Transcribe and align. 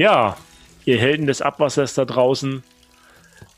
Ja, 0.00 0.36
ihr 0.84 0.96
Helden 0.96 1.26
des 1.26 1.42
Abwassers 1.42 1.94
da 1.94 2.04
draußen, 2.04 2.62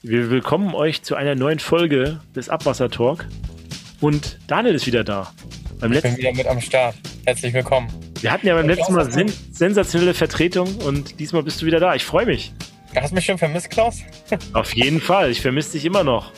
wir 0.00 0.30
willkommen 0.30 0.74
euch 0.74 1.02
zu 1.02 1.14
einer 1.14 1.34
neuen 1.34 1.58
Folge 1.58 2.18
des 2.34 2.48
Abwasser-Talk. 2.48 3.26
Und 4.00 4.38
Daniel 4.46 4.74
ist 4.74 4.86
wieder 4.86 5.04
da. 5.04 5.34
Beim 5.80 5.92
ich 5.92 6.00
bin 6.00 6.16
wieder 6.16 6.32
mit 6.32 6.46
am 6.46 6.58
Start. 6.62 6.94
Herzlich 7.26 7.52
willkommen. 7.52 7.92
Wir 8.22 8.32
hatten 8.32 8.46
ja 8.46 8.54
beim 8.54 8.66
letzten 8.66 8.94
Mal 8.94 9.12
sen 9.12 9.30
sensationelle 9.52 10.14
Vertretung 10.14 10.76
und 10.76 11.20
diesmal 11.20 11.42
bist 11.42 11.60
du 11.60 11.66
wieder 11.66 11.78
da. 11.78 11.94
Ich 11.94 12.06
freue 12.06 12.24
mich. 12.24 12.54
Hast 12.96 13.10
du 13.10 13.16
mich 13.16 13.26
schon 13.26 13.36
vermisst, 13.36 13.68
Klaus? 13.68 13.98
Auf 14.54 14.74
jeden 14.74 15.02
Fall. 15.02 15.30
Ich 15.30 15.42
vermisse 15.42 15.72
dich 15.72 15.84
immer 15.84 16.04
noch. 16.04 16.32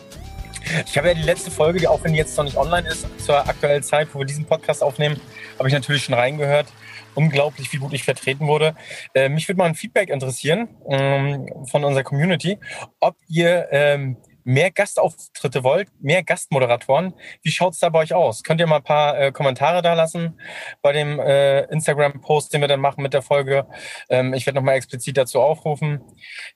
Ich 0.85 0.99
habe 0.99 1.11
ja 1.11 1.15
die 1.15 1.23
letzte 1.23 1.53
Folge, 1.53 1.89
auch 1.89 2.03
wenn 2.03 2.11
die 2.11 2.19
jetzt 2.19 2.37
noch 2.37 2.43
nicht 2.43 2.57
online 2.57 2.89
ist, 2.89 3.07
zur 3.25 3.39
aktuellen 3.39 3.85
Zeit, 3.85 4.09
wo 4.13 4.19
wir 4.19 4.27
diesen 4.27 4.47
Podcast 4.47 4.83
aufnehmen, 4.83 5.21
habe 5.61 5.69
ich 5.69 5.75
natürlich 5.75 6.03
schon 6.03 6.17
reingehört 6.17 6.67
unglaublich, 7.15 7.73
wie 7.73 7.79
gut 7.79 7.93
ich 7.93 8.05
vertreten 8.05 8.47
wurde. 8.47 8.75
Äh, 9.15 9.29
mich 9.29 9.49
würde 9.49 9.59
mal 9.59 9.67
ein 9.67 9.75
Feedback 9.75 10.11
interessieren 10.11 10.69
ähm, 10.89 11.49
von 11.71 11.85
unserer 11.85 12.05
Community, 12.05 12.59
ob 13.01 13.17
ihr 13.29 13.69
ähm, 13.71 14.17
mehr 14.45 14.71
Gastauftritte 14.71 15.63
wollt, 15.63 15.89
mehr 16.01 16.23
Gastmoderatoren. 16.23 17.15
Wie 17.43 17.51
schaut's 17.51 17.79
da 17.79 17.89
bei 17.89 18.01
euch 18.01 18.15
aus? 18.15 18.43
Könnt 18.43 18.61
ihr 18.61 18.67
mal 18.67 18.77
ein 18.77 18.83
paar 18.83 19.19
äh, 19.19 19.33
Kommentare 19.33 19.83
da 19.83 19.95
lassen 19.95 20.41
bei 20.83 20.93
dem 20.93 21.19
äh, 21.19 21.63
Instagram-Post, 21.67 22.53
den 22.53 22.61
wir 22.61 22.69
dann 22.69 22.81
machen 22.81 23.03
mit 23.03 23.15
der 23.15 23.23
Folge? 23.23 23.67
Ähm, 24.09 24.35
ich 24.35 24.47
werde 24.47 24.57
nochmal 24.57 24.77
explizit 24.77 25.17
dazu 25.17 25.41
aufrufen. 25.41 26.01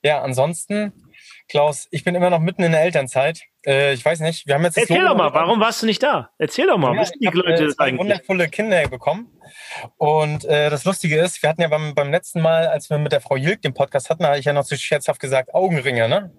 Ja, 0.03 0.21
ansonsten, 0.21 0.93
Klaus, 1.49 1.87
ich 1.91 2.03
bin 2.03 2.13
immer 2.13 2.29
noch 2.29 2.39
mitten 2.39 2.63
in 2.63 2.73
der 2.73 2.81
Elternzeit. 2.81 3.41
Äh, 3.65 3.93
ich 3.93 4.03
weiß 4.03 4.19
nicht, 4.19 4.47
wir 4.47 4.55
haben 4.55 4.63
jetzt... 4.63 4.77
Erzähl 4.77 5.03
doch 5.03 5.15
mal, 5.15 5.33
warum 5.33 5.59
warst 5.61 5.81
du 5.81 5.85
nicht 5.85 6.03
da? 6.03 6.29
Erzähl 6.37 6.67
doch 6.67 6.77
mal, 6.77 6.93
ja, 6.93 7.01
wissen 7.01 7.19
die 7.19 7.27
Leute 7.27 7.63
äh, 7.63 7.65
das 7.67 7.79
eigentlich? 7.79 7.99
wundervolle 7.99 8.49
Kinder 8.49 8.87
bekommen. 8.89 9.31
Und 9.97 10.43
äh, 10.43 10.69
das 10.69 10.83
Lustige 10.83 11.19
ist, 11.19 11.41
wir 11.41 11.49
hatten 11.49 11.61
ja 11.61 11.69
beim, 11.69 11.95
beim 11.95 12.11
letzten 12.11 12.41
Mal, 12.41 12.67
als 12.67 12.89
wir 12.89 12.97
mit 12.97 13.13
der 13.13 13.21
Frau 13.21 13.37
Jilk 13.37 13.61
den 13.61 13.73
Podcast 13.73 14.09
hatten, 14.09 14.25
habe 14.25 14.39
ich 14.39 14.45
ja 14.45 14.53
noch 14.53 14.65
so 14.65 14.75
scherzhaft 14.75 15.21
gesagt, 15.21 15.53
Augenringe, 15.53 16.09
ne? 16.09 16.31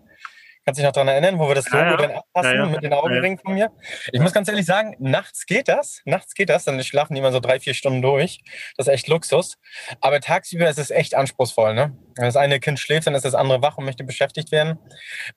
Kannst 0.64 0.78
du 0.78 0.83
dich 0.83 0.87
noch 0.89 0.92
daran 0.92 1.09
erinnern, 1.09 1.39
wo 1.39 1.48
wir 1.48 1.55
das 1.55 1.69
Logo 1.70 1.84
ja, 1.84 1.91
ja. 1.91 1.97
dann 1.97 2.11
abpassen 2.12 2.56
ja, 2.56 2.67
mit 2.67 2.83
den 2.83 2.92
Augenringen 2.92 3.39
von 3.39 3.55
mir? 3.55 3.70
Ich 4.12 4.20
muss 4.20 4.33
ganz 4.33 4.48
ehrlich 4.48 4.67
sagen, 4.67 4.95
nachts 4.98 5.47
geht 5.47 5.69
das. 5.69 6.03
Nachts 6.05 6.34
geht 6.34 6.51
das. 6.51 6.64
Dann 6.64 6.83
schlafen 6.83 7.14
die 7.14 7.20
immer 7.20 7.33
so 7.33 7.41
drei, 7.41 7.59
vier 7.61 7.75
Stunden 7.75 8.03
durch. 8.03 8.41
Das 8.77 8.86
ist 8.86 8.92
echt 8.92 9.09
Luxus. 9.09 9.56
Aber 10.01 10.20
tagsüber 10.20 10.69
ist 10.69 10.79
es 10.79 10.91
echt 10.91 11.14
anspruchsvoll. 11.14 11.75
Ne? 11.75 11.97
Wenn 12.17 12.25
das 12.25 12.36
eine 12.36 12.61
Kind 12.61 12.79
schläft, 12.79 13.06
dann 13.06 13.14
ist 13.14 13.25
das 13.25 13.34
andere 13.34 13.62
wach 13.62 13.79
und 13.79 13.84
möchte 13.84 14.05
beschäftigt 14.05 14.53
werden. 14.53 14.79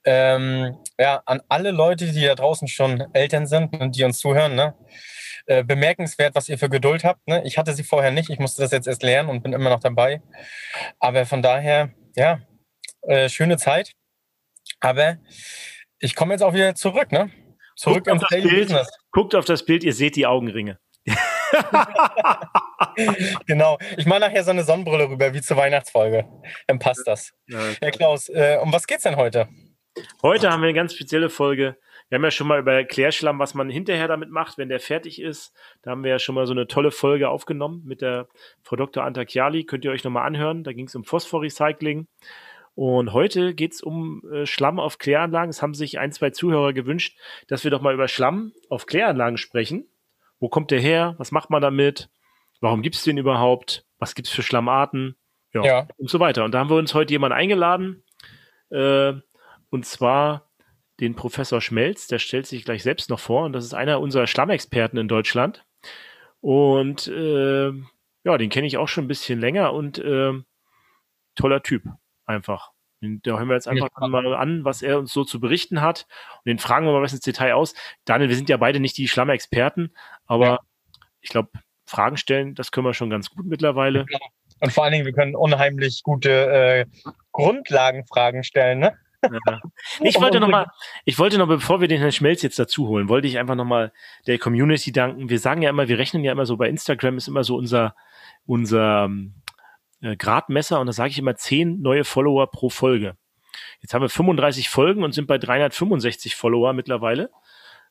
Ähm, 0.04 0.76
ja, 0.98 1.22
an 1.26 1.40
alle 1.48 1.70
Leute, 1.70 2.12
die 2.12 2.24
da 2.24 2.34
draußen 2.34 2.68
schon 2.68 3.04
Eltern 3.12 3.46
sind 3.46 3.74
und 3.74 3.96
die 3.96 4.04
uns 4.04 4.18
zuhören, 4.18 4.54
ne? 4.54 4.74
Äh, 5.46 5.64
bemerkenswert, 5.64 6.34
was 6.36 6.48
ihr 6.48 6.56
für 6.56 6.68
Geduld 6.68 7.02
habt. 7.02 7.26
Ne? 7.26 7.42
Ich 7.44 7.58
hatte 7.58 7.74
sie 7.74 7.82
vorher 7.82 8.12
nicht. 8.12 8.30
Ich 8.30 8.38
musste 8.38 8.62
das 8.62 8.70
jetzt 8.70 8.86
erst 8.86 9.02
lernen 9.02 9.28
und 9.28 9.42
bin 9.42 9.52
immer 9.52 9.70
noch 9.70 9.80
dabei. 9.80 10.22
Aber 11.00 11.26
von 11.26 11.42
daher, 11.42 11.90
ja, 12.14 12.40
äh, 13.02 13.28
schöne 13.28 13.56
Zeit. 13.56 13.92
Aber 14.82 15.18
ich 16.00 16.14
komme 16.14 16.34
jetzt 16.34 16.42
auch 16.42 16.52
wieder 16.52 16.74
zurück, 16.74 17.12
ne? 17.12 17.30
Zurück 17.76 18.06
ins 18.06 18.22
Daily 18.28 18.48
Bild, 18.48 18.68
Business. 18.68 18.90
Guckt 19.12 19.34
auf 19.34 19.44
das 19.44 19.64
Bild, 19.64 19.84
ihr 19.84 19.94
seht 19.94 20.16
die 20.16 20.26
Augenringe. 20.26 20.78
genau. 23.46 23.78
Ich 23.96 24.06
mache 24.06 24.20
nachher 24.20 24.44
so 24.44 24.50
eine 24.50 24.64
Sonnenbrille 24.64 25.08
rüber, 25.08 25.32
wie 25.34 25.40
zur 25.40 25.56
Weihnachtsfolge. 25.56 26.28
Dann 26.66 26.78
passt 26.78 27.06
das. 27.06 27.32
Ja, 27.46 27.58
Herr 27.80 27.90
Klaus, 27.92 28.28
äh, 28.28 28.58
um 28.60 28.72
was 28.72 28.86
geht's 28.86 29.04
denn 29.04 29.16
heute? 29.16 29.48
Heute 30.22 30.50
haben 30.50 30.62
wir 30.62 30.68
eine 30.68 30.76
ganz 30.76 30.94
spezielle 30.94 31.30
Folge. 31.30 31.76
Wir 32.08 32.16
haben 32.16 32.24
ja 32.24 32.30
schon 32.30 32.46
mal 32.46 32.58
über 32.58 32.82
Klärschlamm, 32.84 33.38
was 33.38 33.54
man 33.54 33.70
hinterher 33.70 34.08
damit 34.08 34.30
macht, 34.30 34.58
wenn 34.58 34.68
der 34.68 34.80
fertig 34.80 35.20
ist. 35.20 35.54
Da 35.82 35.92
haben 35.92 36.02
wir 36.02 36.10
ja 36.10 36.18
schon 36.18 36.34
mal 36.34 36.46
so 36.46 36.52
eine 36.52 36.66
tolle 36.66 36.90
Folge 36.90 37.28
aufgenommen 37.28 37.82
mit 37.84 38.00
der 38.00 38.28
Frau 38.62 38.76
Dr. 38.76 39.04
Antakiali. 39.04 39.64
Könnt 39.64 39.84
ihr 39.84 39.90
euch 39.90 40.04
nochmal 40.04 40.26
anhören. 40.26 40.64
Da 40.64 40.72
ging 40.72 40.86
es 40.86 40.94
um 40.94 41.04
Phosphorrecycling. 41.04 42.06
Und 42.74 43.12
heute 43.12 43.54
geht 43.54 43.74
es 43.74 43.82
um 43.82 44.22
äh, 44.32 44.46
Schlamm 44.46 44.80
auf 44.80 44.98
Kläranlagen. 44.98 45.50
Es 45.50 45.60
haben 45.60 45.74
sich 45.74 45.98
ein, 45.98 46.12
zwei 46.12 46.30
Zuhörer 46.30 46.72
gewünscht, 46.72 47.18
dass 47.46 47.64
wir 47.64 47.70
doch 47.70 47.82
mal 47.82 47.94
über 47.94 48.08
Schlamm 48.08 48.52
auf 48.70 48.86
Kläranlagen 48.86 49.36
sprechen. 49.36 49.86
Wo 50.40 50.48
kommt 50.48 50.70
der 50.70 50.80
her? 50.80 51.14
Was 51.18 51.32
macht 51.32 51.50
man 51.50 51.62
damit? 51.62 52.08
Warum 52.60 52.82
gibt 52.82 52.96
es 52.96 53.02
den 53.02 53.18
überhaupt? 53.18 53.84
Was 53.98 54.14
gibt 54.14 54.28
es 54.28 54.34
für 54.34 54.42
Schlammarten? 54.42 55.16
Ja, 55.52 55.64
ja, 55.64 55.88
Und 55.98 56.08
so 56.08 56.18
weiter. 56.18 56.44
Und 56.44 56.52
da 56.52 56.60
haben 56.60 56.70
wir 56.70 56.76
uns 56.76 56.94
heute 56.94 57.12
jemanden 57.12 57.36
eingeladen. 57.36 58.02
Äh, 58.70 59.12
und 59.68 59.84
zwar 59.84 60.50
den 60.98 61.14
Professor 61.14 61.60
Schmelz. 61.60 62.06
Der 62.06 62.18
stellt 62.18 62.46
sich 62.46 62.64
gleich 62.64 62.82
selbst 62.82 63.10
noch 63.10 63.20
vor. 63.20 63.44
Und 63.44 63.52
das 63.52 63.64
ist 63.64 63.74
einer 63.74 64.00
unserer 64.00 64.26
Schlammexperten 64.26 64.98
in 64.98 65.08
Deutschland. 65.08 65.64
Und 66.40 67.06
äh, 67.06 67.70
ja, 68.24 68.38
den 68.38 68.50
kenne 68.50 68.66
ich 68.66 68.78
auch 68.78 68.88
schon 68.88 69.04
ein 69.04 69.08
bisschen 69.08 69.40
länger 69.40 69.74
und 69.74 69.98
äh, 69.98 70.32
toller 71.34 71.62
Typ 71.62 71.82
einfach. 72.32 72.72
Da 73.00 73.32
hören 73.32 73.48
wir 73.48 73.54
jetzt 73.54 73.66
einfach 73.66 73.88
ja. 74.00 74.08
mal 74.08 74.34
an, 74.34 74.64
was 74.64 74.80
er 74.80 74.98
uns 74.98 75.12
so 75.12 75.24
zu 75.24 75.40
berichten 75.40 75.80
hat. 75.80 76.06
Und 76.38 76.46
den 76.46 76.58
fragen 76.58 76.86
wir 76.86 76.92
mal 76.92 77.02
was 77.02 77.12
ins 77.12 77.22
Detail 77.22 77.54
aus. 77.54 77.74
Daniel, 78.04 78.28
wir 78.28 78.36
sind 78.36 78.48
ja 78.48 78.56
beide 78.56 78.78
nicht 78.78 78.96
die 78.96 79.08
Schlammer-Experten, 79.08 79.92
aber 80.26 80.46
ja. 80.46 80.60
ich 81.20 81.30
glaube, 81.30 81.50
Fragen 81.84 82.16
stellen, 82.16 82.54
das 82.54 82.70
können 82.70 82.86
wir 82.86 82.94
schon 82.94 83.10
ganz 83.10 83.28
gut 83.28 83.44
mittlerweile. 83.46 84.06
Und 84.60 84.72
vor 84.72 84.84
allen 84.84 84.92
Dingen, 84.92 85.04
wir 85.04 85.12
können 85.12 85.34
unheimlich 85.34 86.02
gute 86.04 86.30
äh, 86.30 86.86
Grundlagenfragen 87.32 88.44
stellen, 88.44 88.78
ne? 88.78 88.96
Ja. 89.22 89.60
Ich 90.00 90.20
wollte 90.20 90.40
noch 90.40 90.48
mal, 90.48 90.66
ich 91.04 91.18
wollte 91.18 91.38
noch, 91.38 91.46
bevor 91.46 91.80
wir 91.80 91.88
den 91.88 92.00
Herrn 92.00 92.12
Schmelz 92.12 92.42
jetzt 92.42 92.58
dazu 92.58 92.88
holen, 92.88 93.08
wollte 93.08 93.28
ich 93.28 93.38
einfach 93.38 93.54
noch 93.54 93.64
mal 93.64 93.92
der 94.26 94.38
Community 94.38 94.90
danken. 94.90 95.28
Wir 95.28 95.38
sagen 95.38 95.62
ja 95.62 95.70
immer, 95.70 95.88
wir 95.88 95.98
rechnen 95.98 96.24
ja 96.24 96.32
immer 96.32 96.46
so 96.46 96.56
bei 96.56 96.68
Instagram 96.68 97.16
ist 97.18 97.28
immer 97.28 97.44
so 97.44 97.56
unser 97.56 97.94
unser 98.46 99.04
ähm, 99.04 99.34
äh, 100.02 100.16
Gradmesser 100.16 100.80
und 100.80 100.86
da 100.86 100.92
sage 100.92 101.10
ich 101.10 101.18
immer 101.18 101.36
zehn 101.36 101.80
neue 101.80 102.04
Follower 102.04 102.50
pro 102.50 102.68
Folge. 102.68 103.16
Jetzt 103.80 103.94
haben 103.94 104.02
wir 104.02 104.08
35 104.08 104.68
Folgen 104.68 105.02
und 105.02 105.12
sind 105.12 105.26
bei 105.26 105.38
365 105.38 106.36
Follower 106.36 106.72
mittlerweile. 106.72 107.30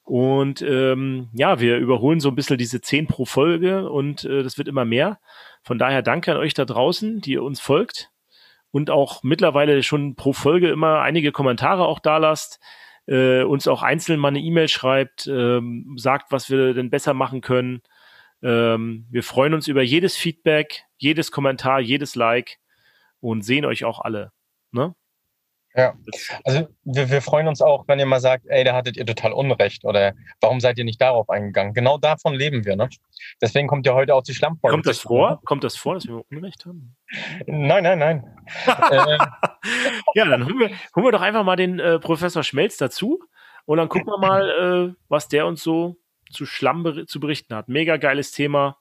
Und 0.04 0.62
ähm, 0.62 1.30
ja, 1.34 1.60
wir 1.60 1.78
überholen 1.78 2.20
so 2.20 2.30
ein 2.30 2.36
bisschen 2.36 2.58
diese 2.58 2.82
10 2.82 3.08
pro 3.08 3.26
Folge 3.26 3.90
und 3.90 4.24
äh, 4.26 4.44
das 4.44 4.58
wird 4.58 4.68
immer 4.68 4.86
mehr. 4.86 5.20
Von 5.64 5.78
daher 5.78 6.02
danke 6.02 6.32
an 6.32 6.38
euch 6.38 6.54
da 6.54 6.66
draußen, 6.66 7.22
die 7.22 7.34
ihr 7.34 7.44
uns 7.44 7.60
folgt 7.60 8.10
und 8.72 8.90
auch 8.90 9.22
mittlerweile 9.24 9.84
schon 9.84 10.16
pro 10.16 10.34
Folge 10.34 10.70
immer 10.70 11.02
einige 11.02 11.32
Kommentare 11.32 11.86
auch 11.86 12.00
da 12.00 12.18
lasst, 12.18 12.60
äh, 13.06 13.44
uns 13.44 13.68
auch 13.68 13.84
einzeln 13.84 14.20
mal 14.20 14.30
eine 14.30 14.40
E-Mail 14.40 14.70
schreibt, 14.70 15.28
ähm, 15.28 15.94
sagt, 15.98 16.32
was 16.32 16.50
wir 16.50 16.74
denn 16.74 16.90
besser 16.90 17.14
machen 17.14 17.42
können. 17.42 17.82
Ähm, 18.44 19.06
wir 19.10 19.24
freuen 19.24 19.54
uns 19.54 19.68
über 19.68 19.82
jedes 19.82 20.18
Feedback, 20.18 20.84
jedes 20.98 21.32
Kommentar, 21.32 21.80
jedes 21.80 22.16
Like 22.16 22.58
und 23.20 23.44
sehen 23.44 23.66
euch 23.66 23.86
auch 23.86 24.00
alle. 24.00 24.32
Ne? 24.72 24.96
Ja, 25.74 25.94
also 26.44 26.68
wir, 26.84 27.10
wir, 27.10 27.22
freuen 27.22 27.48
uns 27.48 27.62
auch, 27.62 27.88
wenn 27.88 27.98
ihr 27.98 28.06
mal 28.06 28.20
sagt, 28.20 28.46
ey, 28.48 28.66
da 28.66 28.74
hattet 28.74 28.98
ihr 28.98 29.06
total 29.06 29.32
Unrecht 29.32 29.86
oder 29.86 30.14
warum 30.42 30.60
seid 30.60 30.78
ihr 30.78 30.84
nicht 30.84 31.00
darauf 31.00 31.30
eingegangen? 31.30 31.74
Genau 31.74 31.98
davon 31.98 32.34
leben 32.34 32.66
wir, 32.66 32.76
ne? 32.76 32.90
Deswegen 33.42 33.70
kommt 33.70 33.86
ja 33.86 33.94
heute 33.94 34.14
auch 34.14 34.24
die 34.24 34.34
Schlammfolge. 34.34 34.74
Kommt 34.74 34.86
das 34.86 35.00
vor? 35.00 35.40
Kommt 35.46 35.64
das 35.64 35.78
vor, 35.78 35.94
dass 35.94 36.08
wir 36.08 36.24
Unrecht 36.30 36.66
haben? 36.66 36.98
Nein, 37.48 37.84
nein, 37.84 38.00
nein. 38.00 38.38
äh, 38.92 39.18
ja, 40.16 40.26
dann 40.26 40.46
holen 40.46 40.60
wir, 40.60 40.70
holen 40.94 41.06
wir 41.06 41.12
doch 41.14 41.22
einfach 41.22 41.46
mal 41.46 41.56
den 41.56 41.80
äh, 41.80 42.00
Professor 42.00 42.44
Schmelz 42.44 42.76
dazu 42.76 43.22
und 43.64 43.78
dann 43.78 43.88
gucken 43.88 44.08
wir 44.08 44.18
mal, 44.18 44.50
äh, 44.90 44.94
was 45.08 45.30
der 45.30 45.46
uns 45.46 45.64
so 45.64 46.01
zu 46.32 46.46
Schlamm 46.46 47.06
zu 47.08 47.20
berichten 47.20 47.56
hat. 47.56 47.70
Mega 47.70 47.98
geiles 47.98 48.32
Thema. 48.32 48.78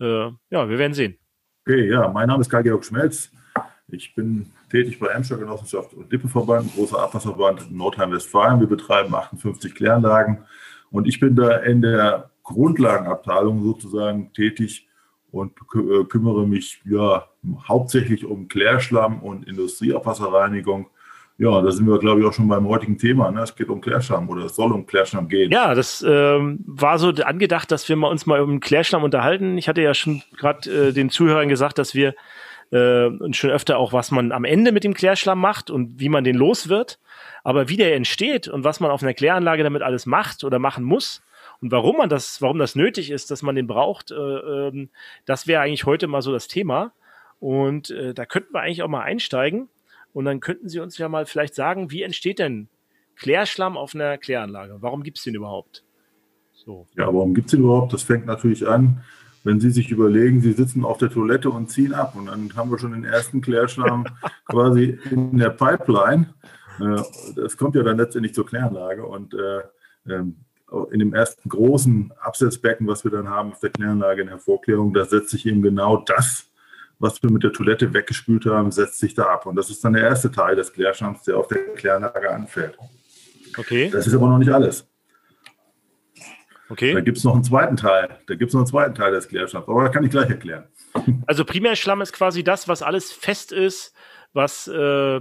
Äh, 0.00 0.30
ja, 0.50 0.68
wir 0.68 0.78
werden 0.78 0.94
sehen. 0.94 1.18
Okay, 1.66 1.88
ja, 1.90 2.08
mein 2.08 2.28
Name 2.28 2.40
ist 2.40 2.50
Karl-Georg 2.50 2.84
Schmelz. 2.84 3.30
Ich 3.88 4.14
bin 4.14 4.50
tätig 4.70 4.98
bei 4.98 5.08
Emscher 5.08 5.36
Genossenschaft 5.36 5.92
und 5.92 6.10
Lippeverband, 6.10 6.74
großer 6.74 6.98
Abwasserverband 6.98 7.68
in 7.70 7.76
Nordrhein-Westfalen. 7.76 8.58
Wir 8.58 8.66
betreiben 8.66 9.14
58 9.14 9.74
Kläranlagen 9.74 10.38
und 10.90 11.06
ich 11.06 11.20
bin 11.20 11.36
da 11.36 11.58
in 11.58 11.82
der 11.82 12.30
Grundlagenabteilung 12.42 13.62
sozusagen 13.62 14.32
tätig 14.32 14.88
und 15.30 15.52
äh, 15.74 16.04
kümmere 16.04 16.46
mich 16.46 16.80
ja 16.84 17.28
hauptsächlich 17.68 18.24
um 18.24 18.48
Klärschlamm 18.48 19.22
und 19.22 19.46
Industrieabwasserreinigung 19.46 20.88
ja, 21.42 21.60
da 21.60 21.72
sind 21.72 21.88
wir, 21.88 21.98
glaube 21.98 22.20
ich, 22.20 22.26
auch 22.26 22.32
schon 22.32 22.46
beim 22.46 22.68
heutigen 22.68 22.98
Thema. 22.98 23.30
Ne? 23.32 23.42
Es 23.42 23.56
geht 23.56 23.68
um 23.68 23.80
Klärschlamm 23.80 24.28
oder 24.28 24.44
es 24.44 24.54
soll 24.54 24.70
um 24.70 24.86
Klärschlamm 24.86 25.28
gehen. 25.28 25.50
Ja, 25.50 25.74
das 25.74 26.04
ähm, 26.06 26.60
war 26.64 26.98
so 26.98 27.08
angedacht, 27.08 27.72
dass 27.72 27.88
wir 27.88 27.96
mal 27.96 28.08
uns 28.08 28.26
mal 28.26 28.40
um 28.40 28.60
Klärschlamm 28.60 29.02
unterhalten. 29.02 29.58
Ich 29.58 29.68
hatte 29.68 29.82
ja 29.82 29.92
schon 29.92 30.22
gerade 30.36 30.88
äh, 30.88 30.92
den 30.92 31.10
Zuhörern 31.10 31.48
gesagt, 31.48 31.78
dass 31.78 31.94
wir 31.94 32.14
äh, 32.70 33.10
schon 33.32 33.50
öfter 33.50 33.78
auch, 33.78 33.92
was 33.92 34.12
man 34.12 34.30
am 34.30 34.44
Ende 34.44 34.70
mit 34.70 34.84
dem 34.84 34.94
Klärschlamm 34.94 35.40
macht 35.40 35.68
und 35.68 35.98
wie 35.98 36.08
man 36.08 36.22
den 36.22 36.36
los 36.36 36.68
wird. 36.68 37.00
Aber 37.42 37.68
wie 37.68 37.76
der 37.76 37.96
entsteht 37.96 38.46
und 38.46 38.62
was 38.62 38.78
man 38.78 38.92
auf 38.92 39.02
einer 39.02 39.14
Kläranlage 39.14 39.64
damit 39.64 39.82
alles 39.82 40.06
macht 40.06 40.44
oder 40.44 40.60
machen 40.60 40.84
muss 40.84 41.22
und 41.60 41.72
warum 41.72 41.96
man 41.96 42.08
das, 42.08 42.40
warum 42.40 42.58
das 42.58 42.76
nötig 42.76 43.10
ist, 43.10 43.32
dass 43.32 43.42
man 43.42 43.56
den 43.56 43.66
braucht, 43.66 44.12
äh, 44.12 44.14
äh, 44.14 44.88
das 45.26 45.48
wäre 45.48 45.62
eigentlich 45.62 45.86
heute 45.86 46.06
mal 46.06 46.22
so 46.22 46.32
das 46.32 46.46
Thema. 46.46 46.92
Und 47.40 47.90
äh, 47.90 48.14
da 48.14 48.26
könnten 48.26 48.54
wir 48.54 48.60
eigentlich 48.60 48.84
auch 48.84 48.88
mal 48.88 49.02
einsteigen. 49.02 49.68
Und 50.12 50.24
dann 50.24 50.40
könnten 50.40 50.68
Sie 50.68 50.80
uns 50.80 50.98
ja 50.98 51.08
mal 51.08 51.26
vielleicht 51.26 51.54
sagen, 51.54 51.90
wie 51.90 52.02
entsteht 52.02 52.38
denn 52.38 52.68
Klärschlamm 53.16 53.76
auf 53.76 53.94
einer 53.94 54.18
Kläranlage? 54.18 54.76
Warum 54.80 55.02
gibt 55.02 55.18
es 55.18 55.24
den 55.24 55.34
überhaupt? 55.34 55.84
So. 56.52 56.86
Ja, 56.96 57.06
warum 57.06 57.34
gibt 57.34 57.46
es 57.46 57.50
den 57.52 57.60
überhaupt? 57.60 57.92
Das 57.92 58.02
fängt 58.02 58.26
natürlich 58.26 58.66
an 58.66 59.02
wenn 59.44 59.60
Sie 59.60 59.70
sich 59.70 59.90
überlegen, 59.90 60.40
Sie 60.40 60.52
sitzen 60.52 60.84
auf 60.84 60.98
der 60.98 61.10
Toilette 61.10 61.50
und 61.50 61.70
ziehen 61.70 61.94
ab 61.94 62.14
und 62.16 62.26
dann 62.26 62.54
haben 62.56 62.70
wir 62.70 62.78
schon 62.78 62.92
den 62.92 63.04
ersten 63.04 63.40
Klärschlamm 63.40 64.04
quasi 64.48 64.98
in 65.10 65.36
der 65.38 65.50
Pipeline. 65.50 66.34
Äh, 66.80 67.02
das 67.36 67.56
kommt 67.56 67.74
ja 67.74 67.82
dann 67.82 67.96
letztendlich 67.96 68.34
zur 68.34 68.46
Kläranlage 68.46 69.04
und 69.04 69.34
äh, 69.34 70.12
ähm, 70.12 70.36
in 70.90 71.00
dem 71.00 71.12
ersten 71.12 71.48
großen 71.48 72.12
Absetzbecken, 72.18 72.86
was 72.86 73.04
wir 73.04 73.10
dann 73.10 73.28
haben 73.28 73.52
auf 73.52 73.60
der 73.60 73.70
Kläranlage 73.70 74.22
in 74.22 74.28
der 74.28 74.38
Vorklärung, 74.38 74.94
da 74.94 75.04
setzt 75.04 75.30
sich 75.30 75.44
eben 75.44 75.60
genau 75.60 75.98
das, 75.98 76.50
was 77.02 77.22
wir 77.22 77.30
mit 77.30 77.42
der 77.42 77.52
Toilette 77.52 77.92
weggespült 77.92 78.46
haben, 78.46 78.70
setzt 78.70 78.98
sich 78.98 79.14
da 79.14 79.24
ab. 79.24 79.46
Und 79.46 79.56
das 79.56 79.70
ist 79.70 79.84
dann 79.84 79.92
der 79.92 80.04
erste 80.04 80.30
Teil 80.30 80.54
des 80.54 80.72
Klärschlamms, 80.72 81.24
der 81.24 81.36
auf 81.36 81.48
der 81.48 81.58
Kläranlage 81.74 82.30
anfällt. 82.30 82.78
Okay. 83.58 83.90
Das 83.90 84.06
ist 84.06 84.14
aber 84.14 84.28
noch 84.28 84.38
nicht 84.38 84.52
alles. 84.52 84.88
Okay. 86.68 86.94
Da 86.94 87.00
gibt 87.00 87.18
es 87.18 87.24
noch 87.24 87.34
einen 87.34 87.44
zweiten 87.44 87.76
Teil. 87.76 88.18
Da 88.26 88.34
gibt 88.34 88.48
es 88.48 88.54
noch 88.54 88.60
einen 88.60 88.68
zweiten 88.68 88.94
Teil 88.94 89.12
des 89.12 89.28
Klärschlamms. 89.28 89.68
Aber 89.68 89.82
das 89.84 89.92
kann 89.92 90.04
ich 90.04 90.10
gleich 90.10 90.30
erklären. 90.30 90.68
Also 91.26 91.46
Primärschlamm 91.46 92.02
ist 92.02 92.12
quasi 92.12 92.44
das, 92.44 92.68
was 92.68 92.82
alles 92.82 93.12
fest 93.12 93.50
ist, 93.50 93.94
was 94.34 94.68
äh, 94.68 95.20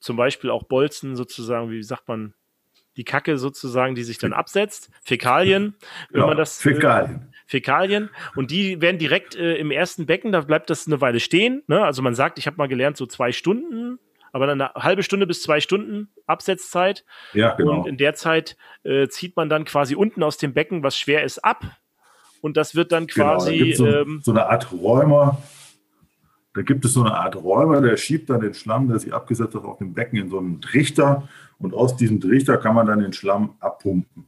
zum 0.00 0.16
Beispiel 0.16 0.48
auch 0.48 0.64
Bolzen 0.64 1.14
sozusagen, 1.14 1.70
wie 1.70 1.82
sagt 1.82 2.08
man, 2.08 2.32
die 2.96 3.04
Kacke 3.04 3.38
sozusagen, 3.38 3.94
die 3.94 4.02
sich 4.02 4.18
dann 4.18 4.32
absetzt, 4.32 4.90
Fäkalien, 5.02 5.74
wenn 6.10 6.20
Ja, 6.22 6.26
man 6.26 6.36
das 6.36 6.60
Fäkalien. 6.60 7.16
Äh, 7.16 7.30
Fäkalien 7.46 8.10
und 8.36 8.50
die 8.52 8.80
werden 8.80 8.98
direkt 8.98 9.34
äh, 9.34 9.56
im 9.56 9.70
ersten 9.72 10.06
Becken, 10.06 10.30
da 10.32 10.40
bleibt 10.42 10.70
das 10.70 10.86
eine 10.86 11.00
Weile 11.00 11.18
stehen. 11.18 11.62
Ne? 11.66 11.82
Also 11.84 12.00
man 12.02 12.14
sagt, 12.14 12.38
ich 12.38 12.46
habe 12.46 12.56
mal 12.58 12.68
gelernt, 12.68 12.96
so 12.96 13.06
zwei 13.06 13.32
Stunden, 13.32 13.98
aber 14.32 14.46
dann 14.46 14.60
eine 14.60 14.72
halbe 14.74 15.02
Stunde 15.02 15.26
bis 15.26 15.42
zwei 15.42 15.60
Stunden 15.60 16.08
Absetzzeit. 16.26 17.04
Ja, 17.32 17.54
genau. 17.56 17.80
Und 17.80 17.86
in 17.88 17.96
der 17.96 18.14
Zeit 18.14 18.56
äh, 18.84 19.08
zieht 19.08 19.34
man 19.36 19.48
dann 19.48 19.64
quasi 19.64 19.96
unten 19.96 20.22
aus 20.22 20.36
dem 20.36 20.52
Becken, 20.54 20.84
was 20.84 20.96
schwer 20.96 21.24
ist, 21.24 21.38
ab. 21.44 21.64
Und 22.40 22.56
das 22.56 22.74
wird 22.76 22.92
dann 22.92 23.08
Genau, 23.08 23.26
da 23.30 23.34
quasi. 23.34 23.72
so, 23.72 23.86
ähm, 23.86 24.20
so 24.22 24.30
eine 24.30 24.46
Art 24.46 24.70
Räumer. 24.72 25.42
Da 26.60 26.64
gibt 26.64 26.84
es 26.84 26.92
so 26.92 27.00
eine 27.00 27.14
Art 27.14 27.36
Räumer, 27.36 27.80
der 27.80 27.96
schiebt 27.96 28.28
dann 28.28 28.40
den 28.42 28.52
Schlamm, 28.52 28.86
der 28.86 28.98
sich 28.98 29.14
abgesetzt 29.14 29.54
hat, 29.54 29.64
auf 29.64 29.78
dem 29.78 29.94
Becken 29.94 30.18
in 30.18 30.28
so 30.28 30.36
einen 30.36 30.60
Trichter. 30.60 31.26
Und 31.58 31.72
aus 31.72 31.96
diesem 31.96 32.20
Trichter 32.20 32.58
kann 32.58 32.74
man 32.74 32.86
dann 32.86 32.98
den 32.98 33.14
Schlamm 33.14 33.54
abpumpen. 33.60 34.26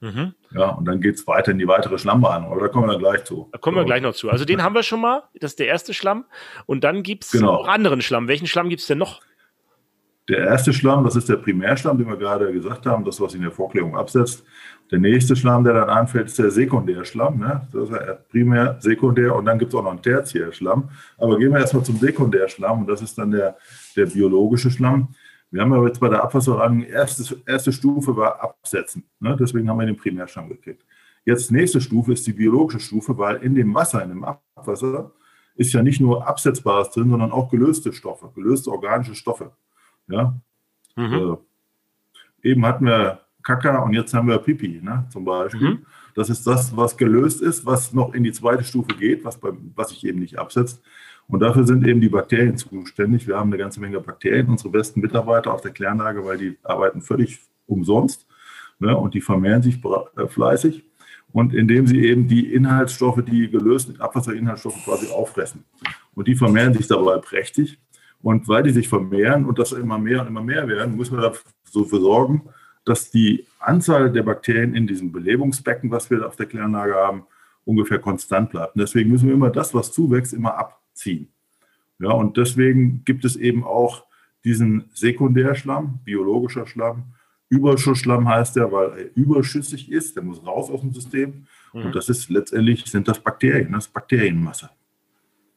mhm. 0.00 0.34
Ja, 0.52 0.68
und 0.70 0.84
dann 0.84 1.00
geht 1.00 1.16
es 1.16 1.26
weiter 1.26 1.50
in 1.50 1.58
die 1.58 1.66
weitere 1.66 1.98
Schlammbahn. 1.98 2.44
Aber 2.44 2.60
da 2.60 2.68
kommen 2.68 2.86
wir 2.86 2.92
dann 2.92 3.00
gleich 3.00 3.24
zu. 3.24 3.48
Da 3.50 3.58
kommen 3.58 3.76
wir 3.76 3.84
gleich 3.84 4.02
noch 4.02 4.14
zu. 4.14 4.30
Also 4.30 4.44
den 4.44 4.62
haben 4.62 4.72
wir 4.76 4.84
schon 4.84 5.00
mal. 5.00 5.24
Das 5.40 5.50
ist 5.50 5.58
der 5.58 5.66
erste 5.66 5.94
Schlamm. 5.94 6.26
Und 6.66 6.84
dann 6.84 7.02
gibt 7.02 7.24
es 7.24 7.32
Genau. 7.32 7.54
auch 7.56 7.66
anderen 7.66 8.02
Schlamm. 8.02 8.28
Welchen 8.28 8.46
Schlamm 8.46 8.68
gibt 8.68 8.80
es 8.82 8.86
denn 8.86 8.98
noch? 8.98 9.20
Der 10.28 10.38
erste 10.38 10.72
Schlamm, 10.72 11.04
das 11.04 11.16
ist 11.16 11.28
der 11.28 11.36
Primärschlamm, 11.36 11.98
den 11.98 12.08
wir 12.08 12.16
gerade 12.16 12.50
gesagt 12.50 12.86
haben, 12.86 13.04
das, 13.04 13.20
was 13.20 13.34
in 13.34 13.42
der 13.42 13.50
Vorklärung 13.50 13.94
absetzt. 13.94 14.42
Der 14.90 14.98
nächste 14.98 15.36
Schlamm, 15.36 15.64
der 15.64 15.74
dann 15.74 15.90
anfällt, 15.90 16.28
ist 16.28 16.38
der 16.38 16.50
Sekundärschlamm. 16.50 17.38
Ne? 17.38 17.68
Das 17.72 17.90
ist 17.90 17.94
ja 17.94 18.14
Primär, 18.30 18.76
Sekundär 18.80 19.34
und 19.34 19.44
dann 19.44 19.58
gibt 19.58 19.72
es 19.72 19.78
auch 19.78 19.82
noch 19.82 19.90
einen 19.90 20.02
Tertiärschlamm. 20.02 20.88
Aber 21.18 21.38
gehen 21.38 21.52
wir 21.52 21.58
erstmal 21.58 21.84
zum 21.84 21.98
Sekundärschlamm 21.98 22.80
und 22.80 22.86
das 22.86 23.02
ist 23.02 23.18
dann 23.18 23.30
der, 23.30 23.56
der 23.96 24.06
biologische 24.06 24.70
Schlamm. 24.70 25.08
Wir 25.50 25.60
haben 25.60 25.72
aber 25.74 25.86
jetzt 25.86 26.00
bei 26.00 26.08
der 26.08 26.22
Abwasserordnung, 26.22 26.84
erste, 26.84 27.36
erste 27.46 27.72
Stufe 27.72 28.16
war 28.16 28.42
Absetzen. 28.42 29.04
Ne? 29.20 29.36
Deswegen 29.38 29.68
haben 29.68 29.78
wir 29.78 29.86
den 29.86 29.96
Primärschlamm 29.96 30.48
gekriegt. 30.48 30.84
Jetzt 31.26 31.52
nächste 31.52 31.80
Stufe 31.80 32.12
ist 32.12 32.26
die 32.26 32.32
biologische 32.32 32.80
Stufe, 32.80 33.16
weil 33.16 33.36
in 33.36 33.54
dem 33.54 33.74
Wasser, 33.74 34.02
in 34.02 34.08
dem 34.08 34.24
Abwasser, 34.24 35.12
ist 35.54 35.72
ja 35.72 35.82
nicht 35.82 36.00
nur 36.00 36.26
Absetzbares 36.26 36.90
drin, 36.90 37.10
sondern 37.10 37.30
auch 37.30 37.50
gelöste 37.50 37.92
Stoffe, 37.92 38.30
gelöste 38.34 38.70
organische 38.70 39.14
Stoffe. 39.14 39.52
Ja, 40.08 40.34
Mhm. 40.96 41.38
äh, 42.42 42.48
eben 42.50 42.64
hatten 42.66 42.86
wir 42.86 43.20
Kaka 43.42 43.78
und 43.78 43.92
jetzt 43.92 44.14
haben 44.14 44.28
wir 44.28 44.38
Pipi, 44.38 44.80
ne, 44.82 45.06
zum 45.10 45.24
Beispiel. 45.24 45.70
Mhm. 45.70 45.86
Das 46.14 46.30
ist 46.30 46.46
das, 46.46 46.76
was 46.76 46.96
gelöst 46.96 47.42
ist, 47.42 47.66
was 47.66 47.92
noch 47.92 48.14
in 48.14 48.22
die 48.22 48.32
zweite 48.32 48.64
Stufe 48.64 48.94
geht, 48.96 49.24
was, 49.24 49.38
beim, 49.38 49.72
was 49.74 49.88
sich 49.90 50.06
eben 50.06 50.20
nicht 50.20 50.38
absetzt. 50.38 50.80
Und 51.26 51.40
dafür 51.40 51.66
sind 51.66 51.86
eben 51.86 52.00
die 52.00 52.08
Bakterien 52.08 52.56
zuständig. 52.56 53.26
Wir 53.26 53.36
haben 53.38 53.50
eine 53.50 53.58
ganze 53.58 53.80
Menge 53.80 53.98
Bakterien, 54.00 54.48
unsere 54.48 54.70
besten 54.70 55.00
Mitarbeiter 55.00 55.52
auf 55.52 55.62
der 55.62 55.72
Kläranlage, 55.72 56.24
weil 56.24 56.38
die 56.38 56.58
arbeiten 56.62 57.02
völlig 57.02 57.40
umsonst 57.66 58.26
ne, 58.78 58.96
und 58.96 59.14
die 59.14 59.20
vermehren 59.20 59.62
sich 59.62 59.80
äh, 60.16 60.26
fleißig. 60.28 60.84
Und 61.32 61.52
indem 61.52 61.86
sie 61.88 62.04
eben 62.04 62.28
die 62.28 62.54
Inhaltsstoffe, 62.54 63.24
die 63.24 63.50
gelösten 63.50 64.00
Abwasserinhaltsstoffe 64.00 64.84
quasi 64.84 65.10
auffressen. 65.10 65.64
Und 66.14 66.28
die 66.28 66.36
vermehren 66.36 66.74
sich 66.74 66.86
dabei 66.86 67.18
prächtig. 67.18 67.80
Und 68.24 68.48
weil 68.48 68.62
die 68.62 68.70
sich 68.70 68.88
vermehren 68.88 69.44
und 69.44 69.58
das 69.58 69.72
immer 69.72 69.98
mehr 69.98 70.22
und 70.22 70.28
immer 70.28 70.42
mehr 70.42 70.66
werden, 70.66 70.96
müssen 70.96 71.18
wir 71.18 71.20
dafür 71.20 72.00
sorgen, 72.00 72.48
dass 72.86 73.10
die 73.10 73.44
Anzahl 73.58 74.10
der 74.10 74.22
Bakterien 74.22 74.74
in 74.74 74.86
diesem 74.86 75.12
Belebungsbecken, 75.12 75.90
was 75.90 76.10
wir 76.10 76.26
auf 76.26 76.34
der 76.34 76.46
Kläranlage 76.46 76.94
haben, 76.94 77.26
ungefähr 77.66 77.98
konstant 77.98 78.48
bleibt. 78.48 78.76
Und 78.76 78.80
deswegen 78.80 79.10
müssen 79.10 79.28
wir 79.28 79.34
immer 79.34 79.50
das, 79.50 79.74
was 79.74 79.92
zuwächst, 79.92 80.32
immer 80.32 80.56
abziehen. 80.56 81.28
Ja, 81.98 82.12
und 82.12 82.38
deswegen 82.38 83.04
gibt 83.04 83.26
es 83.26 83.36
eben 83.36 83.62
auch 83.62 84.06
diesen 84.42 84.86
Sekundärschlamm, 84.94 85.98
biologischer 86.02 86.66
Schlamm. 86.66 87.04
Überschussschlamm 87.50 88.26
heißt 88.26 88.56
der, 88.56 88.72
weil 88.72 88.90
er 88.98 89.16
überschüssig 89.16 89.92
ist, 89.92 90.16
der 90.16 90.22
muss 90.22 90.44
raus 90.46 90.70
aus 90.70 90.80
dem 90.80 90.94
System. 90.94 91.46
Mhm. 91.74 91.82
Und 91.82 91.94
das 91.94 92.08
ist 92.08 92.30
letztendlich, 92.30 92.86
sind 92.86 93.06
das 93.06 93.20
Bakterien, 93.20 93.72
das 93.72 93.84
ist 93.84 93.92
Bakterienmasse. 93.92 94.70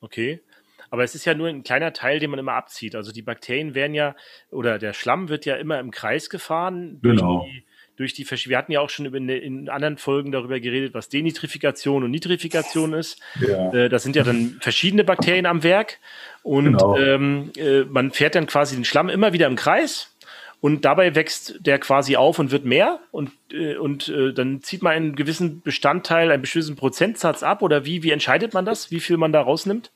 Okay. 0.02 0.42
Aber 0.90 1.04
es 1.04 1.16
ist 1.16 1.26
ja 1.26 1.34
nur 1.34 1.48
ein 1.48 1.64
kleiner 1.64 1.94
Teil, 1.94 2.20
den 2.20 2.30
man 2.30 2.40
immer 2.40 2.54
abzieht. 2.54 2.96
Also 2.96 3.12
die 3.12 3.22
Bakterien 3.22 3.76
werden 3.76 3.94
ja, 3.94 4.16
oder 4.52 4.80
der 4.80 4.94
Schlamm 4.94 5.30
wird 5.30 5.46
ja 5.46 5.56
immer 5.56 5.80
im 5.80 5.92
Kreis 5.92 6.30
gefahren. 6.30 7.00
Genau. 7.02 7.40
Durch 7.40 7.52
die, 7.52 7.64
durch 7.98 8.14
die, 8.14 8.26
Versch- 8.26 8.48
wir 8.48 8.58
hatten 8.58 8.72
ja 8.72 8.80
auch 8.80 8.90
schon 8.90 9.06
in, 9.14 9.28
in 9.28 9.70
anderen 9.70 9.98
Folgen 9.98 10.32
darüber 10.32 10.60
geredet, 10.60 10.94
was 10.94 11.10
Denitrifikation 11.10 12.04
und 12.04 12.12
Nitrifikation 12.12 12.94
ist. 12.94 13.20
Ja. 13.42 13.74
Äh, 13.74 13.90
das 13.90 14.04
sind 14.04 14.16
ja 14.16 14.24
dann 14.24 14.58
verschiedene 14.62 15.04
Bakterien 15.04 15.46
am 15.46 15.64
Werk. 15.64 16.00
Und 16.44 16.66
Genau. 16.66 16.96
ähm, 16.98 17.52
äh, 17.58 17.82
man 17.82 18.12
fährt 18.12 18.36
dann 18.36 18.48
quasi 18.48 18.76
den 18.76 18.86
Schlamm 18.86 19.10
immer 19.10 19.34
wieder 19.34 19.48
im 19.48 19.56
Kreis. 19.56 20.14
Und 20.60 20.86
dabei 20.86 21.14
wächst 21.14 21.58
der 21.60 21.78
quasi 21.78 22.16
auf 22.16 22.40
und 22.40 22.50
wird 22.52 22.66
mehr. 22.66 23.00
Und, 23.12 23.32
äh, 23.52 23.76
und 23.76 24.10
äh, 24.10 24.34
dann 24.34 24.62
zieht 24.62 24.82
man 24.82 24.94
einen 24.94 25.16
gewissen 25.16 25.62
Bestandteil, 25.62 26.32
einen 26.32 26.42
bestimmten 26.42 26.76
Prozentsatz 26.76 27.44
ab. 27.44 27.62
Oder 27.62 27.86
wie, 27.86 28.02
wie 28.04 28.12
entscheidet 28.12 28.54
man 28.54 28.66
das, 28.66 28.90
wie 28.90 29.00
viel 29.00 29.18
man 29.18 29.32
da 29.32 29.42
rausnimmt? 29.42 29.92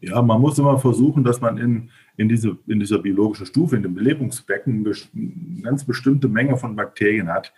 Ja, 0.00 0.20
man 0.20 0.40
muss 0.40 0.58
immer 0.58 0.78
versuchen, 0.78 1.24
dass 1.24 1.40
man 1.40 1.56
in, 1.56 1.90
in, 2.16 2.28
diese, 2.28 2.58
in 2.66 2.78
dieser 2.78 2.98
biologischen 2.98 3.46
Stufe, 3.46 3.76
in 3.76 3.82
dem 3.82 3.94
Belebungsbecken, 3.94 4.86
eine 4.86 5.62
ganz 5.62 5.84
bestimmte 5.84 6.28
Menge 6.28 6.56
von 6.56 6.76
Bakterien 6.76 7.28
hat. 7.28 7.52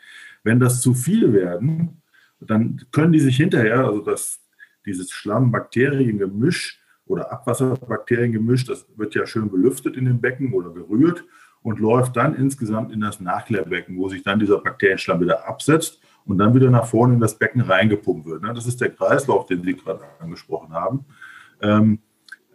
Wenn 0.44 0.61
das 0.61 0.81
zu 0.81 0.94
viel 0.94 1.32
werden, 1.32 2.00
dann 2.40 2.81
können 2.93 3.12
die 3.12 3.20
sich 3.20 3.37
hinterher, 3.37 3.85
also 3.87 4.00
das, 4.00 4.40
dieses 4.87 5.11
Schlamm-Bakterien-Gemisch 5.11 6.81
oder 7.06 7.32
Abwasserbakterien-Gemisch, 7.32 8.64
das 8.67 8.87
wird 8.96 9.14
ja 9.14 9.26
schön 9.26 9.50
belüftet 9.50 9.96
in 9.96 10.05
dem 10.05 10.20
Becken 10.20 10.52
oder 10.52 10.70
gerührt 10.70 11.24
und 11.62 11.81
läuft 11.81 12.17
dann 12.17 12.36
insgesamt 12.36 12.93
in 12.93 13.01
das 13.01 13.20
Nachklärbecken, 13.20 13.96
wo 13.98 14.08
sich 14.08 14.22
dann 14.22 14.39
dieser 14.39 14.58
Bakterienschlamm 14.58 15.20
wieder 15.20 15.48
absetzt 15.48 16.01
und 16.24 16.39
dann 16.39 16.55
wieder 16.55 16.70
nach 16.70 16.86
vorne 16.86 17.15
in 17.15 17.20
das 17.20 17.36
Becken 17.36 17.62
reingepumpt 17.62 18.27
wird. 18.27 18.43
ne? 18.43 18.53
Das 18.55 18.67
ist 18.67 18.81
der 18.81 18.91
Kreislauf, 18.91 19.46
den 19.46 19.62
Sie 19.65 19.74
gerade 19.74 20.05
angesprochen 20.20 20.72
haben. 20.72 21.05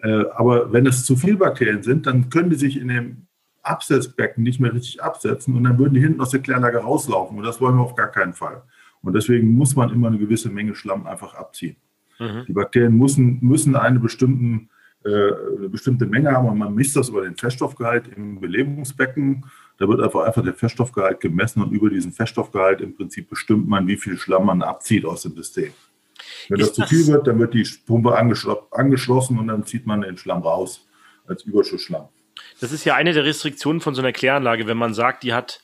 Äh, 0.03 0.25
aber 0.35 0.71
wenn 0.73 0.85
es 0.85 1.05
zu 1.05 1.15
viel 1.15 1.37
Bakterien 1.37 1.81
sind, 1.81 2.05
dann 2.05 2.29
können 2.29 2.49
die 2.49 2.57
sich 2.57 2.79
in 2.79 2.89
dem 2.89 3.27
Absetzbecken 3.61 4.43
nicht 4.43 4.59
mehr 4.59 4.73
richtig 4.73 5.01
absetzen 5.01 5.55
und 5.55 5.63
dann 5.63 5.79
würden 5.79 5.93
die 5.93 6.01
hinten 6.01 6.19
aus 6.19 6.31
der 6.31 6.41
Kläranlage 6.41 6.79
rauslaufen 6.79 7.37
und 7.37 7.43
das 7.45 7.61
wollen 7.61 7.77
wir 7.77 7.83
auf 7.83 7.95
gar 7.95 8.09
keinen 8.09 8.33
Fall. 8.33 8.63
Und 9.01 9.13
deswegen 9.13 9.53
muss 9.53 9.75
man 9.75 9.91
immer 9.91 10.07
eine 10.07 10.17
gewisse 10.17 10.49
Menge 10.49 10.75
Schlamm 10.75 11.07
einfach 11.07 11.35
abziehen. 11.35 11.77
Mhm. 12.19 12.43
Die 12.47 12.53
Bakterien 12.53 12.97
müssen, 12.97 13.39
müssen 13.41 13.77
eine, 13.77 13.99
bestimmten, 13.99 14.69
äh, 15.05 15.09
eine 15.09 15.69
bestimmte 15.69 16.05
Menge 16.05 16.31
haben 16.31 16.49
und 16.49 16.57
man 16.57 16.75
misst 16.75 16.97
das 16.97 17.07
über 17.07 17.21
den 17.21 17.37
Feststoffgehalt 17.37 18.09
im 18.09 18.41
Belebungsbecken. 18.41 19.45
Da 19.77 19.87
wird 19.87 20.01
einfach, 20.01 20.25
einfach 20.25 20.43
der 20.43 20.53
Feststoffgehalt 20.53 21.21
gemessen 21.21 21.63
und 21.63 21.71
über 21.71 21.89
diesen 21.89 22.11
Feststoffgehalt 22.11 22.81
im 22.81 22.93
Prinzip 22.93 23.29
bestimmt 23.29 23.69
man, 23.69 23.87
wie 23.87 23.97
viel 23.97 24.17
Schlamm 24.17 24.47
man 24.47 24.61
abzieht 24.61 25.05
aus 25.05 25.23
dem 25.23 25.33
System. 25.35 25.71
Wenn 26.49 26.59
das 26.59 26.73
zu 26.73 26.85
viel 26.85 27.07
wird, 27.07 27.27
dann 27.27 27.39
wird 27.39 27.53
die 27.53 27.67
Pumpe 27.85 28.15
angeschlo 28.17 28.67
angeschlossen 28.71 29.39
und 29.39 29.47
dann 29.47 29.65
zieht 29.65 29.85
man 29.85 30.01
den 30.01 30.17
Schlamm 30.17 30.41
raus 30.41 30.87
als 31.27 31.43
Überschussschlamm. 31.43 32.07
Das 32.59 32.71
ist 32.71 32.85
ja 32.85 32.95
eine 32.95 33.13
der 33.13 33.23
Restriktionen 33.25 33.81
von 33.81 33.95
so 33.95 34.01
einer 34.01 34.11
Kläranlage, 34.11 34.67
wenn 34.67 34.77
man 34.77 34.93
sagt, 34.93 35.23
die 35.23 35.33
hat 35.33 35.61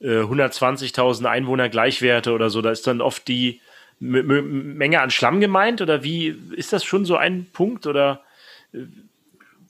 äh, 0.00 0.20
120.000 0.22 1.24
Einwohner 1.26 1.68
Gleichwerte 1.68 2.32
oder 2.32 2.50
so, 2.50 2.62
da 2.62 2.70
ist 2.70 2.86
dann 2.86 3.00
oft 3.00 3.26
die 3.28 3.60
M 4.00 4.14
M 4.30 4.76
Menge 4.76 5.00
an 5.00 5.10
Schlamm 5.10 5.40
gemeint 5.40 5.80
oder 5.80 6.02
wie 6.02 6.34
ist 6.56 6.72
das 6.72 6.84
schon 6.84 7.04
so 7.04 7.16
ein 7.16 7.46
Punkt 7.52 7.86
oder 7.86 8.22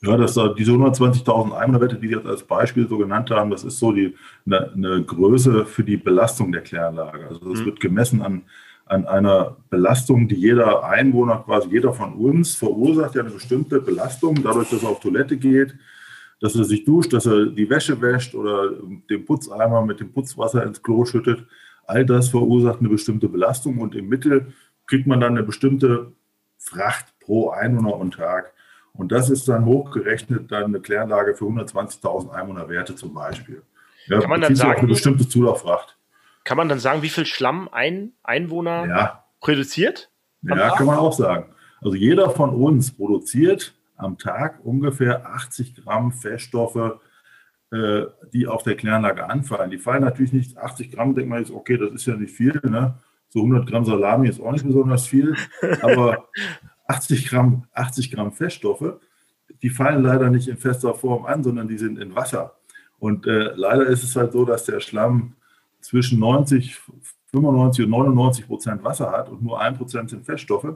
Ja, 0.01 0.17
das, 0.17 0.35
äh, 0.37 0.49
diese 0.57 0.71
120.000 0.71 1.53
Einwohnerwerte, 1.55 1.95
die 1.97 2.07
Sie 2.07 2.13
jetzt 2.15 2.25
als 2.25 2.43
Beispiel 2.43 2.87
so 2.87 2.97
genannt 2.97 3.29
haben, 3.31 3.51
das 3.51 3.63
ist 3.63 3.79
so 3.79 3.91
die, 3.91 4.15
eine, 4.45 4.71
eine 4.73 5.03
Größe 5.03 5.65
für 5.65 5.83
die 5.83 5.97
Belastung 5.97 6.51
der 6.51 6.61
Kläranlage. 6.61 7.27
Also 7.27 7.49
das 7.51 7.59
Mhm. 7.61 7.65
wird 7.65 7.79
gemessen 7.79 8.21
an, 8.21 8.43
an 8.85 9.05
einer 9.05 9.57
Belastung, 9.69 10.27
die 10.27 10.35
jeder 10.35 10.83
Einwohner, 10.83 11.43
quasi 11.45 11.69
jeder 11.69 11.93
von 11.93 12.13
uns 12.13 12.55
verursacht, 12.55 13.15
ja 13.15 13.21
eine 13.21 13.31
bestimmte 13.31 13.79
Belastung, 13.79 14.41
dadurch, 14.43 14.69
dass 14.69 14.83
er 14.83 14.89
auf 14.89 14.99
Toilette 14.99 15.37
geht, 15.37 15.75
dass 16.41 16.55
er 16.55 16.65
sich 16.65 16.83
duscht, 16.83 17.13
dass 17.13 17.25
er 17.25 17.45
die 17.45 17.69
Wäsche 17.69 18.01
wäscht 18.01 18.35
oder 18.35 18.71
den 19.09 19.25
Putzeimer 19.25 19.85
mit 19.85 19.99
dem 19.99 20.11
Putzwasser 20.11 20.63
ins 20.63 20.83
Klo 20.83 21.05
schüttet. 21.05 21.45
All 21.85 22.05
das 22.05 22.29
verursacht 22.29 22.79
eine 22.79 22.89
bestimmte 22.89 23.29
Belastung 23.29 23.77
und 23.77 23.95
im 23.95 24.09
Mittel 24.09 24.53
kriegt 24.85 25.07
man 25.07 25.21
dann 25.21 25.37
eine 25.37 25.43
bestimmte 25.43 26.11
Fracht 26.57 27.13
pro 27.19 27.49
Einwohner 27.49 27.95
und 27.95 28.15
Tag. 28.15 28.53
Und 28.93 29.11
das 29.11 29.29
ist 29.29 29.47
dann 29.47 29.65
hochgerechnet 29.65 30.51
dann 30.51 30.65
eine 30.65 30.79
Kläranlage 30.79 31.33
für 31.33 31.45
120.000 31.45 32.31
Einwohnerwerte 32.31 32.95
zum 32.95 33.13
Beispiel. 33.13 33.63
Ja, 34.07 34.19
kann 34.19 34.29
man 34.29 34.41
dann 34.41 34.55
sagen, 34.55 34.79
eine 34.79 34.87
bestimmte 34.87 35.27
Zulauffracht. 35.27 35.92
Kann 36.43 36.57
man 36.57 36.69
dann 36.69 36.79
sagen, 36.79 37.01
wie 37.01 37.09
viel 37.09 37.25
Schlamm 37.25 37.69
ein 37.71 38.13
Einwohner 38.23 38.85
ja. 38.87 39.23
produziert? 39.39 40.09
Ja, 40.41 40.75
kann 40.75 40.85
man 40.85 40.97
auch 40.97 41.13
sagen. 41.13 41.53
Also 41.81 41.95
jeder 41.95 42.29
von 42.29 42.49
uns 42.49 42.91
produziert 42.91 43.73
am 43.95 44.17
Tag 44.17 44.59
ungefähr 44.63 45.25
80 45.25 45.75
Gramm 45.75 46.11
Feststoffe, 46.11 46.99
äh, 47.71 48.03
die 48.33 48.47
auf 48.47 48.63
der 48.63 48.75
Kläranlage 48.75 49.29
anfallen. 49.29 49.71
Die 49.71 49.77
fallen 49.77 50.03
natürlich 50.03 50.33
nicht 50.33 50.57
80 50.57 50.91
Gramm, 50.91 51.15
denkt 51.15 51.29
man 51.29 51.39
jetzt, 51.39 51.51
okay, 51.51 51.77
das 51.77 51.91
ist 51.91 52.05
ja 52.05 52.15
nicht 52.15 52.33
viel. 52.33 52.59
Ne? 52.63 52.95
So 53.29 53.39
100 53.39 53.67
Gramm 53.67 53.85
Salami 53.85 54.27
ist 54.27 54.41
auch 54.41 54.51
nicht 54.51 54.65
besonders 54.65 55.07
viel, 55.07 55.35
aber 55.81 56.27
80 56.87 57.29
Gramm, 57.29 57.65
80 57.73 58.11
Gramm 58.11 58.31
Feststoffe, 58.31 58.99
die 59.61 59.69
fallen 59.69 60.03
leider 60.03 60.29
nicht 60.29 60.47
in 60.47 60.57
fester 60.57 60.93
Form 60.93 61.25
an, 61.25 61.43
sondern 61.43 61.67
die 61.67 61.77
sind 61.77 61.97
in 61.97 62.15
Wasser. 62.15 62.55
Und 62.99 63.27
äh, 63.27 63.53
leider 63.55 63.85
ist 63.87 64.03
es 64.03 64.15
halt 64.15 64.33
so, 64.33 64.45
dass 64.45 64.65
der 64.65 64.79
Schlamm 64.79 65.35
zwischen 65.83 66.19
90, 66.19 66.79
95 67.31 67.85
und 67.85 67.91
99 67.91 68.47
Prozent 68.47 68.83
Wasser 68.83 69.11
hat 69.11 69.29
und 69.29 69.43
nur 69.43 69.59
ein 69.59 69.75
Prozent 69.75 70.09
sind 70.09 70.25
Feststoffe, 70.25 70.75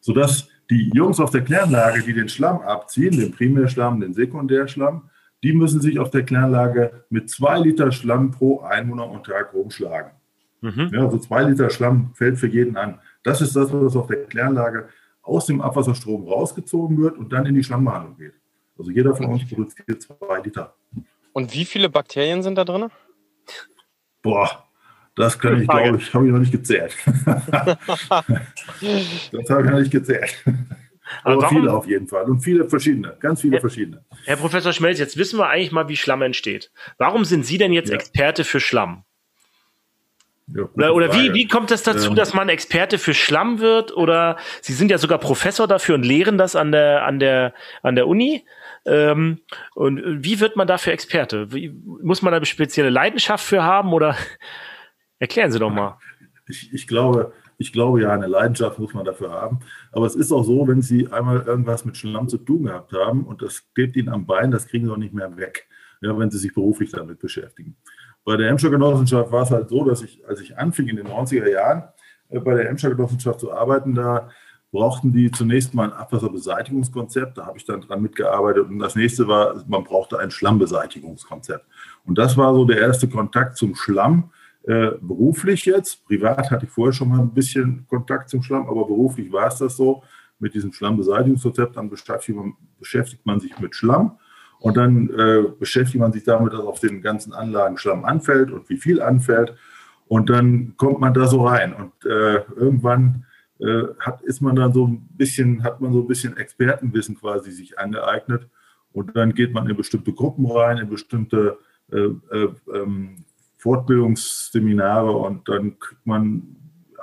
sodass 0.00 0.48
die 0.70 0.90
Jungs 0.94 1.20
auf 1.20 1.30
der 1.30 1.42
Kläranlage, 1.42 2.02
die 2.02 2.12
den 2.12 2.28
Schlamm 2.28 2.60
abziehen, 2.60 3.16
den 3.16 3.32
Primärschlamm, 3.32 4.00
den 4.00 4.12
Sekundärschlamm, 4.12 5.10
die 5.42 5.52
müssen 5.52 5.80
sich 5.80 5.98
auf 5.98 6.10
der 6.10 6.24
Kläranlage 6.24 7.04
mit 7.10 7.30
zwei 7.30 7.58
Liter 7.58 7.92
Schlamm 7.92 8.30
pro 8.30 8.60
Einwohner 8.60 9.08
und 9.08 9.26
Tag 9.26 9.52
rumschlagen. 9.52 10.12
Mhm. 10.60 10.90
Ja, 10.92 11.04
also 11.04 11.18
zwei 11.18 11.44
Liter 11.44 11.70
Schlamm 11.70 12.10
fällt 12.14 12.38
für 12.38 12.48
jeden 12.48 12.76
an. 12.76 12.98
Das 13.22 13.40
ist 13.40 13.54
das, 13.54 13.72
was 13.72 13.96
auf 13.96 14.06
der 14.06 14.24
Kläranlage 14.24 14.88
aus 15.22 15.46
dem 15.46 15.60
Abwasserstrom 15.60 16.26
rausgezogen 16.26 16.98
wird 16.98 17.18
und 17.18 17.32
dann 17.32 17.46
in 17.46 17.54
die 17.54 17.64
Schlammbehandlung 17.64 18.16
geht. 18.16 18.34
Also 18.78 18.90
jeder 18.90 19.14
von 19.14 19.26
uns 19.26 19.48
produziert 19.48 20.02
zwei 20.02 20.40
Liter. 20.40 20.74
Und 21.32 21.52
wie 21.54 21.64
viele 21.64 21.88
Bakterien 21.88 22.42
sind 22.42 22.56
da 22.56 22.64
drin? 22.64 22.90
Boah, 24.26 24.64
das 25.14 25.38
kann 25.38 25.62
ich, 25.62 25.68
glaube 25.68 25.98
ich, 25.98 26.12
habe 26.12 26.26
ich 26.26 26.32
noch 26.32 26.40
nicht 26.40 26.50
gezählt. 26.50 26.92
das 27.16 27.78
habe 27.90 29.62
ich 29.64 29.70
noch 29.70 29.78
nicht 29.78 29.92
gezählt. 29.92 30.34
Aber, 31.22 31.34
Aber 31.34 31.48
viele 31.48 31.72
auf 31.72 31.86
jeden 31.86 32.08
Fall 32.08 32.24
und 32.24 32.40
viele 32.40 32.68
verschiedene, 32.68 33.16
ganz 33.20 33.40
viele 33.40 33.54
Herr, 33.54 33.60
verschiedene. 33.60 34.04
Herr 34.24 34.36
Professor 34.36 34.72
Schmelz, 34.72 34.98
jetzt 34.98 35.16
wissen 35.16 35.38
wir 35.38 35.48
eigentlich 35.48 35.70
mal, 35.70 35.88
wie 35.88 35.96
Schlamm 35.96 36.22
entsteht. 36.22 36.72
Warum 36.98 37.24
sind 37.24 37.46
Sie 37.46 37.58
denn 37.58 37.72
jetzt 37.72 37.90
ja. 37.90 37.94
Experte 37.94 38.42
für 38.42 38.58
Schlamm? 38.58 39.04
Ja, 40.48 40.64
oder, 40.74 40.94
oder 40.94 41.14
wie, 41.14 41.32
wie 41.32 41.46
kommt 41.46 41.70
es 41.70 41.84
dazu, 41.84 42.10
ähm, 42.10 42.16
dass 42.16 42.34
man 42.34 42.48
Experte 42.48 42.98
für 42.98 43.14
Schlamm 43.14 43.60
wird? 43.60 43.96
Oder 43.96 44.36
Sie 44.60 44.72
sind 44.72 44.90
ja 44.90 44.98
sogar 44.98 45.18
Professor 45.18 45.68
dafür 45.68 45.94
und 45.94 46.04
lehren 46.04 46.38
das 46.38 46.56
an 46.56 46.72
der, 46.72 47.04
an 47.04 47.20
der, 47.20 47.54
an 47.82 47.94
der 47.94 48.08
Uni. 48.08 48.44
Ähm, 48.86 49.40
und 49.74 50.24
wie 50.24 50.40
wird 50.40 50.56
man 50.56 50.66
dafür 50.66 50.92
Experte? 50.92 51.52
Wie, 51.52 51.70
muss 52.02 52.22
man 52.22 52.30
da 52.30 52.36
eine 52.36 52.46
spezielle 52.46 52.90
Leidenschaft 52.90 53.44
für 53.44 53.62
haben? 53.62 53.92
Oder 53.92 54.16
erklären 55.18 55.50
Sie 55.50 55.58
doch 55.58 55.70
mal. 55.70 55.98
Ich, 56.48 56.72
ich 56.72 56.86
glaube, 56.86 57.32
ich 57.58 57.72
glaube 57.72 58.02
ja, 58.02 58.12
eine 58.12 58.26
Leidenschaft 58.26 58.78
muss 58.78 58.94
man 58.94 59.04
dafür 59.04 59.30
haben. 59.30 59.60
Aber 59.92 60.06
es 60.06 60.14
ist 60.14 60.32
auch 60.32 60.44
so, 60.44 60.68
wenn 60.68 60.82
Sie 60.82 61.08
einmal 61.10 61.42
irgendwas 61.42 61.84
mit 61.84 61.96
Schlamm 61.96 62.28
zu 62.28 62.38
tun 62.38 62.64
gehabt 62.64 62.92
haben 62.92 63.24
und 63.24 63.42
das 63.42 63.64
klebt 63.74 63.96
Ihnen 63.96 64.08
am 64.08 64.26
Bein, 64.26 64.50
das 64.50 64.68
kriegen 64.68 64.86
Sie 64.86 64.92
auch 64.92 64.96
nicht 64.96 65.14
mehr 65.14 65.36
weg, 65.36 65.66
ja, 66.00 66.16
wenn 66.18 66.30
Sie 66.30 66.38
sich 66.38 66.54
beruflich 66.54 66.92
damit 66.92 67.18
beschäftigen. 67.18 67.76
Bei 68.24 68.36
der 68.36 68.50
Emscher 68.50 68.70
Genossenschaft 68.70 69.32
war 69.32 69.42
es 69.42 69.50
halt 69.50 69.68
so, 69.68 69.84
dass 69.84 70.02
ich, 70.02 70.26
als 70.26 70.40
ich 70.40 70.58
anfing 70.58 70.88
in 70.88 70.96
den 70.96 71.06
90er 71.06 71.48
Jahren 71.48 71.84
äh, 72.28 72.40
bei 72.40 72.54
der 72.54 72.68
Emscher 72.68 72.90
Genossenschaft 72.90 73.40
zu 73.40 73.52
arbeiten, 73.52 73.94
da 73.94 74.30
brauchten 74.76 75.10
die 75.10 75.30
zunächst 75.30 75.72
mal 75.72 75.84
ein 75.84 75.92
Abwasserbeseitigungskonzept. 75.94 77.38
Da 77.38 77.46
habe 77.46 77.56
ich 77.56 77.64
dann 77.64 77.80
dran 77.80 78.02
mitgearbeitet. 78.02 78.68
Und 78.68 78.78
das 78.78 78.94
nächste 78.94 79.26
war, 79.26 79.64
man 79.66 79.84
brauchte 79.84 80.18
ein 80.18 80.30
Schlammbeseitigungskonzept. 80.30 81.64
Und 82.04 82.18
das 82.18 82.36
war 82.36 82.54
so 82.54 82.66
der 82.66 82.78
erste 82.78 83.08
Kontakt 83.08 83.56
zum 83.56 83.74
Schlamm. 83.74 84.30
Äh, 84.64 84.90
beruflich 85.00 85.64
jetzt, 85.64 86.04
privat 86.04 86.50
hatte 86.50 86.66
ich 86.66 86.72
vorher 86.72 86.92
schon 86.92 87.08
mal 87.08 87.20
ein 87.20 87.32
bisschen 87.32 87.86
Kontakt 87.88 88.28
zum 88.28 88.42
Schlamm, 88.42 88.68
aber 88.68 88.86
beruflich 88.86 89.32
war 89.32 89.46
es 89.46 89.56
das 89.58 89.76
so. 89.76 90.02
Mit 90.38 90.52
diesem 90.52 90.74
Schlammbeseitigungskonzept, 90.74 91.78
dann 91.78 91.88
beschäftigt 91.88 92.36
man, 92.36 92.52
beschäftigt 92.78 93.24
man 93.24 93.40
sich 93.40 93.58
mit 93.58 93.74
Schlamm 93.74 94.18
und 94.58 94.76
dann 94.76 95.08
äh, 95.08 95.44
beschäftigt 95.58 95.98
man 95.98 96.12
sich 96.12 96.24
damit, 96.24 96.52
dass 96.52 96.60
auf 96.60 96.80
den 96.80 97.00
ganzen 97.00 97.32
Anlagen 97.32 97.78
Schlamm 97.78 98.04
anfällt 98.04 98.50
und 98.50 98.68
wie 98.68 98.76
viel 98.76 99.00
anfällt. 99.00 99.54
Und 100.08 100.28
dann 100.28 100.74
kommt 100.76 101.00
man 101.00 101.14
da 101.14 101.26
so 101.26 101.46
rein. 101.46 101.72
Und 101.72 101.92
äh, 102.04 102.42
irgendwann 102.56 103.25
äh, 103.60 103.84
hat, 104.00 104.22
ist 104.22 104.40
man 104.40 104.56
dann 104.56 104.72
so 104.72 104.86
ein 104.86 105.06
bisschen, 105.10 105.62
hat 105.62 105.80
man 105.80 105.92
so 105.92 106.00
ein 106.00 106.06
bisschen 106.06 106.36
Expertenwissen 106.36 107.18
quasi 107.18 107.50
sich 107.50 107.78
angeeignet. 107.78 108.46
Und 108.92 109.16
dann 109.16 109.34
geht 109.34 109.52
man 109.52 109.68
in 109.68 109.76
bestimmte 109.76 110.12
Gruppen 110.12 110.46
rein, 110.50 110.78
in 110.78 110.88
bestimmte 110.88 111.58
äh, 111.92 112.08
äh, 112.30 112.48
ähm, 112.74 113.24
Fortbildungsseminare 113.58 115.10
und 115.10 115.48
dann 115.48 115.76
man, 116.04 116.56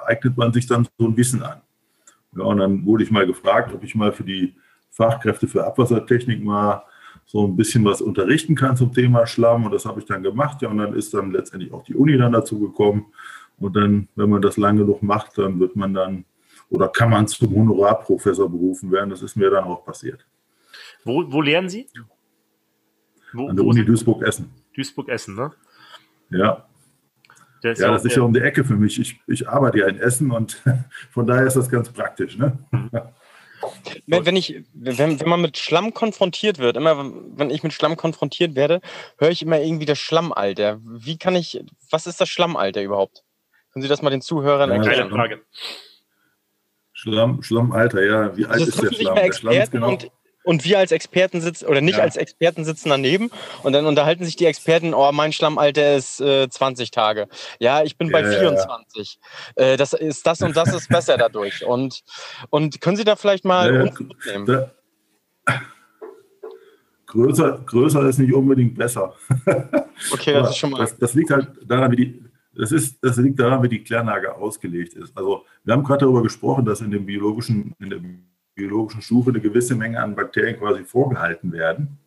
eignet 0.06 0.38
man 0.38 0.54
sich 0.54 0.68
dann 0.68 0.88
so 0.98 1.08
ein 1.08 1.18
Wissen 1.18 1.44
an. 1.44 1.62
Ja, 2.36 2.44
und 2.44 2.58
dann 2.58 2.86
wurde 2.86 3.04
ich 3.04 3.12
mal 3.12 3.28
gefragt, 3.28 3.74
ob 3.74 3.84
ich 3.84 3.96
mal 3.96 4.12
für 4.12 4.24
die 4.24 4.56
Fachkräfte 4.90 5.48
für 5.48 5.66
Abwassertechnik 5.66 6.44
mal 6.44 6.84
so 7.26 7.48
ein 7.48 7.56
bisschen 7.56 7.86
was 7.86 8.02
unterrichten 8.02 8.56
kann 8.56 8.76
zum 8.76 8.94
Thema 8.94 9.26
Schlamm. 9.26 9.66
Und 9.66 9.72
das 9.72 9.86
habe 9.86 10.00
ich 10.00 10.06
dann 10.06 10.24
gemacht. 10.24 10.62
Ja, 10.62 10.70
und 10.70 10.78
dann 10.78 10.94
ist 10.94 11.14
dann 11.14 11.32
letztendlich 11.32 11.72
auch 11.74 11.84
die 11.84 11.96
Uni 11.96 12.18
dann 12.18 12.32
dazu 12.32 12.60
gekommen. 12.60 13.06
Und 13.58 13.76
dann, 13.76 14.08
wenn 14.16 14.30
man 14.30 14.42
das 14.42 14.58
lange 14.58 14.82
genug 14.82 15.04
macht, 15.04 15.38
dann 15.38 15.60
wird 15.60 15.76
man 15.76 15.94
dann 15.94 16.26
oder 16.74 16.90
kann 16.90 17.10
man 17.10 17.28
zum 17.28 17.56
Honorarprofessor 17.56 18.50
berufen 18.50 18.92
werden. 18.92 19.12
Das 19.12 19.22
ist 19.22 19.36
mir 19.36 19.50
dann 19.50 19.64
auch 19.66 19.86
passiert. 19.86 20.26
Wo, 21.04 21.24
wo 21.32 21.42
lernen 21.42 21.70
Sie? 21.70 21.88
Wo, 23.32 23.48
An 23.48 23.56
der 23.56 23.66
Uni 23.66 23.86
Duisburg-Essen. 23.86 24.50
Duisburg-Essen, 24.76 25.36
ne? 25.36 25.52
Ja. 26.30 26.68
Das 27.62 27.80
ja, 27.80 27.92
das 27.92 28.04
ist 28.04 28.16
ja 28.16 28.24
um 28.24 28.34
die 28.34 28.42
Ecke 28.42 28.66
für 28.66 28.76
mich. 28.76 29.00
Ich, 29.00 29.22
ich 29.28 29.48
arbeite 29.48 29.80
ja 29.80 29.88
in 29.88 29.98
Essen 29.98 30.32
und 30.32 30.62
von 31.12 31.28
daher 31.28 31.46
ist 31.46 31.56
das 31.56 31.70
ganz 31.70 31.90
praktisch. 31.92 32.38
Ne? 32.38 32.58
Mhm. 32.72 32.90
Wenn, 34.08 34.36
ich, 34.36 34.64
wenn, 34.74 35.20
wenn 35.20 35.30
man 35.30 35.42
mit 35.42 35.58
Schlamm 35.58 35.94
konfrontiert 35.94 36.58
wird, 36.58 36.76
immer 36.76 37.14
wenn 37.38 37.50
ich 37.50 37.64
mit 37.64 37.72
Schlamm 37.72 37.96
konfrontiert 37.96 38.56
werde, 38.56 38.82
höre 39.18 39.30
ich 39.30 39.42
immer 39.42 39.62
irgendwie 39.62 39.86
das 39.86 40.00
Schlammalter. 40.00 40.80
Wie 40.84 41.18
kann 41.18 41.36
ich, 41.36 41.64
was 41.90 42.08
ist 42.08 42.20
das 42.20 42.28
Schlammalter 42.28 42.82
überhaupt? 42.82 43.24
Können 43.72 43.84
Sie 43.84 43.90
das 43.90 44.02
mal 44.02 44.10
den 44.10 44.22
Zuhörern 44.22 44.70
erklären? 44.70 45.10
Keine 45.10 45.10
Frage. 45.10 45.42
Schlamm, 47.04 47.44
Schlammalter, 47.44 48.02
ja. 48.02 48.38
Wie 48.38 48.46
alt 48.46 48.62
also 48.62 48.66
ist 48.68 48.82
der 48.82 48.94
Schlamm? 48.94 49.16
Der 49.16 49.34
Schlamm 49.34 49.54
ist 49.54 49.72
genau, 49.74 49.98
und 50.46 50.64
wir 50.64 50.80
als 50.80 50.94
Experten 50.94 51.42
sitzen 51.42 51.66
oder 51.66 51.82
nicht 51.82 51.98
ja. 51.98 52.04
als 52.04 52.16
Experten 52.16 52.64
sitzen 52.64 52.90
daneben 52.90 53.30
und 53.64 53.74
dann 53.74 53.86
unterhalten 53.86 54.24
sich 54.24 54.38
die 54.38 54.46
Experten, 54.46 54.94
oh, 54.94 55.12
mein 55.12 55.34
Schlammalter 55.34 55.98
ist 55.98 56.22
äh, 56.22 56.50
20 56.50 56.92
Tage. 56.92 57.28
Ja, 57.60 57.84
ich 57.84 57.98
bin 57.98 58.10
bei 58.10 58.22
ja, 58.22 58.40
24. 58.40 59.20
Ja. 59.58 59.64
Äh, 59.64 59.78
das 59.78 59.92
ist 59.92 60.26
das 60.26 60.42
und 60.42 60.56
das 60.56 60.74
ist 60.74 60.88
besser 60.88 61.18
dadurch. 61.18 61.66
Und, 61.66 62.04
und 62.50 62.80
können 62.80 62.96
Sie 62.96 63.04
da 63.04 63.18
vielleicht 63.18 63.44
mal 63.44 63.84
mitnehmen? 63.84 64.46
Da, 64.46 64.72
größer, 67.08 67.64
größer 67.66 68.08
ist 68.08 68.20
nicht 68.20 68.34
unbedingt 68.34 68.78
besser. 68.78 69.14
okay, 70.14 70.34
das 70.34 70.52
ist 70.52 70.58
schon 70.58 70.70
mal. 70.70 70.80
Das, 70.80 70.98
das 70.98 71.14
liegt 71.14 71.32
halt 71.32 71.50
daran, 71.66 71.92
wie 71.92 71.96
die, 71.98 72.24
das, 72.56 72.72
ist, 72.72 73.04
das 73.04 73.18
liegt 73.18 73.40
daran, 73.40 73.64
wie 73.64 73.70
die 73.70 73.84
Kläranlage 73.84 74.36
ausgelegt 74.36 74.94
ist. 74.94 75.16
Also 75.18 75.44
wir 75.64 75.74
haben 75.74 75.84
gerade 75.84 76.02
darüber 76.02 76.24
gesprochen, 76.24 76.66
dass 76.66 76.82
in 76.82 76.92
dem 76.92 77.06
biologischen, 77.06 77.74
in 77.80 77.90
der 77.90 78.00
biologischen 78.56 79.02
Stufe 79.02 79.32
eine 79.32 79.40
gewisse 79.40 79.76
Menge 79.76 80.00
an 80.00 80.16
Bakterien 80.16 80.58
quasi 80.58 80.84
vorgehalten 80.84 81.52
werden, 81.52 81.98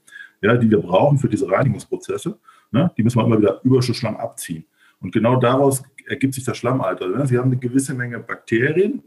ja, 0.41 0.57
die 0.57 0.71
wir 0.71 0.79
brauchen 0.79 1.19
für 1.19 1.29
diese 1.29 1.51
Reinigungsprozesse. 1.51 2.39
Ne? 2.71 2.91
Die 2.97 3.03
müssen 3.03 3.19
wir 3.19 3.25
immer 3.25 3.39
wieder 3.39 3.61
Überschussschlamm 3.65 4.17
abziehen. 4.17 4.65
Und 5.01 5.13
genau 5.13 5.37
daraus 5.37 5.83
ergibt 6.07 6.35
sich 6.35 6.45
das 6.45 6.57
Schlammalter. 6.57 7.09
Ne? 7.09 7.27
Sie 7.27 7.37
haben 7.37 7.51
eine 7.51 7.59
gewisse 7.59 7.95
Menge 7.95 8.19
Bakterien, 8.19 9.03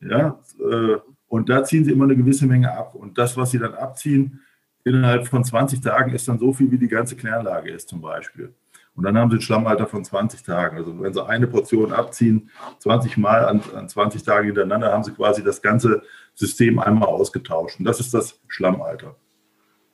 ja, 0.00 0.38
äh, 0.60 0.96
und 1.28 1.48
da 1.48 1.64
ziehen 1.64 1.84
sie 1.84 1.92
immer 1.92 2.04
eine 2.04 2.16
gewisse 2.16 2.46
Menge 2.46 2.72
ab. 2.72 2.94
Und 2.94 3.18
das, 3.18 3.36
was 3.36 3.50
sie 3.50 3.58
dann 3.58 3.74
abziehen, 3.74 4.40
innerhalb 4.84 5.26
von 5.26 5.42
20 5.42 5.80
Tagen 5.80 6.12
ist 6.12 6.28
dann 6.28 6.38
so 6.38 6.52
viel, 6.52 6.70
wie 6.70 6.78
die 6.78 6.88
ganze 6.88 7.16
Kläranlage 7.16 7.70
ist 7.72 7.88
zum 7.88 8.00
Beispiel. 8.00 8.54
Und 8.96 9.04
dann 9.04 9.16
haben 9.18 9.30
sie 9.30 9.36
ein 9.36 9.42
Schlammalter 9.42 9.86
von 9.86 10.04
20 10.04 10.42
Tagen. 10.42 10.78
Also 10.78 10.98
wenn 11.00 11.12
sie 11.12 11.24
eine 11.24 11.46
Portion 11.46 11.92
abziehen, 11.92 12.50
20 12.78 13.18
Mal 13.18 13.44
an, 13.44 13.60
an 13.74 13.88
20 13.88 14.22
Tagen 14.22 14.46
hintereinander, 14.46 14.90
haben 14.90 15.04
sie 15.04 15.12
quasi 15.12 15.44
das 15.44 15.60
ganze 15.60 16.02
System 16.34 16.78
einmal 16.78 17.08
ausgetauscht. 17.08 17.78
Und 17.78 17.84
das 17.84 18.00
ist 18.00 18.14
das 18.14 18.40
Schlammalter. 18.48 19.14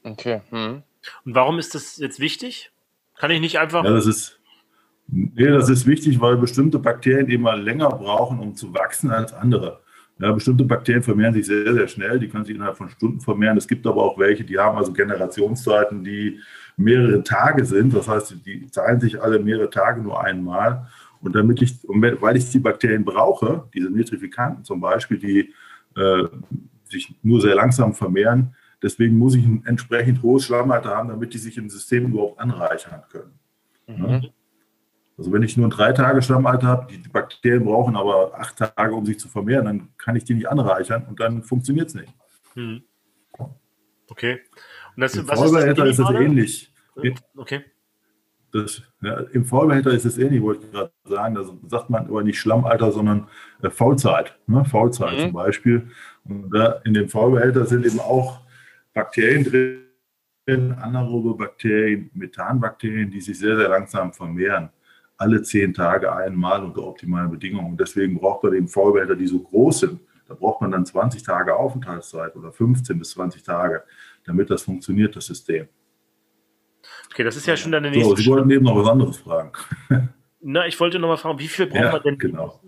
Okay. 0.04 0.42
Hm. 0.50 0.82
Und 1.24 1.34
warum 1.34 1.58
ist 1.58 1.74
das 1.74 1.96
jetzt 1.96 2.20
wichtig? 2.20 2.70
Kann 3.18 3.32
ich 3.32 3.40
nicht 3.40 3.58
einfach. 3.58 3.84
Ja, 3.84 3.90
das 3.90 4.06
ist, 4.06 4.40
nee, 5.08 5.48
das 5.48 5.68
ist 5.68 5.86
wichtig, 5.86 6.20
weil 6.20 6.36
bestimmte 6.36 6.78
Bakterien 6.78 7.28
eben 7.28 7.42
mal 7.42 7.60
länger 7.60 7.88
brauchen, 7.88 8.38
um 8.38 8.54
zu 8.54 8.72
wachsen 8.72 9.10
als 9.10 9.32
andere. 9.32 9.80
Ja, 10.18 10.30
bestimmte 10.30 10.64
Bakterien 10.64 11.02
vermehren 11.02 11.34
sich 11.34 11.46
sehr, 11.46 11.72
sehr 11.72 11.88
schnell, 11.88 12.20
die 12.20 12.28
können 12.28 12.44
sich 12.44 12.54
innerhalb 12.54 12.76
von 12.76 12.88
Stunden 12.88 13.20
vermehren. 13.20 13.56
Es 13.56 13.66
gibt 13.66 13.86
aber 13.86 14.02
auch 14.02 14.18
welche, 14.18 14.44
die 14.44 14.58
haben 14.58 14.76
also 14.78 14.92
Generationszeiten, 14.92 16.04
die 16.04 16.38
mehrere 16.76 17.22
Tage 17.22 17.64
sind. 17.64 17.94
Das 17.94 18.08
heißt, 18.08 18.36
die 18.44 18.70
zahlen 18.70 19.00
sich 19.00 19.20
alle 19.20 19.38
mehrere 19.38 19.70
Tage 19.70 20.00
nur 20.00 20.22
einmal. 20.22 20.88
Und 21.20 21.34
damit 21.36 21.62
ich, 21.62 21.78
weil 21.84 22.36
ich 22.36 22.50
die 22.50 22.58
Bakterien 22.58 23.04
brauche, 23.04 23.68
diese 23.72 23.90
Nitrifikanten 23.90 24.64
zum 24.64 24.80
Beispiel, 24.80 25.18
die 25.18 25.54
äh, 25.96 26.24
sich 26.84 27.14
nur 27.22 27.40
sehr 27.40 27.54
langsam 27.54 27.94
vermehren. 27.94 28.54
Deswegen 28.82 29.16
muss 29.16 29.36
ich 29.36 29.44
ein 29.44 29.64
entsprechend 29.64 30.22
hohes 30.22 30.44
Schlammalter 30.44 30.90
haben, 30.90 31.08
damit 31.08 31.32
die 31.32 31.38
sich 31.38 31.56
im 31.56 31.70
System 31.70 32.06
überhaupt 32.06 32.40
anreichern 32.40 33.02
können. 33.08 33.38
Mhm. 33.86 34.30
Also 35.16 35.32
wenn 35.32 35.42
ich 35.42 35.56
nur 35.56 35.68
ein 35.68 35.70
drei 35.70 35.92
Tage 35.92 36.22
Schlammalter 36.22 36.66
habe, 36.66 36.92
die 36.92 37.08
Bakterien 37.08 37.64
brauchen 37.64 37.94
aber 37.94 38.32
acht 38.36 38.56
Tage, 38.56 38.94
um 38.94 39.06
sich 39.06 39.20
zu 39.20 39.28
vermehren, 39.28 39.66
dann 39.66 39.88
kann 39.98 40.16
ich 40.16 40.24
die 40.24 40.34
nicht 40.34 40.48
anreichern 40.48 41.06
und 41.08 41.20
dann 41.20 41.44
funktioniert 41.44 41.88
es 41.88 41.94
nicht. 41.94 42.12
Mhm. 42.54 42.82
Okay. 44.08 44.40
Und 44.96 45.00
das, 45.00 45.14
Im 45.16 45.26
Vollbehälter 45.26 45.86
ist, 45.86 45.98
ist 45.98 46.08
das 46.08 46.14
ähnlich. 46.14 46.72
Okay. 47.36 47.64
Das, 48.52 48.82
ja, 49.00 49.18
Im 49.32 49.46
Vollbehälter 49.46 49.92
ist 49.92 50.04
es 50.04 50.18
ähnlich, 50.18 50.42
wollte 50.42 50.66
ich 50.66 50.72
gerade 50.72 50.92
sagen. 51.04 51.34
Da 51.34 51.44
sagt 51.68 51.88
man 51.88 52.06
aber 52.06 52.22
nicht 52.22 52.38
Schlammalter, 52.38 52.92
sondern 52.92 53.28
äh, 53.62 53.70
Faulzeit. 53.70 54.38
Ne? 54.46 54.64
Faulzeit 54.66 55.16
mhm. 55.16 55.22
zum 55.22 55.32
Beispiel. 55.32 55.88
Und 56.24 56.50
da 56.50 56.80
in 56.84 56.92
dem 56.92 57.08
Vollbehälter 57.08 57.64
sind 57.64 57.86
eben 57.86 57.98
auch 57.98 58.40
Bakterien 58.92 59.44
drin, 59.44 60.72
anaerobe 60.72 61.34
Bakterien, 61.34 62.10
Methanbakterien, 62.12 63.10
die 63.10 63.22
sich 63.22 63.38
sehr, 63.38 63.56
sehr 63.56 63.70
langsam 63.70 64.12
vermehren. 64.12 64.68
Alle 65.16 65.42
zehn 65.42 65.72
Tage 65.72 66.12
einmal 66.12 66.62
unter 66.62 66.86
optimalen 66.86 67.30
Bedingungen. 67.30 67.70
Und 67.70 67.80
deswegen 67.80 68.18
braucht 68.18 68.42
man 68.42 68.52
eben 68.52 68.68
Vollbehälter, 68.68 69.16
die 69.16 69.26
so 69.26 69.38
groß 69.38 69.80
sind. 69.80 70.00
Da 70.28 70.34
braucht 70.34 70.60
man 70.60 70.70
dann 70.70 70.84
20 70.84 71.22
Tage 71.22 71.56
Aufenthaltszeit 71.56 72.36
oder 72.36 72.52
15 72.52 72.98
bis 72.98 73.10
20 73.10 73.42
Tage, 73.42 73.82
damit 74.24 74.50
das 74.50 74.62
funktioniert, 74.62 75.16
das 75.16 75.26
System. 75.26 75.68
Okay, 77.10 77.24
das 77.24 77.36
ist 77.36 77.46
ja 77.46 77.56
schon 77.56 77.72
deine 77.72 77.90
nächste. 77.90 78.10
So, 78.10 78.16
Sie 78.16 78.26
wollten 78.26 78.50
eben 78.50 78.64
noch 78.64 78.76
was 78.76 78.88
anderes 78.88 79.18
fragen. 79.18 79.52
Na, 80.40 80.66
ich 80.66 80.78
wollte 80.80 80.98
noch 80.98 81.08
mal 81.08 81.16
fragen, 81.16 81.38
wie 81.38 81.48
viel 81.48 81.66
braucht 81.66 81.80
ja, 81.80 81.92
man 81.92 82.02
denn 82.02 82.18
genau. 82.18 82.60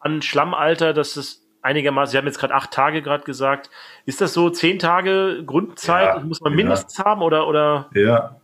an 0.00 0.22
Schlammalter, 0.22 0.92
dass 0.92 1.16
es 1.16 1.46
einigermaßen, 1.62 2.12
Sie 2.12 2.18
haben 2.18 2.26
jetzt 2.26 2.40
gerade 2.40 2.54
acht 2.54 2.72
Tage 2.72 3.02
gerade 3.02 3.24
gesagt, 3.24 3.70
ist 4.04 4.20
das 4.20 4.32
so 4.34 4.50
zehn 4.50 4.78
Tage 4.78 5.44
Grundzeit? 5.46 6.16
Ja, 6.16 6.20
muss 6.20 6.40
man 6.40 6.54
mindestens 6.54 6.98
ja. 6.98 7.04
haben 7.04 7.22
oder, 7.22 7.46
oder? 7.46 7.90
Ja, 7.94 8.40